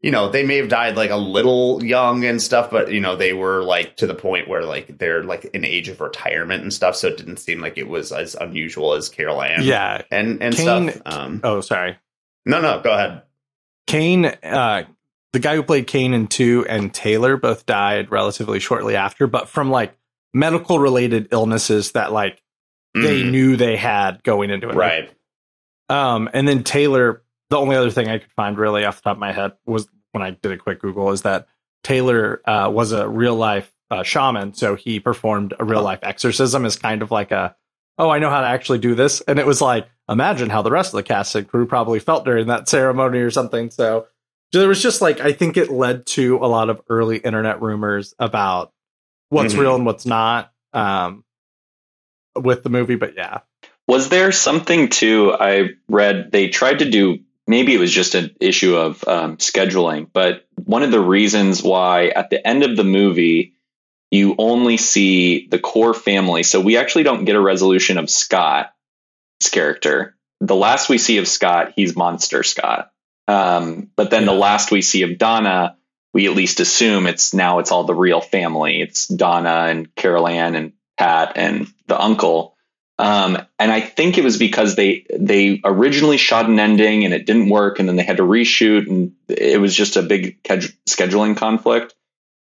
you 0.00 0.10
know, 0.10 0.28
they 0.28 0.44
may 0.44 0.56
have 0.56 0.68
died 0.68 0.96
like 0.96 1.10
a 1.10 1.16
little 1.16 1.84
young 1.84 2.24
and 2.24 2.42
stuff, 2.42 2.70
but 2.70 2.90
you 2.90 3.00
know, 3.00 3.16
they 3.16 3.32
were 3.32 3.62
like 3.62 3.96
to 3.98 4.06
the 4.06 4.14
point 4.14 4.48
where 4.48 4.64
like 4.64 4.98
they're 4.98 5.22
like 5.22 5.48
an 5.54 5.64
age 5.64 5.88
of 5.88 6.00
retirement 6.00 6.62
and 6.62 6.72
stuff. 6.72 6.96
So 6.96 7.08
it 7.08 7.16
didn't 7.16 7.36
seem 7.36 7.60
like 7.60 7.78
it 7.78 7.88
was 7.88 8.10
as 8.12 8.34
unusual 8.34 8.94
as 8.94 9.08
Carol 9.08 9.40
Anne. 9.42 9.62
Yeah. 9.62 10.02
and 10.10 10.42
and 10.42 10.54
Kane- 10.54 10.90
stuff. 10.90 11.02
Um, 11.06 11.40
Oh, 11.44 11.60
sorry. 11.60 11.96
no, 12.44 12.60
no, 12.60 12.80
go 12.80 12.92
ahead. 12.92 13.22
Kane, 13.90 14.24
uh, 14.26 14.84
the 15.32 15.38
guy 15.38 15.54
who 15.56 15.62
played 15.62 15.86
Kane 15.86 16.14
in 16.14 16.26
two 16.28 16.64
and 16.68 16.92
Taylor 16.94 17.36
both 17.36 17.66
died 17.66 18.10
relatively 18.10 18.60
shortly 18.60 18.94
after, 18.96 19.26
but 19.26 19.48
from 19.48 19.70
like 19.70 19.96
medical 20.32 20.78
related 20.78 21.28
illnesses 21.32 21.92
that 21.92 22.12
like 22.12 22.40
they 22.94 23.22
Mhm. 23.22 23.30
knew 23.30 23.56
they 23.56 23.76
had 23.76 24.22
going 24.22 24.50
into 24.50 24.68
it. 24.68 24.74
Right. 24.76 25.10
Um, 25.88 26.28
and 26.32 26.46
then 26.46 26.62
Taylor, 26.62 27.22
the 27.48 27.56
only 27.58 27.76
other 27.76 27.90
thing 27.90 28.08
I 28.08 28.18
could 28.18 28.30
find 28.32 28.56
really 28.56 28.84
off 28.84 28.96
the 28.96 29.02
top 29.02 29.16
of 29.16 29.20
my 29.20 29.32
head 29.32 29.52
was 29.66 29.88
when 30.12 30.22
I 30.22 30.30
did 30.30 30.52
a 30.52 30.56
quick 30.56 30.80
Google 30.80 31.10
is 31.10 31.22
that 31.22 31.46
Taylor 31.82 32.42
uh, 32.44 32.70
was 32.72 32.92
a 32.92 33.08
real 33.08 33.34
life 33.36 33.72
uh, 33.90 34.04
shaman. 34.04 34.54
So 34.54 34.76
he 34.76 35.00
performed 35.00 35.52
a 35.58 35.64
real 35.64 35.82
life 35.82 35.98
exorcism 36.02 36.64
as 36.64 36.76
kind 36.76 37.02
of 37.02 37.10
like 37.10 37.32
a, 37.32 37.56
oh, 38.00 38.10
I 38.10 38.18
know 38.18 38.30
how 38.30 38.40
to 38.40 38.46
actually 38.46 38.78
do 38.78 38.94
this. 38.94 39.20
And 39.20 39.38
it 39.38 39.46
was 39.46 39.60
like, 39.60 39.86
imagine 40.08 40.50
how 40.50 40.62
the 40.62 40.70
rest 40.70 40.92
of 40.92 40.96
the 40.96 41.02
cast 41.02 41.34
and 41.34 41.46
crew 41.46 41.66
probably 41.66 42.00
felt 42.00 42.24
during 42.24 42.46
that 42.48 42.68
ceremony 42.68 43.18
or 43.18 43.30
something. 43.30 43.70
So 43.70 44.06
there 44.52 44.66
was 44.66 44.82
just 44.82 45.00
like, 45.00 45.20
I 45.20 45.32
think 45.32 45.56
it 45.56 45.70
led 45.70 46.06
to 46.06 46.36
a 46.38 46.48
lot 46.48 46.70
of 46.70 46.80
early 46.88 47.18
internet 47.18 47.62
rumors 47.62 48.14
about 48.18 48.72
what's 49.28 49.54
Mhm. 49.54 49.58
real 49.60 49.74
and 49.76 49.86
what's 49.86 50.06
not 50.06 50.50
um, 50.72 51.24
with 52.36 52.62
the 52.62 52.70
movie. 52.70 52.96
But 52.96 53.14
yeah. 53.16 53.40
Was 53.86 54.08
there 54.08 54.32
something 54.32 54.88
too? 54.88 55.32
I 55.38 55.70
read 55.88 56.30
they 56.32 56.48
tried 56.48 56.78
to 56.80 56.90
do. 56.90 57.18
Maybe 57.46 57.74
it 57.74 57.80
was 57.80 57.92
just 57.92 58.14
an 58.14 58.34
issue 58.40 58.76
of 58.76 59.02
um, 59.08 59.36
scheduling, 59.38 60.08
but 60.12 60.46
one 60.64 60.82
of 60.84 60.92
the 60.92 61.00
reasons 61.00 61.62
why 61.62 62.06
at 62.08 62.30
the 62.30 62.46
end 62.46 62.62
of 62.62 62.76
the 62.76 62.84
movie 62.84 63.54
you 64.10 64.34
only 64.38 64.76
see 64.76 65.46
the 65.46 65.58
core 65.58 65.94
family. 65.94 66.42
So 66.42 66.60
we 66.60 66.76
actually 66.76 67.04
don't 67.04 67.24
get 67.24 67.36
a 67.36 67.40
resolution 67.40 67.98
of 67.98 68.10
Scott's 68.10 68.70
character. 69.50 70.16
The 70.40 70.56
last 70.56 70.88
we 70.88 70.98
see 70.98 71.18
of 71.18 71.28
Scott, 71.28 71.74
he's 71.76 71.96
Monster 71.96 72.42
Scott. 72.42 72.90
Um, 73.28 73.90
but 73.94 74.10
then 74.10 74.24
the 74.24 74.32
last 74.32 74.72
we 74.72 74.82
see 74.82 75.02
of 75.02 75.18
Donna, 75.18 75.76
we 76.12 76.26
at 76.26 76.34
least 76.34 76.60
assume 76.60 77.06
it's 77.06 77.32
now 77.32 77.60
it's 77.60 77.70
all 77.70 77.84
the 77.84 77.94
real 77.94 78.20
family. 78.20 78.80
It's 78.80 79.06
Donna 79.06 79.66
and 79.68 79.94
Carol 79.94 80.26
Anne 80.26 80.56
and 80.56 80.72
Pat 80.98 81.32
and 81.36 81.68
the 81.86 82.00
uncle. 82.00 82.56
Um, 82.98 83.38
and 83.58 83.70
I 83.72 83.80
think 83.80 84.18
it 84.18 84.24
was 84.24 84.36
because 84.36 84.74
they 84.76 85.06
they 85.16 85.60
originally 85.64 86.18
shot 86.18 86.48
an 86.48 86.58
ending 86.58 87.04
and 87.04 87.14
it 87.14 87.24
didn't 87.24 87.48
work, 87.48 87.78
and 87.78 87.88
then 87.88 87.96
they 87.96 88.02
had 88.02 88.18
to 88.18 88.24
reshoot, 88.24 88.88
and 88.88 89.12
it 89.28 89.60
was 89.60 89.74
just 89.74 89.96
a 89.96 90.02
big 90.02 90.42
scheduling 90.42 91.36
conflict. 91.36 91.94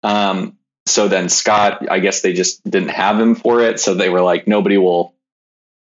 Um, 0.04 0.58
so 0.90 1.08
then 1.08 1.30
Scott, 1.30 1.86
I 1.90 2.00
guess 2.00 2.22
they 2.22 2.34
just 2.34 2.64
didn't 2.70 2.90
have 2.90 3.20
him 3.20 3.36
for 3.36 3.62
it, 3.62 3.80
so 3.80 3.94
they 3.94 4.10
were 4.10 4.22
like, 4.22 4.48
nobody 4.48 4.78
will, 4.78 5.14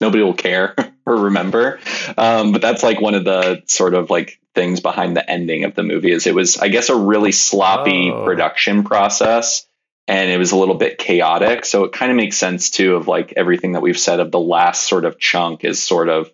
nobody 0.01 0.23
will 0.23 0.35
care 0.35 0.75
or 1.07 1.17
remember. 1.17 1.79
Um, 2.17 2.53
but 2.53 2.63
that's 2.63 2.83
like 2.83 3.01
one 3.01 3.15
of 3.15 3.25
the 3.25 3.63
sort 3.67 3.95
of 3.95 4.11
like 4.11 4.41
things 4.55 4.81
behind 4.81 5.17
the 5.17 5.29
ending 5.31 5.65
of 5.65 5.75
the 5.75 5.83
movie 5.83 6.13
is 6.13 6.27
it 6.27 6.35
was, 6.35 6.57
I 6.59 6.69
guess, 6.69 6.89
a 6.89 6.97
really 6.97 7.33
sloppy 7.33 8.11
Oh. 8.11 8.25
production 8.25 8.85
process 8.85 9.67
and 10.07 10.31
it 10.31 10.39
was 10.39 10.53
a 10.53 10.57
little 10.57 10.75
bit 10.77 10.99
chaotic. 10.99 11.65
So 11.65 11.85
it 11.85 11.93
kind 11.93 12.11
of 12.11 12.17
makes 12.17 12.37
sense 12.37 12.71
too 12.71 12.95
of 12.97 13.09
like 13.09 13.33
everything 13.37 13.73
that 13.73 13.83
we've 13.83 13.99
said 13.99 14.21
of 14.21 14.31
the 14.31 14.39
last 14.39 14.85
sort 14.89 15.05
of 15.07 15.19
chunk 15.19 15.65
is 15.65 15.83
sort 15.83 16.09
of 16.09 16.31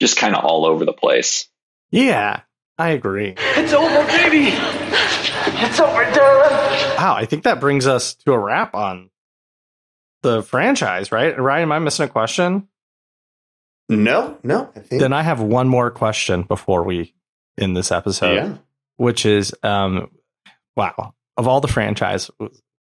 just 0.00 0.16
kind 0.16 0.34
of 0.34 0.44
all 0.44 0.64
over 0.64 0.84
the 0.84 0.92
place. 0.92 1.48
Yeah, 1.90 2.40
I 2.78 2.90
agree. 2.90 3.34
It's 3.36 3.72
over, 3.72 4.06
baby. 4.06 4.48
It's 4.52 5.78
over, 5.80 6.04
darling. 6.12 6.96
Wow, 6.96 7.14
I 7.16 7.24
think 7.26 7.44
that 7.44 7.60
brings 7.60 7.86
us 7.86 8.14
to 8.16 8.32
a 8.32 8.38
wrap 8.38 8.74
on 8.74 9.10
the 10.22 10.42
franchise, 10.42 11.12
right? 11.12 11.38
Ryan, 11.38 11.64
am 11.64 11.72
I 11.72 11.78
missing 11.78 12.06
a 12.06 12.08
question? 12.08 12.68
No, 13.88 14.38
no. 14.42 14.70
I 14.74 14.80
think 14.80 15.00
Then 15.00 15.12
I 15.12 15.22
have 15.22 15.40
one 15.40 15.68
more 15.68 15.90
question 15.90 16.42
before 16.42 16.82
we 16.84 17.14
end 17.58 17.76
this 17.76 17.92
episode, 17.92 18.34
yeah. 18.34 18.56
which 18.96 19.26
is 19.26 19.54
um 19.62 20.10
wow, 20.76 21.14
of 21.36 21.46
all 21.46 21.60
the 21.60 21.68
franchise 21.68 22.30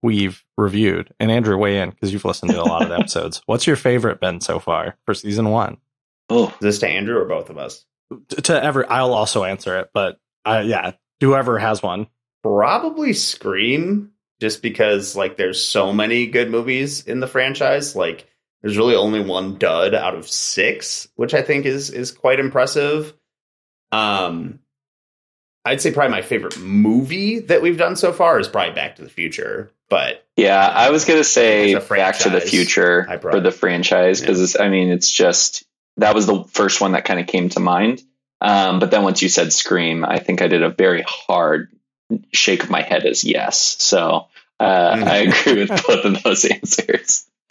we've 0.03 0.45
reviewed, 0.57 1.13
and 1.21 1.31
Andrew 1.31 1.57
weigh 1.59 1.79
in 1.81 1.91
because 1.91 2.13
you've 2.13 2.25
listened 2.25 2.53
to 2.53 2.61
a 2.61 2.65
lot 2.65 2.83
of 2.83 2.89
the 2.89 2.95
episodes. 2.99 3.43
What's 3.47 3.67
your 3.67 3.77
favorite 3.77 4.21
been 4.21 4.41
so 4.41 4.59
far 4.59 4.97
for 5.05 5.13
season 5.15 5.51
one? 5.51 5.79
Oh, 6.31 6.49
Is 6.49 6.55
this 6.61 6.79
to 6.79 6.89
Andrew 6.89 7.19
or 7.19 7.25
both 7.27 7.51
of 7.51 7.59
us? 7.59 7.85
T- 8.29 8.43
To 8.43 8.63
ever, 8.63 8.91
I'll 8.91 9.15
also 9.15 9.45
answer 9.45 9.79
it, 9.79 9.91
but 9.93 10.19
uh, 10.45 10.63
yeah, 10.65 10.93
whoever 11.21 11.59
has 11.59 11.83
one. 11.83 12.09
Probably 12.43 13.13
Scream, 13.13 14.13
just 14.41 14.63
because 14.63 15.15
like 15.15 15.37
there's 15.37 15.65
so 15.65 15.93
many 15.93 16.27
good 16.27 16.51
movies 16.51 17.07
in 17.07 17.21
the 17.21 17.29
franchise. 17.29 17.95
Like 17.95 18.27
there's 18.63 18.77
really 18.77 18.97
only 18.97 19.21
one 19.21 19.59
dud 19.59 19.95
out 19.95 20.15
of 20.15 20.29
six, 20.29 21.09
which 21.17 21.35
I 21.35 21.43
think 21.43 21.67
is 21.67 21.91
is 21.91 22.11
quite 22.11 22.41
impressive. 22.41 23.15
Um, 23.93 24.61
I'd 25.65 25.81
say 25.81 25.93
probably 25.93 26.11
my 26.11 26.23
favorite 26.23 26.59
movie 26.59 27.39
that 27.41 27.63
we've 27.63 27.79
done 27.79 27.95
so 27.95 28.13
far 28.13 28.41
is 28.41 28.49
probably 28.49 28.75
Back 28.75 28.97
to 28.97 29.03
the 29.03 29.11
Future, 29.11 29.71
but 29.89 30.27
Yeah, 30.37 30.59
I 30.67 30.91
was 30.91 31.05
gonna 31.05 31.23
say 31.23 31.73
a 31.75 31.81
Back 31.81 32.19
to 32.21 32.31
the 32.31 32.41
Future 32.41 33.07
for 33.21 33.39
the 33.41 33.53
franchise 33.53 34.21
because 34.21 34.57
I 34.57 34.69
mean 34.69 34.89
it's 34.91 35.11
just 35.11 35.65
that 35.99 36.15
was 36.15 36.27
the 36.27 36.45
first 36.45 36.81
one 36.81 36.93
that 36.93 37.05
kind 37.05 37.21
of 37.21 37.27
came 37.27 37.49
to 37.51 37.61
mind. 37.61 38.03
Um, 38.41 38.79
but 38.81 38.91
then 38.91 39.03
once 39.05 39.23
you 39.23 39.29
said 39.29 39.53
Scream, 39.53 40.05
I 40.05 40.19
think 40.19 40.43
I 40.43 40.49
did 40.49 40.63
a 40.63 40.71
very 40.71 41.03
hard 41.07 41.69
shake 42.33 42.65
of 42.65 42.71
my 42.71 42.83
head 42.83 43.05
as 43.07 43.25
yes. 43.25 43.77
So 43.83 44.27
uh, 44.61 44.95
Mhm. 44.97 45.07
I 45.09 45.17
agree 45.19 45.61
with 45.65 45.69
both 45.87 46.05
of 46.05 46.23
those 46.23 46.45
answers. 46.51 47.25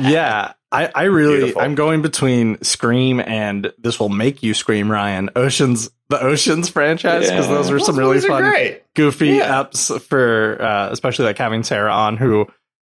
yeah, 0.00 0.52
I, 0.70 0.90
I 0.94 1.02
really, 1.04 1.38
Beautiful. 1.38 1.62
I'm 1.62 1.74
going 1.74 2.02
between 2.02 2.62
Scream 2.62 3.20
and 3.20 3.72
this 3.78 3.98
will 3.98 4.08
make 4.08 4.42
you 4.42 4.54
scream, 4.54 4.90
Ryan. 4.90 5.30
Oceans, 5.36 5.90
the 6.08 6.20
Oceans 6.22 6.68
franchise, 6.68 7.26
because 7.28 7.46
Yeah. 7.48 7.54
those 7.54 7.70
were 7.70 7.78
some 7.80 7.98
really 7.98 8.14
movies 8.16 8.26
fun, 8.26 8.42
great. 8.42 8.82
goofy 8.94 9.28
Yeah. 9.28 9.62
apps 9.64 10.00
for, 10.02 10.58
uh, 10.60 10.88
especially 10.90 11.26
like 11.26 11.38
having 11.38 11.62
Sarah 11.62 11.92
on, 11.92 12.16
who, 12.16 12.46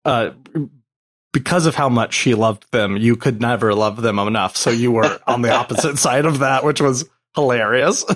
uh, 0.05 0.31
because 1.33 1.65
of 1.65 1.75
how 1.75 1.89
much 1.89 2.13
she 2.13 2.33
loved 2.35 2.71
them, 2.71 2.95
you 2.95 3.17
could 3.17 3.41
never 3.41 3.73
love 3.75 4.01
them 4.01 4.17
enough. 4.19 4.55
So 4.55 4.69
you 4.69 4.91
were 4.93 5.19
on 5.27 5.41
the 5.41 5.51
opposite 5.51 5.97
side 5.99 6.25
of 6.25 6.39
that, 6.39 6.63
which 6.63 6.79
was 6.79 7.03
hilarious. 7.35 8.05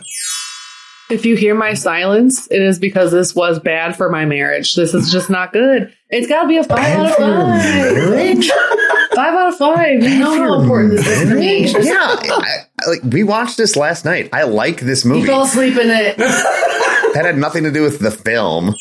If 1.09 1.26
you 1.26 1.38
hear 1.38 1.55
my 1.55 1.74
silence, 1.74 2.51
it 2.51 2.61
is 2.61 2.80
because 2.80 3.11
this 3.13 3.34
was 3.34 3.59
bad 3.59 3.95
for 3.95 4.09
my 4.09 4.26
marriage. 4.26 4.76
This 4.76 4.93
is 4.93 5.09
just 5.09 5.30
not 5.30 5.53
good. 5.53 5.93
It's 6.09 6.28
got 6.28 6.41
to 6.41 6.47
be 6.49 6.57
a 6.57 6.65
five 6.65 6.80
out 6.99 7.05
of 7.05 7.15
five. 7.15 8.43
Five 9.15 9.34
out 9.34 9.47
of 9.53 9.57
five. 9.57 10.03
You 10.03 10.20
know 10.20 10.36
how 10.38 10.59
important 10.61 10.91
this 10.97 11.07
is 11.07 11.30
to 11.30 11.36
me. 11.36 11.65
yeah, 11.86 11.93
I, 11.95 12.65
I- 12.84 12.89
like 12.89 13.03
we 13.03 13.24
watched 13.24 13.55
this 13.55 13.78
last 13.78 14.03
night. 14.03 14.30
I 14.34 14.43
like 14.43 14.82
this 14.82 15.05
You 15.05 15.11
movie. 15.11 15.28
fell 15.28 15.43
asleep 15.43 15.78
in 15.78 15.89
it. 15.89 16.18
That 16.18 17.22
had 17.24 17.38
nothing 17.38 17.63
to 17.63 17.72
do 17.72 17.84
with 17.84 17.99
the 17.99 18.11
film. 18.11 18.76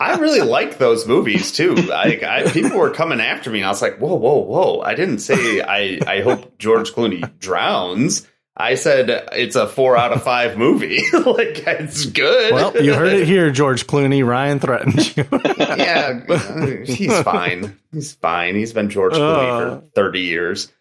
I 0.00 0.16
really 0.16 0.40
like 0.40 0.78
those 0.78 1.06
movies 1.06 1.52
too. 1.52 1.74
Like 1.74 2.22
I, 2.22 2.50
people 2.50 2.78
were 2.78 2.90
coming 2.90 3.20
after 3.20 3.50
me, 3.50 3.58
and 3.58 3.66
I 3.66 3.68
was 3.68 3.82
like, 3.82 3.98
"Whoa, 3.98 4.14
whoa, 4.14 4.38
whoa!" 4.38 4.80
I 4.80 4.94
didn't 4.94 5.18
say 5.18 5.60
I. 5.60 6.00
I 6.06 6.20
hope 6.22 6.56
George 6.58 6.92
Clooney 6.92 7.38
drowns. 7.38 8.26
I 8.56 8.74
said 8.74 9.08
it's 9.32 9.56
a 9.56 9.66
four 9.66 9.96
out 9.96 10.12
of 10.12 10.22
five 10.22 10.58
movie. 10.58 11.02
like 11.12 11.66
it's 11.66 12.04
good. 12.06 12.52
well, 12.52 12.76
you 12.82 12.94
heard 12.94 13.12
it 13.12 13.26
here, 13.26 13.50
George 13.50 13.86
Clooney. 13.86 14.26
Ryan 14.26 14.58
threatened 14.58 15.16
you. 15.16 15.24
yeah, 15.58 16.84
he's 16.84 17.20
fine. 17.22 17.78
He's 17.92 18.12
fine. 18.12 18.54
He's 18.56 18.72
been 18.72 18.90
George 18.90 19.12
Clooney 19.14 19.48
Uh. 19.50 19.80
for 19.80 19.86
thirty 19.94 20.20
years. 20.20 20.72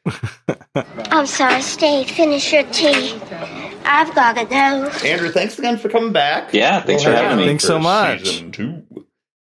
I'm 0.75 1.25
sorry, 1.25 1.61
stay. 1.61 2.03
Finish 2.05 2.51
your 2.53 2.63
tea. 2.63 3.13
I've 3.85 4.13
got 4.13 4.33
to 4.37 4.45
go. 4.45 5.07
Andrew, 5.07 5.29
thanks 5.29 5.57
again 5.57 5.77
for 5.77 5.89
coming 5.89 6.11
back. 6.11 6.53
Yeah, 6.53 6.81
thanks 6.81 7.05
We'll 7.05 7.13
for 7.15 7.17
having 7.21 7.39
you 7.39 7.45
me. 7.45 7.49
Thanks 7.49 7.63
so 7.63 7.79
much. 7.79 8.25
Season 8.27 8.51
two 8.51 8.83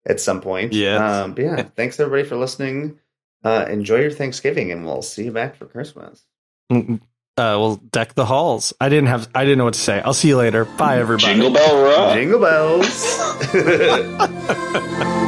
at 0.08 0.20
some 0.20 0.40
point. 0.40 0.72
Yeah. 0.72 1.22
Um, 1.22 1.34
but 1.34 1.44
yeah, 1.44 1.62
thanks 1.62 2.00
everybody 2.00 2.28
for 2.28 2.36
listening. 2.36 2.98
Uh, 3.44 3.66
enjoy 3.68 4.00
your 4.00 4.10
Thanksgiving, 4.10 4.72
and 4.72 4.84
we'll 4.84 5.02
see 5.02 5.24
you 5.24 5.32
back 5.32 5.54
for 5.54 5.66
Christmas. 5.66 6.24
uh, 6.70 6.96
we'll 7.36 7.76
deck 7.76 8.14
the 8.14 8.24
halls. 8.24 8.72
I 8.80 8.88
didn't 8.88 9.06
have, 9.06 9.28
I 9.34 9.44
didn't 9.44 9.58
know 9.58 9.64
what 9.64 9.74
to 9.74 9.80
say. 9.80 10.00
I'll 10.00 10.12
see 10.12 10.28
you 10.28 10.36
later. 10.36 10.64
Bye, 10.64 10.98
everybody. 10.98 11.34
Jingle 11.34 11.52
bell 11.52 11.84
rock. 11.84 12.14
Jingle 12.14 12.40
bells. 12.40 13.04